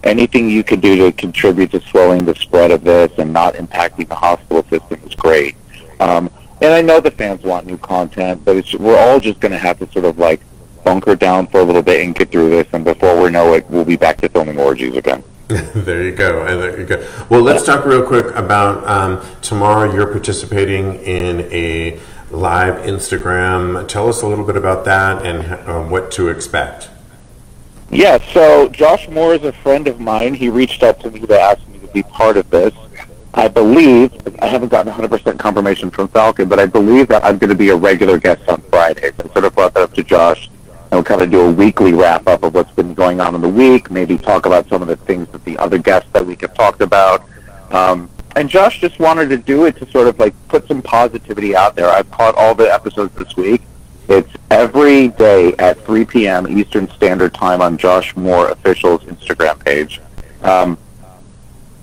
anything 0.02 0.48
you 0.48 0.64
can 0.64 0.80
do 0.80 0.96
to 0.96 1.12
contribute 1.12 1.70
to 1.72 1.80
slowing 1.82 2.24
the 2.24 2.34
spread 2.34 2.70
of 2.70 2.82
this 2.82 3.12
and 3.18 3.32
not 3.32 3.54
impacting 3.54 4.08
the 4.08 4.14
hospital 4.14 4.64
system 4.64 5.00
is 5.06 5.14
great. 5.14 5.56
Um, 6.00 6.30
and 6.60 6.72
I 6.72 6.82
know 6.82 7.00
the 7.00 7.10
fans 7.10 7.42
want 7.42 7.66
new 7.66 7.78
content, 7.78 8.44
but 8.44 8.56
it's, 8.56 8.74
we're 8.74 8.98
all 8.98 9.20
just 9.20 9.40
going 9.40 9.52
to 9.52 9.58
have 9.58 9.78
to 9.78 9.90
sort 9.92 10.04
of 10.04 10.18
like 10.18 10.40
bunker 10.84 11.14
down 11.16 11.46
for 11.46 11.60
a 11.60 11.64
little 11.64 11.82
bit 11.82 12.04
and 12.04 12.14
get 12.14 12.30
through 12.30 12.50
this, 12.50 12.66
and 12.72 12.84
before 12.84 13.20
we 13.22 13.30
know 13.30 13.54
it, 13.54 13.68
we'll 13.70 13.84
be 13.84 13.96
back 13.96 14.18
to 14.18 14.28
filming 14.28 14.58
orgies 14.58 14.96
again. 14.96 15.22
there 15.48 16.04
you 16.04 16.12
go. 16.12 16.46
And 16.46 16.62
there 16.62 16.78
you 16.78 16.86
go. 16.86 17.04
Well, 17.28 17.42
let's 17.42 17.64
talk 17.64 17.84
real 17.84 18.06
quick 18.06 18.26
about 18.36 18.86
um, 18.86 19.20
tomorrow. 19.42 19.92
You're 19.92 20.06
participating 20.06 20.94
in 21.02 21.40
a 21.52 21.98
live 22.30 22.84
Instagram. 22.84 23.88
Tell 23.88 24.08
us 24.08 24.22
a 24.22 24.28
little 24.28 24.44
bit 24.44 24.56
about 24.56 24.84
that 24.84 25.26
and 25.26 25.68
um, 25.68 25.90
what 25.90 26.12
to 26.12 26.28
expect. 26.28 26.88
Yeah, 27.90 28.18
so 28.32 28.68
Josh 28.68 29.08
Moore 29.08 29.34
is 29.34 29.42
a 29.42 29.50
friend 29.52 29.88
of 29.88 29.98
mine. 29.98 30.34
He 30.34 30.48
reached 30.48 30.84
out 30.84 31.00
to 31.00 31.10
me 31.10 31.18
to 31.20 31.40
ask 31.40 31.66
me 31.66 31.80
to 31.80 31.88
be 31.88 32.04
part 32.04 32.36
of 32.36 32.48
this. 32.50 32.72
I 33.34 33.48
believe, 33.48 34.12
I 34.40 34.46
haven't 34.46 34.70
gotten 34.70 34.92
100% 34.92 35.38
confirmation 35.38 35.90
from 35.90 36.08
Falcon, 36.08 36.48
but 36.48 36.58
I 36.58 36.66
believe 36.66 37.08
that 37.08 37.24
I'm 37.24 37.38
going 37.38 37.50
to 37.50 37.56
be 37.56 37.68
a 37.68 37.76
regular 37.76 38.18
guest 38.18 38.48
on 38.48 38.60
Fridays. 38.62 39.12
I 39.18 39.28
sort 39.32 39.44
of 39.44 39.54
brought 39.54 39.74
that 39.74 39.82
up 39.84 39.94
to 39.94 40.02
Josh, 40.02 40.48
and 40.48 40.92
we'll 40.92 41.04
kind 41.04 41.22
of 41.22 41.30
do 41.30 41.42
a 41.42 41.50
weekly 41.50 41.92
wrap-up 41.92 42.42
of 42.42 42.54
what's 42.54 42.72
been 42.72 42.92
going 42.92 43.20
on 43.20 43.34
in 43.36 43.40
the 43.40 43.48
week, 43.48 43.90
maybe 43.90 44.18
talk 44.18 44.46
about 44.46 44.68
some 44.68 44.82
of 44.82 44.88
the 44.88 44.96
things 44.96 45.28
that 45.28 45.44
the 45.44 45.56
other 45.58 45.78
guests 45.78 46.10
that 46.12 46.26
we 46.26 46.36
have 46.40 46.54
talked 46.54 46.80
about. 46.80 47.24
Um, 47.70 48.10
and 48.36 48.48
Josh 48.48 48.80
just 48.80 48.98
wanted 48.98 49.28
to 49.28 49.36
do 49.36 49.66
it 49.66 49.76
to 49.76 49.90
sort 49.90 50.08
of 50.08 50.18
like 50.18 50.34
put 50.48 50.66
some 50.66 50.82
positivity 50.82 51.54
out 51.54 51.76
there. 51.76 51.88
I've 51.88 52.10
caught 52.10 52.34
all 52.34 52.54
the 52.54 52.72
episodes 52.72 53.14
this 53.16 53.36
week. 53.36 53.62
It's 54.08 54.30
every 54.50 55.08
day 55.08 55.54
at 55.58 55.84
3 55.84 56.04
p.m. 56.04 56.58
Eastern 56.58 56.88
Standard 56.90 57.32
Time 57.32 57.62
on 57.62 57.78
Josh 57.78 58.16
Moore 58.16 58.50
Official's 58.50 59.02
Instagram 59.04 59.64
page. 59.64 60.00
Um, 60.42 60.76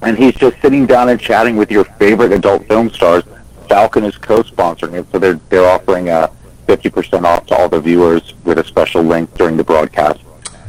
and 0.07 0.17
he's 0.17 0.33
just 0.35 0.59
sitting 0.61 0.85
down 0.85 1.09
and 1.09 1.19
chatting 1.19 1.57
with 1.57 1.69
your 1.69 1.83
favorite 1.83 2.31
adult 2.31 2.65
film 2.67 2.89
stars. 2.89 3.23
Falcon 3.67 4.05
is 4.05 4.17
co-sponsoring 4.17 4.93
it, 4.93 5.05
so 5.11 5.19
they're 5.19 5.39
they're 5.49 5.67
offering 5.67 6.07
a 6.09 6.31
50% 6.67 7.23
off 7.25 7.45
to 7.47 7.55
all 7.55 7.69
the 7.69 7.79
viewers 7.79 8.33
with 8.45 8.57
a 8.57 8.63
special 8.63 9.03
link 9.03 9.33
during 9.35 9.57
the 9.57 9.63
broadcast. 9.63 10.19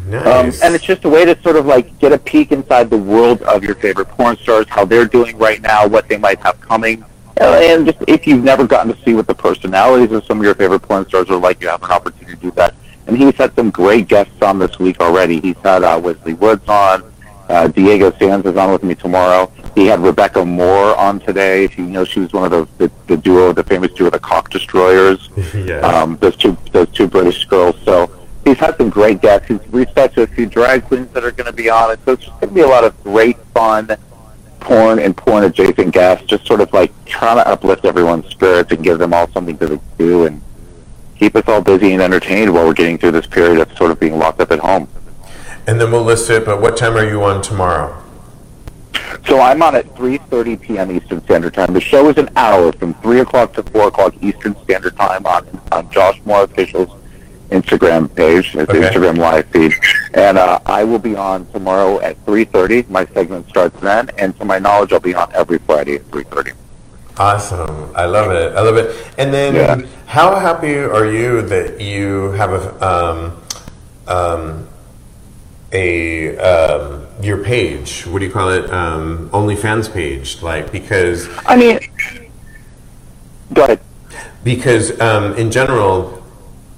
Nice. 0.07 0.63
Um, 0.63 0.67
and 0.67 0.75
it's 0.75 0.85
just 0.85 1.05
a 1.05 1.09
way 1.09 1.25
to 1.25 1.41
sort 1.43 1.57
of 1.57 1.67
like 1.67 1.99
get 1.99 2.13
a 2.13 2.19
peek 2.19 2.51
inside 2.51 2.91
the 2.91 2.99
world 2.99 3.43
of 3.43 3.63
your 3.63 3.75
favorite 3.77 4.09
porn 4.09 4.37
stars, 4.39 4.67
how 4.69 4.85
they're 4.85 5.05
doing 5.05 5.37
right 5.39 5.61
now, 5.61 5.87
what 5.87 6.09
they 6.09 6.17
might 6.17 6.41
have 6.41 6.61
coming, 6.61 7.05
and 7.41 7.87
just 7.87 7.99
if 8.09 8.27
you've 8.27 8.43
never 8.43 8.67
gotten 8.67 8.93
to 8.93 9.03
see 9.05 9.15
what 9.15 9.27
the 9.27 9.35
personalities 9.35 10.11
of 10.13 10.25
some 10.25 10.39
of 10.39 10.45
your 10.45 10.55
favorite 10.55 10.81
porn 10.81 11.07
stars 11.07 11.31
are 11.31 11.37
like, 11.39 11.61
you 11.61 11.69
have 11.69 11.83
an 11.83 11.91
opportunity 11.91 12.35
to 12.35 12.41
do 12.41 12.51
that. 12.53 12.75
And 13.07 13.17
he's 13.17 13.37
had 13.37 13.55
some 13.55 13.71
great 13.71 14.09
guests 14.09 14.43
on 14.43 14.59
this 14.59 14.79
week 14.79 15.01
already. 15.01 15.41
He's 15.41 15.57
had 15.59 15.83
uh, 15.83 16.01
Wesley 16.03 16.35
Woods 16.35 16.69
on. 16.69 17.13
Uh, 17.49 17.69
Diego 17.69 18.13
Sands 18.19 18.47
is 18.47 18.57
on 18.57 18.73
with 18.73 18.83
me 18.83 18.95
tomorrow. 18.95 19.51
He 19.75 19.87
had 19.87 20.01
Rebecca 20.01 20.45
Moore 20.45 20.97
on 20.97 21.19
today. 21.21 21.65
If 21.65 21.79
you 21.79 21.85
know, 21.85 22.05
she 22.05 22.21
was 22.21 22.33
one 22.33 22.53
of 22.53 22.79
the, 22.79 22.89
the, 22.89 22.93
the 23.07 23.17
duo, 23.17 23.53
the 23.53 23.65
famous 23.65 23.93
duo, 23.93 24.11
the 24.11 24.19
Cock 24.19 24.51
Destroyers. 24.51 25.31
yeah. 25.55 25.79
Um, 25.79 26.19
those 26.19 26.37
two, 26.37 26.57
those 26.73 26.89
two 26.91 27.07
British 27.07 27.47
girls. 27.47 27.77
So 27.85 28.11
he's 28.45 28.59
had 28.59 28.77
some 28.77 28.91
great 28.91 29.23
guests. 29.23 29.49
He's 29.49 29.67
reached 29.69 29.97
out 29.97 30.13
to 30.15 30.23
a 30.23 30.27
few 30.27 30.47
drag 30.47 30.85
queens 30.85 31.11
that 31.13 31.25
are 31.25 31.31
going 31.31 31.47
to 31.47 31.53
be 31.53 31.71
on 31.71 31.91
it. 31.93 32.01
So 32.05 32.13
it's 32.13 32.25
just 32.25 32.39
going 32.41 32.49
to 32.49 32.55
be 32.55 32.61
a 32.61 32.69
lot 32.69 32.85
of 32.85 33.03
great 33.03 33.39
fun 33.55 33.97
porn 34.61 34.99
and 34.99 35.17
porn 35.17 35.45
adjacent 35.45 35.95
guests, 35.95 36.27
just 36.27 36.47
sort 36.47 36.61
of 36.61 36.73
like 36.73 36.93
trying 37.05 37.37
to 37.37 37.49
uplift 37.49 37.85
everyone's 37.85 38.27
spirits 38.27 38.73
and 38.73 38.83
give 38.83 38.99
them 38.99 39.15
all 39.15 39.29
something 39.31 39.57
to 39.59 39.81
do 39.97 40.27
and 40.27 40.43
keep 41.17 41.35
us 41.37 41.45
all 41.49 41.61
busy 41.61 41.93
and 41.93 42.03
entertained 42.03 42.53
while 42.53 42.67
we're 42.67 42.75
getting 42.75 42.99
through 42.99 43.13
this 43.13 43.27
period 43.27 43.61
of 43.61 43.77
sort 43.77 43.91
of 43.91 43.99
being 43.99 44.19
locked 44.19 44.41
up 44.41 44.51
at 44.51 44.59
home. 44.59 44.89
And 45.69 45.79
then 45.79 45.93
we'll 45.93 46.03
list 46.03 46.31
it, 46.31 46.47
but 46.47 46.63
what 46.63 46.79
time 46.79 46.97
are 46.97 47.07
you 47.07 47.23
on 47.23 47.43
tomorrow? 47.43 48.03
So 49.27 49.39
I'm 49.39 49.63
on 49.63 49.75
at 49.75 49.85
3.30 49.97 50.59
p.m. 50.63 50.91
Eastern 50.91 51.23
Standard 51.25 51.53
Time. 51.53 51.75
The 51.75 51.81
show 51.81 52.09
is 52.09 52.17
an 52.17 52.31
hour 52.37 52.73
from 52.73 52.95
3 52.95 53.21
o'clock 53.21 53.53
to 53.53 53.63
4 53.63 53.89
o'clock 53.89 54.15
Eastern 54.23 54.57
Standard 54.65 54.97
Time 54.97 55.27
on, 55.27 55.61
on 55.71 55.91
Josh 55.91 56.19
Moore 56.25 56.45
Official's 56.45 56.89
Instagram 57.51 58.15
page. 58.15 58.55
It's 58.55 58.71
okay. 58.71 58.81
Instagram 58.81 59.19
live 59.19 59.47
feed. 59.49 59.75
And 60.15 60.39
uh, 60.39 60.59
I 60.65 60.85
will 60.85 60.99
be 60.99 61.15
on 61.17 61.45
tomorrow 61.49 62.01
at 62.01 62.17
3.30. 62.25 62.89
My 62.89 63.05
segment 63.05 63.47
starts 63.51 63.79
then. 63.81 64.09
And 64.17 64.35
to 64.39 64.47
my 64.47 64.59
knowledge, 64.59 64.95
I'll 64.95 65.01
be 65.01 65.15
on 65.15 65.31
every 65.35 65.59
Friday 65.59 65.97
at 65.97 66.11
3.30. 66.11 66.55
Awesome. 67.19 67.93
I 67.95 68.07
love 68.07 68.31
it. 68.33 68.57
I 68.57 68.63
love 68.63 68.79
it. 68.79 69.07
And 69.19 69.35
then 69.35 69.55
yeah. 69.55 69.87
how 70.07 70.35
happy 70.39 70.77
are 70.79 71.05
you 71.05 71.43
that 71.43 71.79
you 71.79 72.31
have 72.33 72.53
a, 72.53 72.87
um, 72.87 73.43
um, 74.07 74.69
a 75.73 76.37
um, 76.39 77.07
your 77.23 77.43
page? 77.45 78.07
What 78.07 78.21
do 78.21 78.27
you 78.27 78.33
call 78.33 78.51
it? 78.51 78.71
Um, 78.73 79.29
OnlyFans 79.31 79.93
page? 79.93 80.43
Like, 80.43 80.73
because... 80.73 81.29
I 81.47 81.57
mean... 81.57 81.79
Go 83.53 83.65
ahead. 83.65 83.81
Because 84.45 84.99
um, 85.01 85.35
in 85.37 85.51
general... 85.51 86.23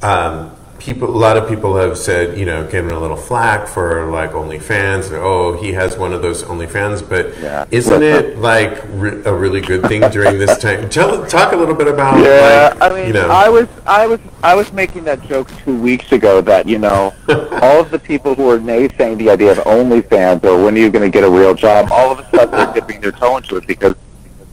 Um, 0.03 0.57
people, 0.81 1.09
a 1.09 1.16
lot 1.16 1.37
of 1.37 1.49
people 1.49 1.76
have 1.76 1.97
said, 1.97 2.37
you 2.39 2.47
know, 2.47 2.66
given 2.66 2.91
a 2.91 2.99
little 2.99 3.16
flack 3.16 3.68
for 3.68 4.11
like 4.11 4.33
OnlyFans. 4.33 5.12
Oh, 5.12 5.61
he 5.61 5.72
has 5.74 5.97
one 5.97 6.12
of 6.12 6.22
those 6.22 6.43
OnlyFans, 6.43 7.07
but 7.09 7.37
yeah. 7.39 7.66
isn't 7.70 8.03
it 8.03 8.39
like 8.39 8.83
re- 8.89 9.22
a 9.24 9.33
really 9.33 9.61
good 9.61 9.83
thing 9.83 10.01
during 10.11 10.39
this 10.39 10.59
time? 10.59 10.89
Tell, 10.89 11.24
talk 11.26 11.53
a 11.53 11.57
little 11.57 11.74
bit 11.74 11.87
about. 11.87 12.18
Yeah, 12.18 12.74
like, 12.81 12.93
I 12.93 12.97
mean, 12.97 13.07
you 13.09 13.12
know. 13.12 13.28
I 13.28 13.49
was, 13.49 13.68
I 13.87 14.07
was, 14.07 14.20
I 14.43 14.55
was 14.55 14.72
making 14.72 15.05
that 15.05 15.22
joke 15.28 15.51
two 15.64 15.78
weeks 15.78 16.11
ago 16.12 16.41
that 16.41 16.66
you 16.66 16.78
know, 16.78 17.12
all 17.62 17.81
of 17.81 17.91
the 17.91 17.99
people 17.99 18.35
who 18.35 18.49
are 18.51 18.59
naysaying 18.59 19.18
the 19.18 19.31
idea 19.31 19.53
of 19.53 19.59
OnlyFans 19.59 20.45
or 20.45 20.64
when 20.64 20.74
are 20.74 20.78
you 20.78 20.91
going 20.91 21.09
to 21.09 21.12
get 21.12 21.24
a 21.24 21.31
real 21.31 21.55
job, 21.55 21.91
all 21.93 22.11
of 22.11 22.18
a 22.18 22.31
sudden 22.31 22.51
they're 22.53 22.72
dipping 22.72 23.01
their 23.01 23.12
toe 23.12 23.37
into 23.37 23.57
it 23.57 23.66
because 23.66 23.95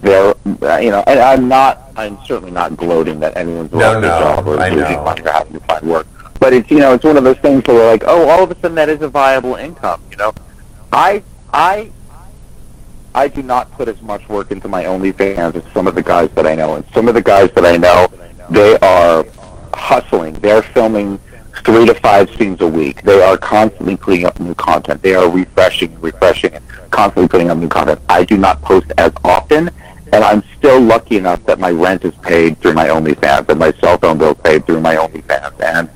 they're, 0.01 0.33
uh, 0.61 0.77
you 0.77 0.91
know, 0.91 1.03
and 1.07 1.19
I'm 1.19 1.47
not, 1.47 1.91
I'm 1.95 2.17
certainly 2.25 2.51
not 2.51 2.77
gloating 2.77 3.19
that 3.21 3.35
anyone's 3.35 3.71
no, 3.71 3.79
lost 3.79 4.01
no, 4.01 4.07
a 4.07 4.19
job 4.19 4.47
or 4.47 4.57
losing 4.57 5.03
money 5.03 5.21
or 5.21 5.31
having 5.31 5.53
to 5.53 5.59
find 5.61 5.87
work. 5.87 6.07
But 6.47 6.53
it's 6.53 6.71
you 6.71 6.79
know 6.79 6.93
it's 6.93 7.03
one 7.03 7.17
of 7.17 7.25
those 7.25 7.37
things 7.39 7.67
where 7.67 7.75
we're 7.75 7.91
like, 7.91 8.05
oh, 8.07 8.29
all 8.29 8.41
of 8.41 8.49
a 8.49 8.55
sudden 8.55 8.75
that 8.75 8.87
is 8.87 9.01
a 9.01 9.09
viable 9.09 9.55
income. 9.55 10.01
You 10.09 10.15
know, 10.15 10.33
I 10.93 11.21
I 11.51 11.91
I 13.13 13.27
do 13.27 13.43
not 13.43 13.69
put 13.73 13.89
as 13.89 14.01
much 14.01 14.29
work 14.29 14.49
into 14.49 14.69
my 14.69 14.85
OnlyFans 14.85 15.55
as 15.55 15.73
some 15.73 15.87
of 15.87 15.95
the 15.95 16.01
guys 16.01 16.29
that 16.35 16.47
I 16.47 16.55
know, 16.55 16.75
and 16.75 16.85
some 16.93 17.09
of 17.09 17.15
the 17.15 17.21
guys 17.21 17.51
that 17.51 17.65
I 17.65 17.75
know, 17.75 18.07
they 18.49 18.77
are 18.77 19.25
hustling. 19.73 20.35
They're 20.35 20.61
filming 20.61 21.19
three 21.65 21.85
to 21.85 21.93
five 21.95 22.33
scenes 22.37 22.61
a 22.61 22.67
week. 22.67 23.01
They 23.01 23.21
are 23.21 23.37
constantly 23.37 23.97
putting 23.97 24.23
up 24.23 24.39
new 24.39 24.55
content. 24.55 25.01
They 25.01 25.15
are 25.15 25.29
refreshing, 25.29 25.99
refreshing, 25.99 26.53
and 26.53 26.65
constantly 26.91 27.27
putting 27.27 27.49
up 27.49 27.57
new 27.57 27.67
content. 27.67 27.99
I 28.07 28.23
do 28.23 28.37
not 28.37 28.61
post 28.61 28.89
as 28.97 29.11
often, 29.25 29.69
and 30.13 30.23
I'm 30.23 30.41
still 30.57 30.79
lucky 30.79 31.17
enough 31.17 31.43
that 31.43 31.59
my 31.59 31.71
rent 31.71 32.05
is 32.05 32.15
paid 32.21 32.57
through 32.61 32.75
my 32.75 32.87
OnlyFans 32.87 33.49
and 33.49 33.59
my 33.59 33.73
cell 33.81 33.97
phone 33.97 34.17
bill 34.17 34.33
paid 34.33 34.65
through 34.65 34.79
my 34.79 34.95
OnlyFans. 34.95 35.59
And 35.59 35.89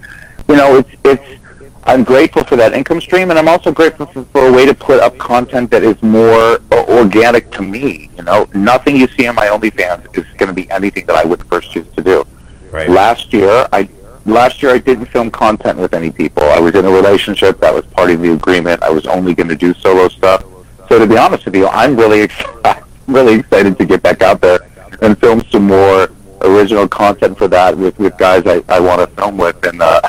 you 0.47 0.55
know, 0.55 0.77
it's 0.77 0.89
it's. 1.03 1.41
I'm 1.83 2.03
grateful 2.03 2.43
for 2.43 2.55
that 2.57 2.73
income 2.73 3.01
stream, 3.01 3.31
and 3.31 3.39
I'm 3.39 3.47
also 3.47 3.71
grateful 3.71 4.05
for, 4.05 4.23
for 4.25 4.47
a 4.47 4.51
way 4.51 4.67
to 4.67 4.73
put 4.73 4.99
up 4.99 5.17
content 5.17 5.71
that 5.71 5.81
is 5.81 5.99
more 6.03 6.59
organic 6.71 7.49
to 7.53 7.63
me. 7.63 8.11
You 8.17 8.23
know, 8.23 8.47
nothing 8.53 8.95
you 8.95 9.07
see 9.07 9.27
on 9.27 9.33
my 9.33 9.47
OnlyFans 9.47 10.15
is 10.15 10.25
going 10.37 10.47
to 10.47 10.53
be 10.53 10.69
anything 10.69 11.07
that 11.07 11.15
I 11.15 11.25
would 11.25 11.43
first 11.47 11.71
choose 11.71 11.87
to 11.95 12.03
do. 12.03 12.23
Right. 12.71 12.87
Last 12.87 13.33
year, 13.33 13.67
I 13.73 13.89
last 14.25 14.61
year 14.61 14.71
I 14.73 14.77
didn't 14.77 15.07
film 15.07 15.31
content 15.31 15.77
with 15.77 15.93
any 15.93 16.11
people. 16.11 16.43
I 16.43 16.59
was 16.59 16.75
in 16.75 16.85
a 16.85 16.91
relationship 16.91 17.59
that 17.59 17.73
was 17.73 17.85
part 17.87 18.11
of 18.11 18.21
the 18.21 18.33
agreement. 18.33 18.83
I 18.83 18.89
was 18.89 19.05
only 19.07 19.33
going 19.33 19.49
to 19.49 19.55
do 19.55 19.73
solo 19.73 20.07
stuff. 20.07 20.45
so 20.87 20.99
to 20.99 21.07
be 21.07 21.17
honest 21.17 21.45
with 21.45 21.55
you, 21.55 21.67
I'm 21.67 21.95
really 21.95 22.21
excited, 22.27 22.83
really 23.07 23.39
excited 23.39 23.77
to 23.77 23.85
get 23.85 24.03
back 24.03 24.21
out 24.21 24.41
there 24.41 24.59
and 25.01 25.17
film 25.19 25.41
some 25.49 25.67
more 25.67 26.09
original 26.41 26.87
content 26.87 27.37
for 27.37 27.47
that 27.47 27.77
with, 27.77 27.97
with 27.99 28.17
guys 28.17 28.43
I, 28.45 28.63
I 28.69 28.79
want 28.79 29.01
to 29.01 29.07
film 29.15 29.37
with. 29.37 29.63
And, 29.65 29.81
uh, 29.81 30.01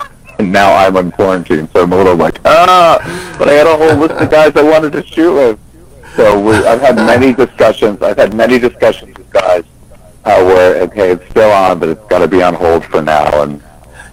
and 0.42 0.52
now 0.52 0.74
I'm 0.74 0.96
in 0.96 1.10
quarantine, 1.12 1.68
so 1.68 1.82
I'm 1.82 1.92
a 1.92 1.96
little 1.96 2.16
like, 2.16 2.38
ah, 2.44 2.98
but 3.38 3.48
I 3.48 3.52
had 3.52 3.66
a 3.66 3.76
whole 3.76 3.96
list 3.96 4.14
of 4.14 4.30
guys 4.30 4.54
I 4.56 4.62
wanted 4.62 4.92
to 4.92 5.06
shoot 5.06 5.34
with. 5.34 5.58
So 6.16 6.38
we, 6.38 6.54
I've 6.54 6.80
had 6.80 6.96
many 6.96 7.32
discussions. 7.32 8.02
I've 8.02 8.18
had 8.18 8.34
many 8.34 8.58
discussions 8.58 9.16
with 9.16 9.30
guys 9.30 9.64
uh, 10.24 10.44
where, 10.44 10.82
okay, 10.82 11.12
it's 11.12 11.28
still 11.30 11.50
on, 11.50 11.78
but 11.78 11.88
it's 11.88 12.04
got 12.06 12.18
to 12.18 12.28
be 12.28 12.42
on 12.42 12.54
hold 12.54 12.84
for 12.84 13.00
now. 13.00 13.42
And 13.42 13.62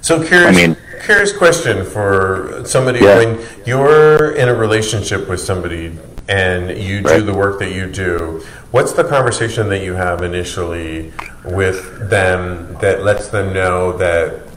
so 0.02 0.26
curious, 0.26 0.56
I 0.56 0.68
mean, 0.68 0.78
curious 1.04 1.36
question 1.36 1.86
for 1.86 2.64
somebody 2.66 3.00
yeah. 3.00 3.18
when 3.18 3.46
you're 3.66 4.36
in 4.36 4.48
a 4.48 4.54
relationship 4.54 5.28
with 5.28 5.42
somebody 5.42 5.98
and 6.30 6.78
you 6.78 7.02
do 7.02 7.08
right. 7.08 7.26
the 7.26 7.34
work 7.34 7.60
that 7.60 7.74
you 7.74 7.92
do, 7.92 8.46
what's 8.72 8.94
the 8.94 9.04
conversation 9.04 9.68
that 9.70 9.84
you 9.84 9.94
have 9.94 10.22
initially 10.22 11.12
with 11.44 12.10
them 12.10 12.76
that 12.76 13.04
lets 13.04 13.28
them 13.30 13.52
know 13.52 13.98
that 13.98 14.49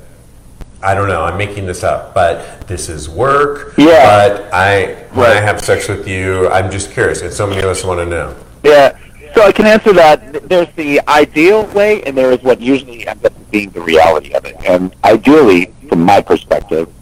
I 0.83 0.95
don't 0.95 1.09
know, 1.09 1.22
I'm 1.22 1.39
making 1.39 1.66
this 1.66 1.85
up, 1.85 2.12
but 2.12 2.66
this 2.66 2.89
is 2.89 3.09
work. 3.09 3.74
Yeah. 3.78 4.28
But 4.28 4.53
I 4.53 4.95
when 5.14 5.30
right. 5.30 5.37
I 5.37 5.41
have 5.41 5.61
sex 5.61 5.89
with 5.89 6.09
you, 6.09 6.49
I'm 6.49 6.70
just 6.70 6.91
curious, 6.91 7.22
and 7.22 7.33
so 7.33 7.47
many 7.47 7.61
of 7.61 7.68
us 7.68 7.85
want 7.85 8.01
to 8.01 8.07
know. 8.07 8.37
Yeah. 8.62 8.99
So 9.35 9.43
I 9.43 9.53
can 9.53 9.66
answer 9.66 9.93
that. 9.95 10.49
There's 10.49 10.68
the 10.74 11.01
ideal 11.09 11.64
way, 11.66 12.03
and 12.03 12.16
there 12.16 12.33
is 12.33 12.43
what 12.43 12.61
usually 12.61 13.07
ends 13.07 13.24
up 13.24 13.33
being 13.51 13.70
the 13.70 13.80
reality 13.80 14.35
of 14.35 14.45
it. 14.45 14.57
And 14.64 14.95
ideally, 15.05 15.72
from 15.89 16.03
my 16.03 16.20
perspective, 16.20 16.93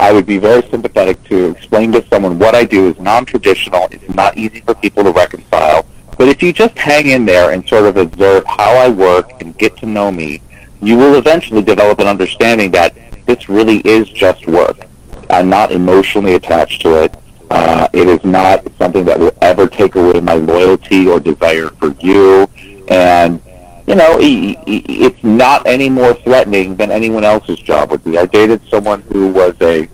I 0.00 0.12
would 0.12 0.26
be 0.26 0.38
very 0.38 0.62
sympathetic 0.70 1.22
to 1.24 1.50
explain 1.50 1.92
to 1.92 2.06
someone 2.08 2.38
what 2.38 2.54
I 2.54 2.64
do 2.64 2.88
is 2.88 2.98
non-traditional. 2.98 3.88
It's 3.90 4.14
not 4.14 4.36
easy 4.36 4.60
for 4.60 4.74
people 4.74 5.04
to 5.04 5.12
reconcile. 5.12 5.84
But 6.16 6.28
if 6.28 6.42
you 6.42 6.52
just 6.52 6.76
hang 6.78 7.08
in 7.08 7.26
there 7.26 7.50
and 7.50 7.68
sort 7.68 7.84
of 7.84 7.96
observe 7.96 8.44
how 8.46 8.76
I 8.76 8.88
work 8.88 9.30
and 9.40 9.56
get 9.58 9.76
to 9.78 9.86
know 9.86 10.10
me, 10.10 10.40
you 10.80 10.96
will 10.96 11.16
eventually 11.16 11.62
develop 11.62 11.98
an 11.98 12.06
understanding 12.06 12.70
that 12.72 12.96
this 13.26 13.48
really 13.48 13.78
is 13.78 14.08
just 14.08 14.46
work. 14.46 14.86
I'm 15.30 15.48
not 15.48 15.72
emotionally 15.72 16.34
attached 16.34 16.82
to 16.82 17.04
it. 17.04 17.14
Uh, 17.50 17.88
it 17.92 18.08
is 18.08 18.24
not 18.24 18.66
something 18.78 19.04
that 19.04 19.18
will 19.18 19.36
ever 19.40 19.66
take 19.66 19.94
away 19.94 20.20
my 20.20 20.34
loyalty 20.34 21.08
or 21.08 21.20
desire 21.20 21.68
for 21.68 21.94
you. 22.00 22.48
And 22.88 23.40
you 23.86 23.94
know, 23.94 24.16
it's 24.18 25.22
not 25.22 25.66
any 25.66 25.90
more 25.90 26.14
threatening 26.14 26.74
than 26.76 26.90
anyone 26.90 27.22
else's 27.22 27.58
job 27.58 27.90
would 27.90 28.02
be. 28.02 28.16
I 28.16 28.24
dated 28.26 28.62
someone 28.70 29.02
who 29.02 29.28
was 29.28 29.54
a, 29.60 29.88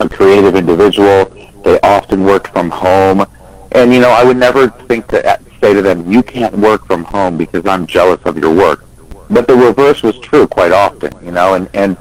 a 0.00 0.08
creative 0.08 0.56
individual. 0.56 1.26
They 1.62 1.78
often 1.80 2.24
worked 2.24 2.48
from 2.48 2.70
home. 2.70 3.24
And, 3.70 3.94
you 3.94 4.00
know, 4.00 4.10
I 4.10 4.24
would 4.24 4.36
never 4.36 4.68
think 4.68 5.06
to 5.08 5.40
say 5.60 5.74
to 5.74 5.80
them, 5.80 6.10
you 6.10 6.24
can't 6.24 6.54
work 6.58 6.84
from 6.86 7.04
home 7.04 7.38
because 7.38 7.64
I'm 7.66 7.86
jealous 7.86 8.20
of 8.24 8.36
your 8.36 8.52
work. 8.52 8.84
But 9.30 9.46
the 9.46 9.54
reverse 9.54 10.02
was 10.02 10.18
true 10.18 10.48
quite 10.48 10.72
often, 10.72 11.12
you 11.24 11.30
know, 11.30 11.54
and, 11.54 11.70
and 11.74 11.96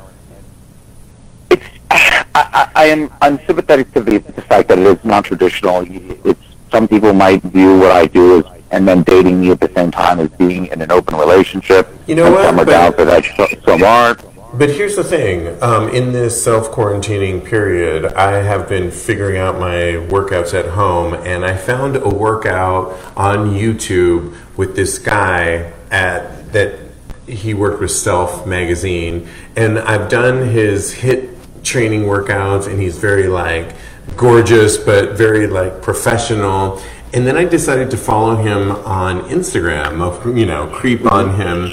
I, 2.34 2.71
I 2.75 2.86
am 2.86 3.11
I'm 3.21 3.38
sympathetic 3.45 3.91
to 3.93 4.01
the, 4.01 4.19
the 4.19 4.41
fact 4.41 4.69
that 4.69 4.79
it 4.79 4.86
is 4.86 5.03
non-traditional. 5.03 5.86
It's, 6.25 6.39
some 6.71 6.88
people 6.88 7.13
might 7.13 7.41
view 7.43 7.77
what 7.77 7.91
I 7.91 8.05
do 8.05 8.39
as 8.39 8.61
and 8.71 8.88
then 8.88 9.03
dating 9.03 9.41
me 9.41 9.51
at 9.51 9.59
the 9.59 9.71
same 9.75 9.91
time 9.91 10.19
as 10.19 10.29
being 10.29 10.67
in 10.67 10.82
an 10.82 10.91
open 10.91 11.17
relationship. 11.17 11.89
You 12.07 12.15
know 12.15 12.32
what? 12.32 12.45
Some 12.45 12.59
are 12.59 12.65
down 12.65 12.93
for 12.93 13.05
that, 13.05 13.25
some 13.65 13.84
aren't. 13.84 14.21
But 14.57 14.69
here's 14.69 14.95
the 14.95 15.03
thing: 15.03 15.61
um, 15.61 15.89
in 15.89 16.11
this 16.11 16.41
self 16.41 16.71
quarantining 16.71 17.43
period, 17.43 18.05
I 18.13 18.41
have 18.41 18.67
been 18.67 18.91
figuring 18.91 19.38
out 19.38 19.59
my 19.59 20.05
workouts 20.09 20.53
at 20.53 20.71
home, 20.71 21.13
and 21.13 21.45
I 21.45 21.55
found 21.55 21.95
a 21.95 22.09
workout 22.09 22.97
on 23.15 23.51
YouTube 23.51 24.36
with 24.57 24.75
this 24.75 24.99
guy 24.99 25.71
at 25.89 26.51
that 26.51 26.79
he 27.27 27.53
worked 27.53 27.79
with 27.79 27.91
Self 27.91 28.45
Magazine, 28.45 29.27
and 29.55 29.79
I've 29.79 30.09
done 30.09 30.49
his 30.49 30.95
HIIT 30.95 31.30
training 31.64 32.03
workouts, 32.03 32.68
and 32.68 32.80
he's 32.80 32.97
very 32.97 33.28
like 33.28 33.76
gorgeous, 34.18 34.78
but 34.78 35.18
very 35.18 35.47
like 35.47 35.82
professional 35.82 36.82
and 37.14 37.28
then 37.28 37.36
I 37.36 37.43
decided 37.43 37.91
to 37.91 37.97
follow 37.97 38.36
him 38.36 38.72
on 38.72 39.22
Instagram, 39.24 40.38
you 40.38 40.45
know, 40.45 40.68
creep 40.68 41.05
on 41.05 41.36
him. 41.36 41.72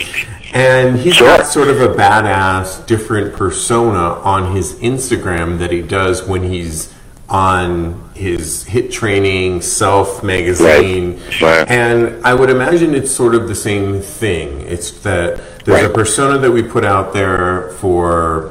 And 0.53 0.99
he's 0.99 1.18
got 1.20 1.47
sort 1.47 1.68
of 1.68 1.80
a 1.80 1.89
badass, 1.89 2.84
different 2.86 3.36
persona 3.36 3.99
on 3.99 4.57
his 4.57 4.74
Instagram 4.76 5.59
that 5.59 5.70
he 5.70 5.82
does 5.82 6.26
when 6.26 6.43
he's 6.43 6.93
on 7.28 8.11
his 8.14 8.64
HIIT 8.64 8.91
training, 8.91 9.61
self 9.61 10.24
magazine. 10.24 11.20
Right. 11.20 11.43
Right. 11.43 11.70
And 11.70 12.24
I 12.26 12.34
would 12.34 12.51
imagine 12.51 12.95
it's 12.95 13.14
sort 13.14 13.34
of 13.34 13.47
the 13.47 13.55
same 13.55 14.01
thing. 14.01 14.62
It's 14.62 14.91
that 15.03 15.64
there's 15.64 15.82
right. 15.82 15.91
a 15.91 15.95
persona 15.95 16.39
that 16.39 16.51
we 16.51 16.62
put 16.62 16.84
out 16.84 17.12
there 17.12 17.70
for, 17.72 18.49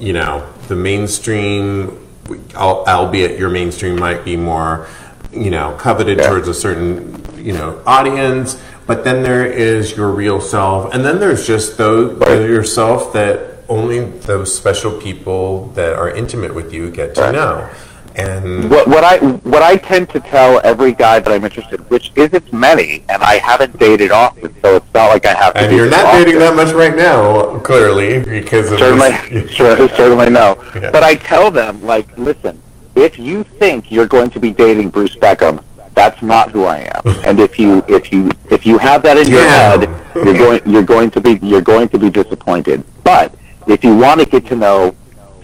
you 0.00 0.14
know, 0.14 0.50
the 0.68 0.76
mainstream, 0.76 2.06
albeit 2.54 3.38
your 3.38 3.50
mainstream 3.50 3.98
might 3.98 4.24
be 4.24 4.36
more 4.36 4.88
you 5.36 5.50
know, 5.50 5.76
coveted 5.78 6.18
yeah. 6.18 6.28
towards 6.28 6.48
a 6.48 6.54
certain, 6.54 7.22
you 7.36 7.52
know, 7.52 7.80
audience. 7.86 8.60
But 8.86 9.04
then 9.04 9.22
there 9.22 9.44
is 9.44 9.96
your 9.96 10.10
real 10.10 10.40
self, 10.40 10.94
and 10.94 11.04
then 11.04 11.18
there's 11.18 11.46
just 11.46 11.76
those 11.76 12.16
right. 12.18 12.40
yourself 12.40 13.12
that 13.14 13.58
only 13.68 14.00
those 14.00 14.56
special 14.56 14.92
people 15.00 15.66
that 15.70 15.94
are 15.94 16.08
intimate 16.08 16.54
with 16.54 16.72
you 16.72 16.90
get 16.90 17.16
to 17.16 17.20
right. 17.20 17.32
know. 17.34 17.68
And 18.16 18.70
what, 18.70 18.88
what 18.88 19.04
I 19.04 19.18
what 19.18 19.62
I 19.62 19.76
tend 19.76 20.08
to 20.10 20.20
tell 20.20 20.60
every 20.64 20.92
guy 20.92 21.20
that 21.20 21.30
I'm 21.30 21.44
interested, 21.44 21.88
which 21.90 22.12
isn't 22.16 22.50
many, 22.50 23.04
and 23.10 23.22
I 23.22 23.36
haven't 23.36 23.78
dated 23.78 24.10
often, 24.10 24.54
so 24.62 24.76
it's 24.76 24.94
not 24.94 25.08
like 25.08 25.26
I 25.26 25.34
have 25.34 25.52
to. 25.52 25.60
And 25.60 25.76
you're 25.76 25.90
not 25.90 26.12
dating 26.12 26.38
that 26.38 26.56
much 26.56 26.72
right 26.72 26.96
now, 26.96 27.58
clearly, 27.58 28.20
because 28.20 28.72
of 28.72 28.78
certainly, 28.78 29.10
this. 29.28 29.54
certainly 29.56 30.30
no. 30.30 30.56
Yeah. 30.74 30.90
But 30.90 31.02
I 31.02 31.16
tell 31.16 31.50
them, 31.50 31.82
like, 31.82 32.16
listen, 32.16 32.62
if 32.94 33.18
you 33.18 33.44
think 33.44 33.92
you're 33.92 34.06
going 34.06 34.30
to 34.30 34.40
be 34.40 34.50
dating 34.50 34.90
Bruce 34.90 35.14
Beckham, 35.14 35.62
that's 35.94 36.22
not 36.22 36.50
who 36.52 36.64
I 36.64 36.90
am. 36.94 37.02
And 37.26 37.38
if 37.38 37.58
you 37.58 37.84
if 37.86 38.12
you 38.12 38.30
if 38.50 38.64
you 38.64 38.78
have 38.78 39.02
that 39.02 39.18
in 39.18 39.28
your 39.28 39.42
yeah. 39.42 39.76
head, 39.76 39.80
you're 40.14 40.38
going 40.44 40.60
you're 40.64 40.82
going 40.82 41.10
to 41.10 41.20
be 41.20 41.38
you're 41.42 41.60
going 41.60 41.90
to 41.90 41.98
be 41.98 42.08
disappointed. 42.08 42.82
But 43.04 43.34
if 43.66 43.84
you 43.84 43.94
want 43.94 44.20
to 44.20 44.26
get 44.26 44.46
to 44.46 44.56
know 44.56 44.96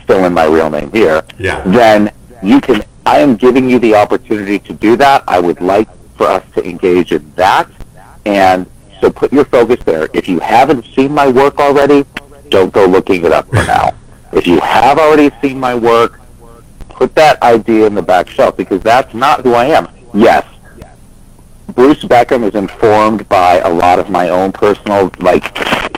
fill 0.07 0.25
in 0.25 0.33
my 0.33 0.47
real 0.47 0.71
name 0.71 0.91
here, 0.93 1.23
yeah. 1.39 1.61
then 1.63 2.13
you 2.43 2.61
can 2.61 2.85
I 3.05 3.19
am 3.19 3.37
giving 3.37 3.69
you 3.69 3.79
the 3.79 3.95
opportunity 3.95 4.59
to 4.61 4.73
do 4.73 4.97
that. 4.97 5.25
I 5.27 5.41
would 5.41 5.61
like 5.61 5.89
for 6.17 6.27
us 6.27 6.45
to 6.55 6.65
engage 6.65 7.13
in 7.13 7.33
that. 7.35 7.69
And 8.25 8.67
so 9.01 9.11
put 9.11 9.33
your 9.33 9.45
focus 9.45 9.83
there. 9.85 10.09
If 10.13 10.29
you 10.29 10.39
haven't 10.39 10.85
seen 10.95 11.13
my 11.13 11.29
work 11.29 11.59
already, 11.59 12.05
don't 12.49 12.73
go 12.73 12.87
looking 12.87 13.25
it 13.25 13.33
up 13.33 13.49
for 13.49 13.57
now. 13.57 13.91
If 14.33 14.47
you 14.47 14.61
have 14.61 14.99
already 14.99 15.35
seen 15.41 15.59
my 15.59 15.75
work, 15.75 16.21
put 16.91 17.15
that 17.17 17.43
idea 17.43 17.87
in 17.87 17.95
the 17.95 18.03
back 18.03 18.29
shelf 18.29 18.57
because 18.57 18.81
that's 18.83 19.13
not 19.15 19.41
who 19.41 19.55
I 19.55 19.67
am. 19.67 19.89
Yes, 20.15 20.47
Bruce 21.75 22.05
Beckham 22.05 22.47
is 22.47 22.55
informed 22.55 23.29
by 23.29 23.59
a 23.59 23.69
lot 23.69 23.99
of 23.99 24.11
my 24.11 24.29
own 24.29 24.53
personal, 24.53 25.11
like, 25.19 25.45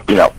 you 0.08 0.16
know, 0.16 0.32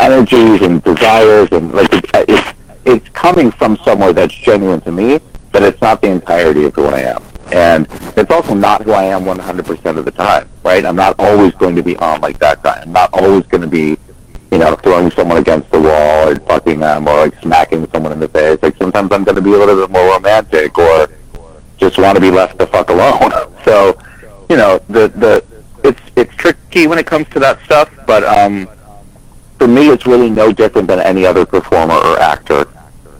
energies 0.00 0.62
and 0.62 0.82
desires, 0.82 1.48
and 1.52 1.72
like 1.72 1.88
it's 1.92 2.55
it's 2.86 3.08
coming 3.10 3.50
from 3.50 3.76
somewhere 3.78 4.12
that's 4.12 4.34
genuine 4.34 4.80
to 4.82 4.92
me, 4.92 5.20
but 5.52 5.62
it's 5.62 5.80
not 5.82 6.00
the 6.00 6.08
entirety 6.08 6.64
of 6.64 6.74
who 6.74 6.86
I 6.86 7.00
am, 7.00 7.22
and 7.52 7.86
it's 8.16 8.30
also 8.30 8.54
not 8.54 8.82
who 8.82 8.92
I 8.92 9.04
am 9.04 9.24
100% 9.24 9.98
of 9.98 10.04
the 10.04 10.10
time. 10.10 10.48
Right? 10.64 10.84
I'm 10.84 10.96
not 10.96 11.16
always 11.18 11.52
going 11.54 11.76
to 11.76 11.82
be 11.82 11.96
on 11.96 12.20
like 12.20 12.38
that 12.38 12.62
guy. 12.62 12.80
I'm 12.80 12.92
not 12.92 13.10
always 13.12 13.44
going 13.46 13.62
to 13.62 13.68
be 13.68 13.98
you 14.52 14.58
know, 14.58 14.74
throwing 14.76 15.10
someone 15.10 15.38
against 15.38 15.70
the 15.70 15.80
wall 15.80 16.28
or 16.28 16.36
fucking 16.36 16.80
them 16.80 17.08
or 17.08 17.16
like 17.16 17.38
smacking 17.42 17.86
someone 17.90 18.12
in 18.12 18.20
the 18.20 18.28
face. 18.28 18.58
Like 18.62 18.76
sometimes 18.76 19.10
I'm 19.12 19.24
going 19.24 19.34
to 19.36 19.42
be 19.42 19.52
a 19.52 19.58
little 19.58 19.76
bit 19.76 19.90
more 19.90 20.14
romantic 20.14 20.78
or 20.78 21.08
just 21.76 21.98
want 21.98 22.16
to 22.16 22.20
be 22.20 22.30
left 22.30 22.58
the 22.58 22.66
fuck 22.66 22.88
alone. 22.90 23.32
so, 23.64 23.98
you 24.48 24.56
know, 24.56 24.78
the 24.88 25.08
the 25.08 25.44
it's 25.84 26.00
it's 26.16 26.34
tricky 26.36 26.86
when 26.86 26.98
it 26.98 27.06
comes 27.06 27.28
to 27.30 27.40
that 27.40 27.62
stuff, 27.64 27.90
but 28.06 28.24
um, 28.24 28.68
for 29.58 29.66
me, 29.66 29.88
it's 29.88 30.06
really 30.06 30.30
no 30.30 30.52
different 30.52 30.88
than 30.88 31.00
any 31.00 31.26
other 31.26 31.46
performer 31.46 31.94
or 31.94 32.18
actor. 32.18 32.66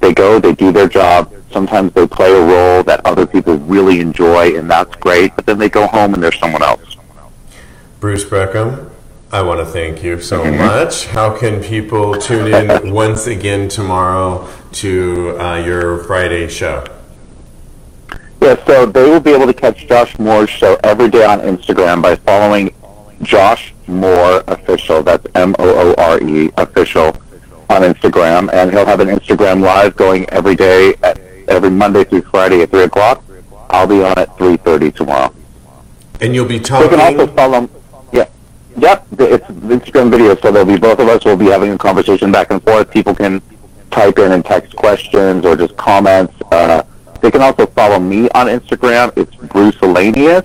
They 0.01 0.13
go, 0.13 0.39
they 0.39 0.55
do 0.55 0.73
their 0.73 0.89
job. 0.89 1.33
Sometimes 1.51 1.93
they 1.93 2.07
play 2.07 2.31
a 2.31 2.45
role 2.45 2.83
that 2.83 3.01
other 3.05 3.27
people 3.27 3.57
really 3.59 4.01
enjoy, 4.01 4.57
and 4.57 4.71
that's 4.71 4.95
great. 4.97 5.35
But 5.37 5.47
then 5.47 5.59
they 5.59 5.69
go 5.69 5.87
home 5.87 6.15
and 6.15 6.23
they're 6.23 6.33
someone 6.33 6.63
else. 6.63 6.97
Bruce 8.01 8.25
Beckham, 8.25 8.91
I 9.33 9.43
want 9.43 9.61
to 9.61 9.67
thank 9.67 10.05
you 10.05 10.21
so 10.21 10.45
mm-hmm. 10.45 10.59
much. 10.59 11.07
How 11.07 11.37
can 11.37 11.63
people 11.63 12.15
tune 12.15 12.53
in 12.53 12.93
once 12.93 13.27
again 13.27 13.69
tomorrow 13.69 14.49
to 14.73 15.37
uh, 15.41 15.57
your 15.57 16.05
Friday 16.05 16.49
show? 16.49 16.85
Yeah, 18.41 18.65
so 18.67 18.87
they 18.87 19.03
will 19.03 19.21
be 19.21 19.33
able 19.33 19.47
to 19.47 19.55
catch 19.55 19.89
Josh 19.89 20.19
Moore's 20.19 20.51
show 20.51 20.79
every 20.85 21.09
day 21.09 21.25
on 21.25 21.41
Instagram 21.41 22.03
by 22.03 22.17
following 22.17 22.73
Josh 23.23 23.75
Moore 23.89 24.43
Official. 24.49 25.03
That's 25.03 25.27
M 25.35 25.55
O 25.59 25.91
O 25.91 25.95
R 25.99 26.21
E 26.23 26.51
Official 26.57 27.17
on 27.69 27.83
Instagram, 27.83 28.53
and 28.53 28.71
he'll 28.71 28.87
have 28.87 29.01
an 29.01 29.09
Instagram 29.09 29.63
live 29.63 29.97
going 29.97 30.29
every 30.31 30.55
day, 30.55 30.95
at, 31.03 31.19
every 31.49 31.71
Monday 31.71 32.05
through 32.05 32.23
Friday 32.23 32.63
at 32.63 32.71
three 32.71 32.85
o'clock. 32.85 33.23
I'll 33.71 33.87
be 33.87 34.03
on 34.03 34.19
at 34.19 34.37
3:30 34.39 34.95
tomorrow. 34.95 35.33
And 36.21 36.35
you'll 36.35 36.47
be 36.47 36.61
talking. 36.61 36.91
talking. 36.91 37.17
can 37.17 37.21
also 37.21 37.35
follow. 37.35 37.71
Yeah, 38.13 38.29
yep. 38.77 39.07
It's 39.19 39.45
Instagram 39.47 40.11
video, 40.11 40.37
so 40.37 40.51
there'll 40.51 40.67
be 40.67 40.79
both 40.79 40.99
of 40.99 41.09
us 41.09 41.25
We'll 41.25 41.37
be 41.37 41.47
having 41.47 41.73
a 41.73 41.79
conversation 41.79 42.33
back 42.33 42.51
and 42.51 42.63
forth. 42.63 42.91
People 42.91 43.15
can 43.15 43.43
type 43.91 44.19
in 44.19 44.33
and 44.33 44.45
text 44.45 44.75
questions 44.77 45.45
or 45.45 45.57
just 45.57 45.77
comments. 45.77 46.35
Uh, 46.53 46.83
they 47.21 47.31
can 47.31 47.43
also 47.43 47.67
follow 47.67 47.99
me 47.99 48.29
on 48.31 48.47
Instagram. 48.47 49.13
It's 49.17 49.35
Bruce 49.35 49.77
Elanius. 49.77 50.45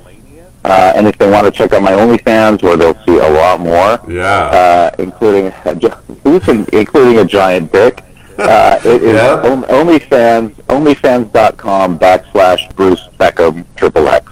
Uh, 0.64 0.94
and 0.96 1.08
if 1.08 1.18
they 1.18 1.30
want 1.30 1.46
to 1.46 1.52
check 1.52 1.74
out 1.74 1.82
my 1.82 1.92
OnlyFans, 1.92 2.62
where 2.62 2.78
they'll 2.78 2.94
see 3.06 3.18
a 3.18 3.30
lot 3.30 3.60
more, 3.60 4.00
yeah. 4.08 4.92
uh, 4.92 4.96
including 5.00 5.48
a, 5.66 6.68
including 6.72 7.18
a 7.20 7.26
giant 7.26 7.72
dick. 7.72 8.04
Uh, 8.38 8.80
it 8.86 9.02
is 9.04 9.14
Yeah. 9.16 9.42
on- 9.52 9.64
OnlyFans, 9.64 10.52
OnlyFans.com 10.66 12.00
backslash 12.00 12.74
Bruce 12.76 13.08
Beckham 13.20 13.66
triple 13.76 14.08
X. 14.08 14.32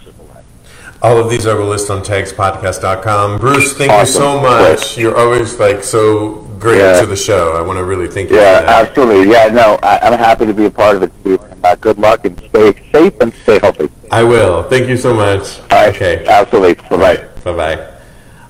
All 1.02 1.18
of 1.18 1.30
these 1.30 1.48
I 1.48 1.54
will 1.54 1.68
list 1.68 1.90
on 1.90 2.04
tagspodcast.com. 2.04 3.40
Bruce, 3.40 3.74
thank 3.74 3.92
you 3.92 4.06
so 4.06 4.28
Awesome. 4.28 4.44
much. 4.44 4.98
You're 4.98 5.18
always 5.18 5.58
like 5.60 5.84
so 5.84 6.46
great 6.60 6.80
Yeah. 6.80 6.99
to 7.01 7.05
the 7.07 7.16
show. 7.16 7.53
I 7.55 7.62
want 7.62 7.78
to 7.78 7.84
really 7.84 8.07
thank 8.07 8.30
you 8.30 8.36
Yeah, 8.38 8.64
absolutely. 8.68 9.32
Yeah, 9.32 9.47
no, 9.47 9.80
I, 9.82 9.99
I'm 9.99 10.18
happy 10.20 10.45
to 10.45 10.53
be 10.53 10.66
a 10.66 10.72
part 10.72 10.97
of 10.97 11.03
it 11.03 11.12
too. 11.24 11.39
Uh, 11.64 11.76
good 11.76 11.97
luck 11.97 12.26
and 12.26 12.38
stay 12.49 12.74
safe 12.91 13.14
and 13.22 13.34
stay 13.43 13.60
healthy. 13.60 13.89
I 14.12 14.24
will. 14.24 14.64
Thank 14.64 14.88
you 14.88 14.97
so 14.97 15.14
much. 15.14 15.60
All 15.60 15.68
right. 15.72 15.95
Okay. 15.95 16.26
Absolutely. 16.28 16.76
Bye 16.89 16.97
bye. 16.97 17.28
Bye 17.43 17.53
bye. 17.76 17.93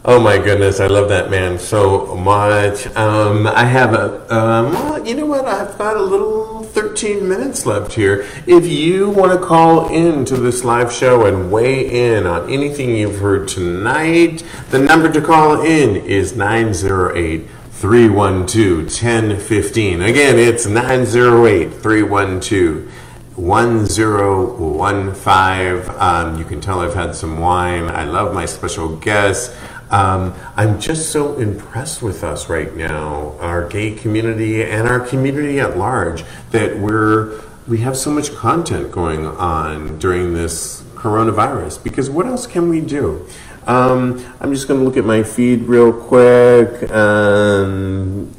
Oh 0.05 0.17
my 0.19 0.37
goodness, 0.37 0.79
I 0.79 0.87
love 0.87 1.09
that 1.09 1.29
man 1.29 1.59
so 1.59 2.15
much. 2.15 2.87
Um, 2.95 3.45
I 3.45 3.65
have 3.65 3.93
a, 3.93 4.33
um, 4.33 4.71
well, 4.73 5.05
you 5.05 5.13
know 5.13 5.25
what? 5.25 5.43
I've 5.45 5.77
got 5.77 5.97
a 5.97 6.01
little 6.01 6.63
13 6.63 7.27
minutes 7.27 7.65
left 7.65 7.93
here. 7.93 8.25
If 8.47 8.65
you 8.65 9.09
want 9.09 9.33
to 9.37 9.45
call 9.45 9.89
in 9.89 10.23
to 10.25 10.37
this 10.37 10.63
live 10.63 10.91
show 10.93 11.25
and 11.25 11.51
weigh 11.51 12.13
in 12.15 12.25
on 12.25 12.49
anything 12.49 12.95
you've 12.95 13.19
heard 13.19 13.49
tonight, 13.49 14.41
the 14.69 14.79
number 14.79 15.11
to 15.11 15.19
call 15.21 15.61
in 15.61 15.97
is 15.97 16.33
908 16.33 17.45
312 17.79 18.91
1015. 18.91 20.01
Again, 20.01 20.37
it's 20.37 20.65
908 20.65 21.81
312 21.81 22.91
1015. 23.37 25.95
Um, 25.97 26.37
you 26.37 26.43
can 26.43 26.59
tell 26.59 26.81
I've 26.81 26.93
had 26.93 27.15
some 27.15 27.39
wine. 27.39 27.85
I 27.85 28.03
love 28.03 28.33
my 28.33 28.45
special 28.45 28.97
guests. 28.97 29.55
Um, 29.91 30.33
I'm 30.57 30.81
just 30.81 31.13
so 31.13 31.37
impressed 31.37 32.01
with 32.01 32.21
us 32.21 32.49
right 32.49 32.75
now, 32.75 33.37
our 33.39 33.69
gay 33.69 33.91
community 33.91 34.61
and 34.61 34.85
our 34.85 34.99
community 34.99 35.61
at 35.61 35.77
large, 35.77 36.25
that 36.51 36.77
we're 36.77 37.39
we 37.65 37.77
have 37.77 37.95
so 37.95 38.11
much 38.11 38.33
content 38.33 38.91
going 38.91 39.25
on 39.25 39.99
during 39.99 40.33
this 40.33 40.81
coronavirus. 40.95 41.81
Because 41.81 42.09
what 42.09 42.25
else 42.25 42.45
can 42.45 42.67
we 42.67 42.81
do? 42.81 43.25
Um, 43.69 44.25
I'm 44.39 44.51
just 44.51 44.67
going 44.67 44.79
to 44.79 44.83
look 44.83 44.97
at 44.97 45.05
my 45.05 45.21
feed 45.21 45.61
real 45.65 45.93
quick. 45.93 46.89
Um, 46.89 48.35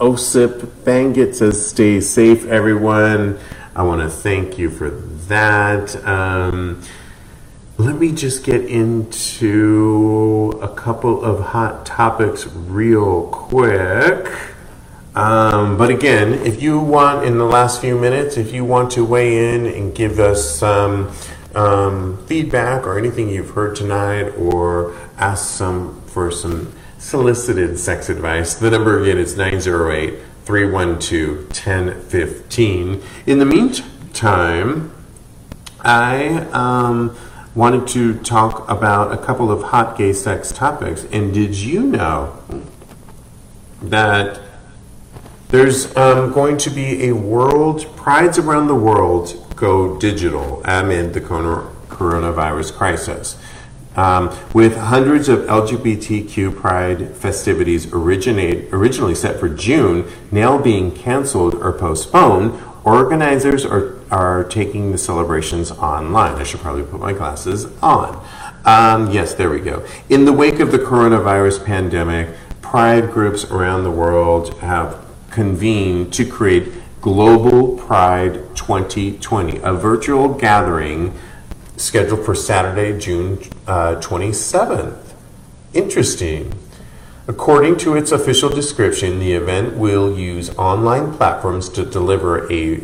OSIP 0.00 0.62
Bangit 0.84 1.34
says, 1.34 1.68
stay 1.68 2.00
safe, 2.00 2.46
everyone. 2.46 3.38
I 3.76 3.82
want 3.82 4.00
to 4.00 4.08
thank 4.08 4.56
you 4.56 4.70
for 4.70 4.88
that. 4.88 6.02
Um, 6.06 6.82
let 7.76 7.96
me 7.96 8.10
just 8.10 8.42
get 8.42 8.64
into 8.64 10.58
a 10.62 10.68
couple 10.68 11.22
of 11.22 11.40
hot 11.48 11.84
topics 11.84 12.46
real 12.46 13.26
quick. 13.26 14.32
Um, 15.14 15.76
but 15.76 15.90
again, 15.90 16.32
if 16.32 16.62
you 16.62 16.80
want, 16.80 17.26
in 17.26 17.36
the 17.36 17.44
last 17.44 17.82
few 17.82 17.98
minutes, 17.98 18.38
if 18.38 18.54
you 18.54 18.64
want 18.64 18.92
to 18.92 19.04
weigh 19.04 19.54
in 19.54 19.66
and 19.66 19.94
give 19.94 20.18
us 20.18 20.58
some 20.58 21.08
um, 21.08 21.14
feedback 22.26 22.86
or 22.86 22.98
anything 22.98 23.28
you've 23.28 23.50
heard 23.50 23.76
tonight, 23.76 24.30
or 24.30 24.94
ask 25.18 25.48
some 25.48 26.00
for 26.06 26.30
some 26.30 26.72
solicited 26.98 27.78
sex 27.78 28.08
advice, 28.08 28.54
the 28.54 28.70
number 28.70 29.00
again 29.02 29.18
is 29.18 29.36
908 29.36 30.18
312 30.44 31.46
1015. 31.48 33.02
In 33.26 33.38
the 33.38 33.44
meantime, 33.44 34.92
I 35.80 36.28
um, 36.52 37.16
wanted 37.54 37.88
to 37.88 38.18
talk 38.20 38.68
about 38.70 39.12
a 39.12 39.16
couple 39.16 39.50
of 39.50 39.62
hot 39.62 39.98
gay 39.98 40.12
sex 40.12 40.52
topics. 40.52 41.04
And 41.12 41.34
did 41.34 41.54
you 41.54 41.82
know 41.82 42.38
that 43.82 44.40
there's 45.52 45.94
um, 45.96 46.32
going 46.32 46.56
to 46.56 46.70
be 46.70 47.08
a 47.08 47.14
world, 47.14 47.86
prides 47.94 48.38
around 48.38 48.68
the 48.68 48.74
world 48.74 49.38
go 49.54 49.98
digital 49.98 50.62
amid 50.64 51.12
the 51.12 51.20
coronavirus 51.20 52.72
crisis? 52.72 53.36
Um, 53.94 54.34
with 54.54 54.74
hundreds 54.78 55.28
of 55.28 55.40
LGBTQ 55.40 56.56
pride 56.56 57.14
festivities 57.14 57.92
originate, 57.92 58.72
originally 58.72 59.14
set 59.14 59.38
for 59.38 59.50
June 59.50 60.10
now 60.30 60.56
being 60.56 60.90
canceled 60.90 61.54
or 61.54 61.74
postponed, 61.74 62.58
organizers 62.84 63.66
are, 63.66 63.98
are 64.10 64.44
taking 64.44 64.90
the 64.90 64.98
celebrations 64.98 65.70
online. 65.70 66.36
I 66.36 66.44
should 66.44 66.60
probably 66.60 66.84
put 66.84 67.00
my 67.00 67.12
glasses 67.12 67.66
on. 67.82 68.24
Um, 68.64 69.10
yes, 69.10 69.34
there 69.34 69.50
we 69.50 69.60
go. 69.60 69.86
In 70.08 70.24
the 70.24 70.32
wake 70.32 70.60
of 70.60 70.72
the 70.72 70.78
coronavirus 70.78 71.66
pandemic, 71.66 72.34
pride 72.62 73.10
groups 73.12 73.44
around 73.44 73.84
the 73.84 73.90
world 73.90 74.54
have 74.60 75.01
convened 75.32 76.12
to 76.14 76.24
create 76.24 76.72
Global 77.00 77.76
Pride 77.78 78.34
2020, 78.54 79.58
a 79.58 79.72
virtual 79.72 80.34
gathering 80.34 81.18
scheduled 81.76 82.24
for 82.24 82.34
Saturday, 82.34 82.98
June 82.98 83.38
uh, 83.66 83.96
27th. 83.96 85.12
Interesting. 85.74 86.52
According 87.26 87.78
to 87.78 87.96
its 87.96 88.12
official 88.12 88.50
description, 88.50 89.18
the 89.18 89.32
event 89.32 89.76
will 89.76 90.16
use 90.18 90.50
online 90.56 91.12
platforms 91.14 91.68
to 91.70 91.84
deliver 91.84 92.50
a 92.52 92.82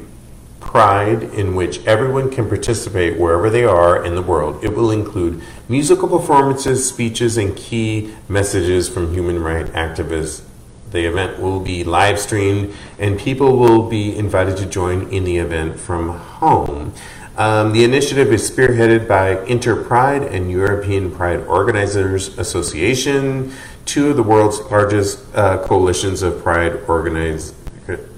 pride 0.60 1.22
in 1.22 1.54
which 1.54 1.84
everyone 1.86 2.30
can 2.30 2.48
participate 2.48 3.18
wherever 3.18 3.50
they 3.50 3.64
are 3.64 4.04
in 4.04 4.14
the 4.14 4.22
world. 4.22 4.62
It 4.64 4.74
will 4.74 4.90
include 4.90 5.42
musical 5.68 6.08
performances, 6.08 6.88
speeches, 6.88 7.36
and 7.36 7.56
key 7.56 8.14
messages 8.28 8.88
from 8.88 9.12
human 9.12 9.42
rights 9.42 9.70
activists. 9.70 10.47
The 10.90 11.04
event 11.04 11.38
will 11.38 11.60
be 11.60 11.84
live 11.84 12.18
streamed, 12.18 12.74
and 12.98 13.18
people 13.18 13.56
will 13.56 13.88
be 13.88 14.16
invited 14.16 14.56
to 14.58 14.66
join 14.66 15.08
in 15.10 15.24
the 15.24 15.36
event 15.36 15.78
from 15.78 16.10
home. 16.10 16.94
Um, 17.36 17.72
the 17.72 17.84
initiative 17.84 18.32
is 18.32 18.50
spearheaded 18.50 19.06
by 19.06 19.44
Interpride 19.44 20.24
and 20.24 20.50
European 20.50 21.10
Pride 21.10 21.40
Organizers 21.46 22.36
Association, 22.38 23.52
two 23.84 24.10
of 24.10 24.16
the 24.16 24.22
world's 24.22 24.60
largest 24.70 25.22
uh, 25.34 25.62
coalitions 25.64 26.22
of 26.22 26.42
pride 26.42 26.80
organize, 26.88 27.54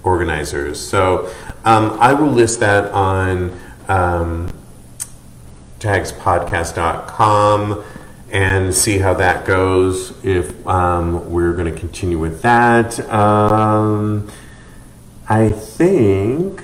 organizers. 0.04 0.80
So 0.80 1.30
um, 1.64 1.98
I 2.00 2.14
will 2.14 2.30
list 2.30 2.60
that 2.60 2.90
on 2.92 3.58
um, 3.88 4.50
tagspodcast.com 5.80 7.84
and 8.30 8.74
see 8.74 8.98
how 8.98 9.14
that 9.14 9.44
goes 9.44 10.12
if 10.24 10.66
um, 10.66 11.30
we're 11.30 11.52
going 11.52 11.72
to 11.72 11.78
continue 11.78 12.18
with 12.18 12.42
that. 12.42 12.98
Um, 13.10 14.30
I 15.28 15.48
think 15.48 16.62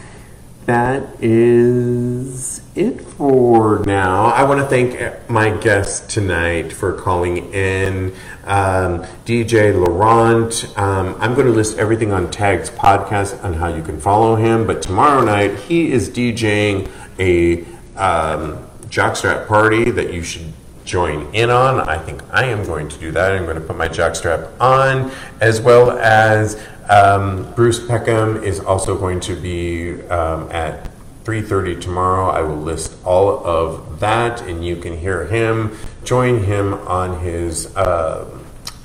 that 0.67 1.23
is 1.23 2.61
it 2.75 3.01
for 3.01 3.85
now. 3.87 4.27
I 4.27 4.43
want 4.43 4.61
to 4.61 4.67
thank 4.67 5.31
my 5.31 5.51
guest 5.51 6.11
tonight 6.11 6.73
for 6.73 6.93
calling 6.93 7.53
in, 7.53 8.13
um, 8.45 9.03
DJ 9.25 9.73
Lorant. 9.73 10.77
Um, 10.77 11.17
I'm 11.21 11.35
going 11.35 11.47
to 11.47 11.53
list 11.53 11.79
everything 11.79 12.13
on 12.13 12.31
Tags 12.31 12.71
Podcast 12.71 13.43
on 13.45 13.55
how 13.55 13.69
you 13.69 13.83
can 13.83 14.01
follow 14.01 14.37
him. 14.37 14.67
But 14.67 14.83
tomorrow 14.83 15.25
night 15.25 15.57
he 15.61 15.93
is 15.93 16.11
DJing 16.11 16.91
a 17.19 17.61
um, 17.97 18.59
jockstrap 18.89 19.47
party 19.47 19.91
that 19.91 20.13
you 20.13 20.23
should 20.23 20.53
join 20.87 21.35
in 21.35 21.51
on. 21.51 21.81
I 21.81 21.99
think 21.99 22.23
I 22.33 22.47
am 22.47 22.65
going 22.65 22.89
to 22.89 22.99
do 22.99 23.11
that. 23.13 23.33
I'm 23.33 23.45
going 23.45 23.57
to 23.57 23.63
put 23.63 23.77
my 23.77 23.89
jockstrap 23.89 24.59
on, 24.59 25.11
as 25.41 25.61
well 25.61 25.91
as 25.91 26.59
um, 26.89 27.53
Bruce 27.55 27.81
Beckham 27.81 28.43
is 28.43 28.61
also 28.61 28.97
going 28.97 29.21
to 29.21 29.35
be 29.35 30.01
um, 30.09 30.49
at 30.53 30.89
3.30 31.25 31.81
tomorrow. 31.81 32.31
I 32.31 32.41
will 32.43 32.57
list 32.57 32.95
all 33.05 33.45
of 33.45 33.99
that, 34.01 34.43
and 34.43 34.65
you 34.65 34.77
can 34.77 34.97
hear 34.97 35.27
him, 35.27 35.77
join 36.05 36.45
him 36.45 36.75
on 36.75 37.21
his, 37.21 37.75
uh, 37.77 38.31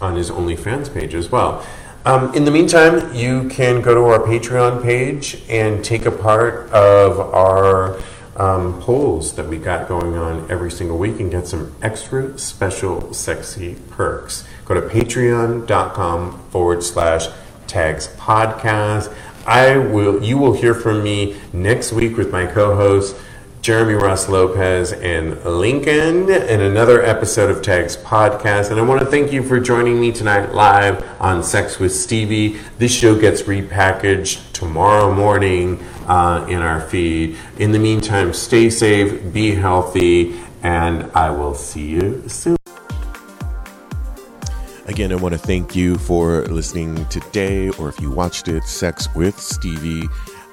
on 0.02 0.16
his 0.16 0.32
OnlyFans 0.32 0.91
page 0.91 1.14
as 1.14 1.30
well. 1.30 1.66
Um, 2.04 2.34
in 2.34 2.45
the 2.45 2.52
meantime, 2.52 3.14
you 3.14 3.47
can 3.49 3.80
go 3.84 3.93
to 3.93 4.02
our 4.02 4.20
Patreon 4.22 4.82
page 4.82 5.43
and 5.47 5.86
take 5.86 6.08
a 6.08 6.12
part 6.12 6.68
of 6.72 7.20
our 7.20 7.99
um, 8.36 8.82
polls 8.82 9.34
that 9.34 9.47
we 9.47 9.57
got 9.57 9.88
going 9.88 10.15
on 10.15 10.49
every 10.49 10.71
single 10.71 10.97
week 10.97 11.19
and 11.19 11.29
get 11.32 11.47
some 11.47 11.75
extra 11.82 12.38
special 12.38 13.13
sexy 13.13 13.75
perks. 13.89 14.45
Go 14.65 14.73
to 14.73 14.82
patreon.com 14.82 16.39
forward 16.49 16.84
slash 16.84 17.27
tags 17.67 18.07
podcast. 18.17 19.13
I 19.45 19.77
will 19.77 20.23
you 20.23 20.38
will 20.38 20.53
hear 20.53 20.73
from 20.73 21.03
me 21.03 21.39
next 21.51 21.91
week 21.93 22.15
with 22.15 22.32
my 22.32 22.45
co-host 22.45 23.15
Jeremy 23.62 23.93
Ross 23.93 24.28
Lopez 24.28 24.91
and 24.91 25.39
Lincoln 25.45 26.32
in 26.32 26.62
another 26.62 27.03
episode 27.03 27.51
of 27.51 27.62
Tags 27.62 27.95
Podcast. 27.95 28.72
And 28.72 28.80
I 28.80 28.84
want 28.84 29.01
to 29.01 29.05
thank 29.05 29.32
you 29.32 29.43
for 29.43 29.59
joining 29.59 30.01
me 30.01 30.12
tonight 30.12 30.51
live 30.51 31.05
on 31.22 31.43
Sex 31.43 31.78
with 31.78 31.93
Stevie. 31.93 32.59
This 32.80 32.91
show 32.91 33.20
gets 33.20 33.43
repackaged 33.43 34.51
tomorrow 34.53 35.14
morning 35.14 35.80
uh, 36.07 36.43
in 36.49 36.57
our 36.57 36.82
feed. 36.82 37.38
In 37.59 37.72
the 37.72 37.78
meantime, 37.78 38.34
stay 38.34 38.72
safe, 38.72 39.32
be 39.32 39.53
healthy, 39.53 40.39
and 40.64 41.12
I 41.12 41.30
will 41.30 41.53
see 41.53 41.88
you 41.88 42.28
soon. 42.28 42.57
Again, 44.88 45.12
I 45.12 45.16
want 45.16 45.34
to 45.34 45.39
thank 45.39 45.76
you 45.76 45.99
for 45.99 46.45
listening 46.47 47.05
today, 47.09 47.70
or 47.78 47.89
if 47.89 47.99
you 48.01 48.09
watched 48.09 48.47
it, 48.47 48.64
Sex 48.64 49.07
with 49.14 49.39
Stevie. 49.39 50.07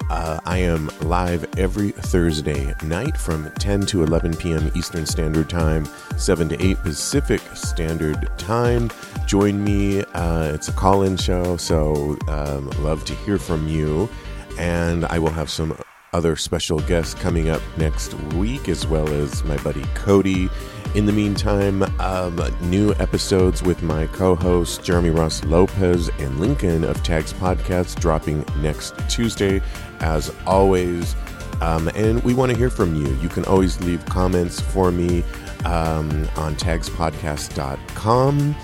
Uh, 0.09 0.39
I 0.43 0.57
am 0.57 0.89
live 1.01 1.45
every 1.59 1.91
Thursday 1.91 2.73
night 2.83 3.15
from 3.15 3.51
10 3.59 3.81
to 3.87 4.01
11 4.01 4.37
p.m. 4.37 4.71
Eastern 4.75 5.05
Standard 5.05 5.49
Time, 5.51 5.85
7 6.17 6.49
to 6.49 6.65
8 6.65 6.77
Pacific 6.79 7.41
Standard 7.53 8.27
Time. 8.39 8.89
Join 9.27 9.63
me. 9.63 10.01
Uh, 10.15 10.51
it's 10.51 10.67
a 10.67 10.71
call 10.71 11.03
in 11.03 11.15
show, 11.15 11.57
so 11.57 12.17
um, 12.27 12.71
love 12.81 13.05
to 13.05 13.13
hear 13.17 13.37
from 13.37 13.67
you. 13.67 14.09
And 14.57 15.05
I 15.05 15.19
will 15.19 15.29
have 15.29 15.49
some 15.49 15.77
other 16.11 16.35
special 16.35 16.79
guests 16.79 17.13
coming 17.13 17.49
up 17.49 17.61
next 17.77 18.15
week, 18.33 18.67
as 18.67 18.87
well 18.87 19.07
as 19.09 19.43
my 19.43 19.57
buddy 19.57 19.83
Cody 19.93 20.49
in 20.95 21.05
the 21.05 21.11
meantime, 21.11 21.83
um, 21.99 22.41
new 22.61 22.95
episodes 22.95 23.61
with 23.61 23.83
my 23.83 24.07
co 24.07 24.33
hosts 24.35 24.79
Jeremy 24.79 25.11
Ross 25.11 25.43
Lopez 25.43 26.09
and 26.19 26.39
Lincoln 26.39 26.83
of 26.83 27.03
Tags 27.03 27.31
Podcast 27.33 27.99
dropping 27.99 28.43
next 28.57 28.95
Tuesday, 29.07 29.61
as 29.99 30.33
always. 30.47 31.15
Um, 31.61 31.89
and 31.89 32.23
we 32.23 32.33
want 32.33 32.51
to 32.51 32.57
hear 32.57 32.71
from 32.71 32.95
you. 32.95 33.13
You 33.17 33.29
can 33.29 33.45
always 33.45 33.79
leave 33.81 34.03
comments 34.05 34.59
for 34.59 34.91
me 34.91 35.21
um, 35.65 36.27
on 36.35 36.55
tagspodcast.com. 36.55 38.55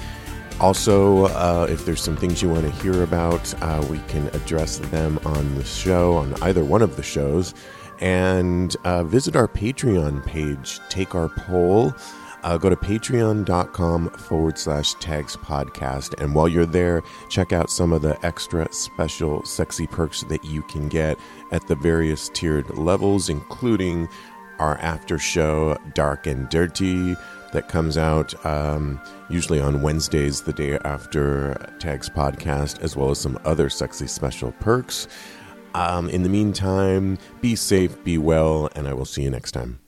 Also, 0.62 1.26
uh, 1.26 1.68
if 1.70 1.86
there's 1.86 2.02
some 2.02 2.16
things 2.16 2.42
you 2.42 2.50
want 2.50 2.66
to 2.66 2.72
hear 2.82 3.04
about, 3.04 3.54
uh, 3.62 3.86
we 3.90 4.00
can 4.08 4.30
address 4.30 4.78
them 4.78 5.20
on 5.26 5.54
the 5.56 5.66
show, 5.66 6.14
on 6.14 6.34
either 6.42 6.64
one 6.64 6.82
of 6.82 6.96
the 6.96 7.04
shows 7.04 7.54
and 8.00 8.76
uh, 8.84 9.04
visit 9.04 9.36
our 9.36 9.48
Patreon 9.48 10.26
page. 10.26 10.80
Take 10.90 11.16
our 11.16 11.30
poll. 11.30 11.94
Uh, 12.44 12.58
go 12.58 12.70
to 12.70 12.76
patreon.com 12.76 14.10
forward 14.12 14.58
slash 14.58 14.94
tags 14.96 15.36
podcast. 15.36 16.22
And 16.22 16.36
while 16.36 16.48
you're 16.48 16.68
there, 16.68 17.02
check 17.28 17.52
out 17.52 17.72
some 17.72 17.92
of 17.92 18.04
the 18.04 18.24
extra 18.24 18.72
special 18.72 19.44
sexy 19.46 19.88
perks 19.88 20.22
that 20.24 20.46
you 20.46 20.62
can 20.62 20.88
get 20.88 21.18
at 21.52 21.68
the 21.68 21.76
various 21.76 22.30
tiered 22.30 22.78
levels, 22.78 23.30
including 23.30 24.08
our 24.60 24.78
after 24.78 25.18
show, 25.18 25.76
Dark 25.96 26.28
and 26.28 26.48
Dirty, 26.50 27.16
that 27.52 27.70
comes 27.70 27.98
out 27.98 28.46
um, 28.46 29.02
usually 29.30 29.62
on 29.62 29.82
Wednesdays, 29.82 30.42
the 30.42 30.54
day 30.54 30.78
after 30.84 31.56
Tags 31.80 32.10
podcast, 32.10 32.82
as 32.82 32.96
well 32.96 33.12
as 33.12 33.20
some 33.20 33.40
other 33.46 33.70
sexy 33.70 34.08
special 34.08 34.52
perks. 34.60 35.08
Um, 35.76 36.10
in 36.10 36.24
the 36.24 36.30
meantime, 36.30 37.18
be 37.42 37.54
safe, 37.58 38.02
be 38.06 38.18
well, 38.18 38.70
and 38.78 38.88
I 38.88 38.94
will 38.94 39.04
see 39.04 39.24
you 39.24 39.30
next 39.30 39.52
time. 39.52 39.80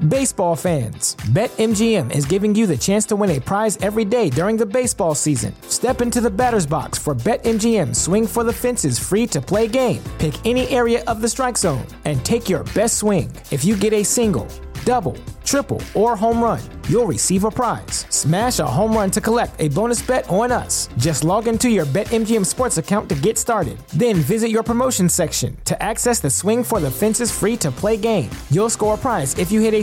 Baseball 0.00 0.54
fans, 0.54 1.16
BetMGM 1.30 2.14
is 2.14 2.26
giving 2.26 2.54
you 2.54 2.66
the 2.66 2.76
chance 2.76 3.06
to 3.06 3.16
win 3.16 3.30
a 3.30 3.40
prize 3.40 3.78
every 3.78 4.04
day 4.04 4.28
during 4.28 4.58
the 4.58 4.66
baseball 4.66 5.14
season. 5.14 5.54
Step 5.68 6.02
into 6.02 6.20
the 6.20 6.28
batter's 6.28 6.66
box 6.66 6.98
for 6.98 7.14
BetMGM 7.14 7.96
Swing 7.96 8.26
for 8.26 8.44
the 8.44 8.52
Fences 8.52 8.98
free 8.98 9.26
to 9.28 9.40
play 9.40 9.66
game. 9.66 10.04
Pick 10.18 10.34
any 10.44 10.68
area 10.68 11.02
of 11.04 11.22
the 11.22 11.28
strike 11.28 11.56
zone 11.56 11.86
and 12.04 12.22
take 12.26 12.46
your 12.46 12.64
best 12.74 12.98
swing. 12.98 13.32
If 13.50 13.64
you 13.64 13.74
get 13.74 13.94
a 13.94 14.02
single, 14.02 14.46
double, 14.84 15.16
triple, 15.44 15.80
or 15.94 16.14
home 16.14 16.42
run, 16.42 16.60
you'll 16.88 17.06
receive 17.06 17.44
a 17.44 17.50
prize. 17.50 18.06
Smash 18.10 18.58
a 18.58 18.66
home 18.66 18.92
run 18.92 19.10
to 19.10 19.20
collect 19.20 19.60
a 19.60 19.68
bonus 19.68 20.02
bet 20.02 20.28
on 20.28 20.52
us. 20.52 20.88
Just 20.96 21.24
log 21.24 21.48
into 21.48 21.68
your 21.68 21.86
BetMGM 21.86 22.44
Sports 22.44 22.78
account 22.78 23.08
to 23.08 23.14
get 23.16 23.38
started. 23.38 23.78
Then 23.88 24.16
visit 24.16 24.50
your 24.50 24.62
promotion 24.62 25.08
section 25.08 25.56
to 25.64 25.80
access 25.82 26.20
the 26.20 26.30
Swing 26.30 26.62
for 26.62 26.80
the 26.80 26.90
Fences 26.90 27.36
free 27.36 27.56
to 27.58 27.70
play 27.70 27.96
game. 27.96 28.30
You'll 28.50 28.70
score 28.70 28.94
a 28.94 28.98
prize 28.98 29.36
if 29.38 29.50
you 29.50 29.60
hit 29.60 29.74
a 29.74 29.82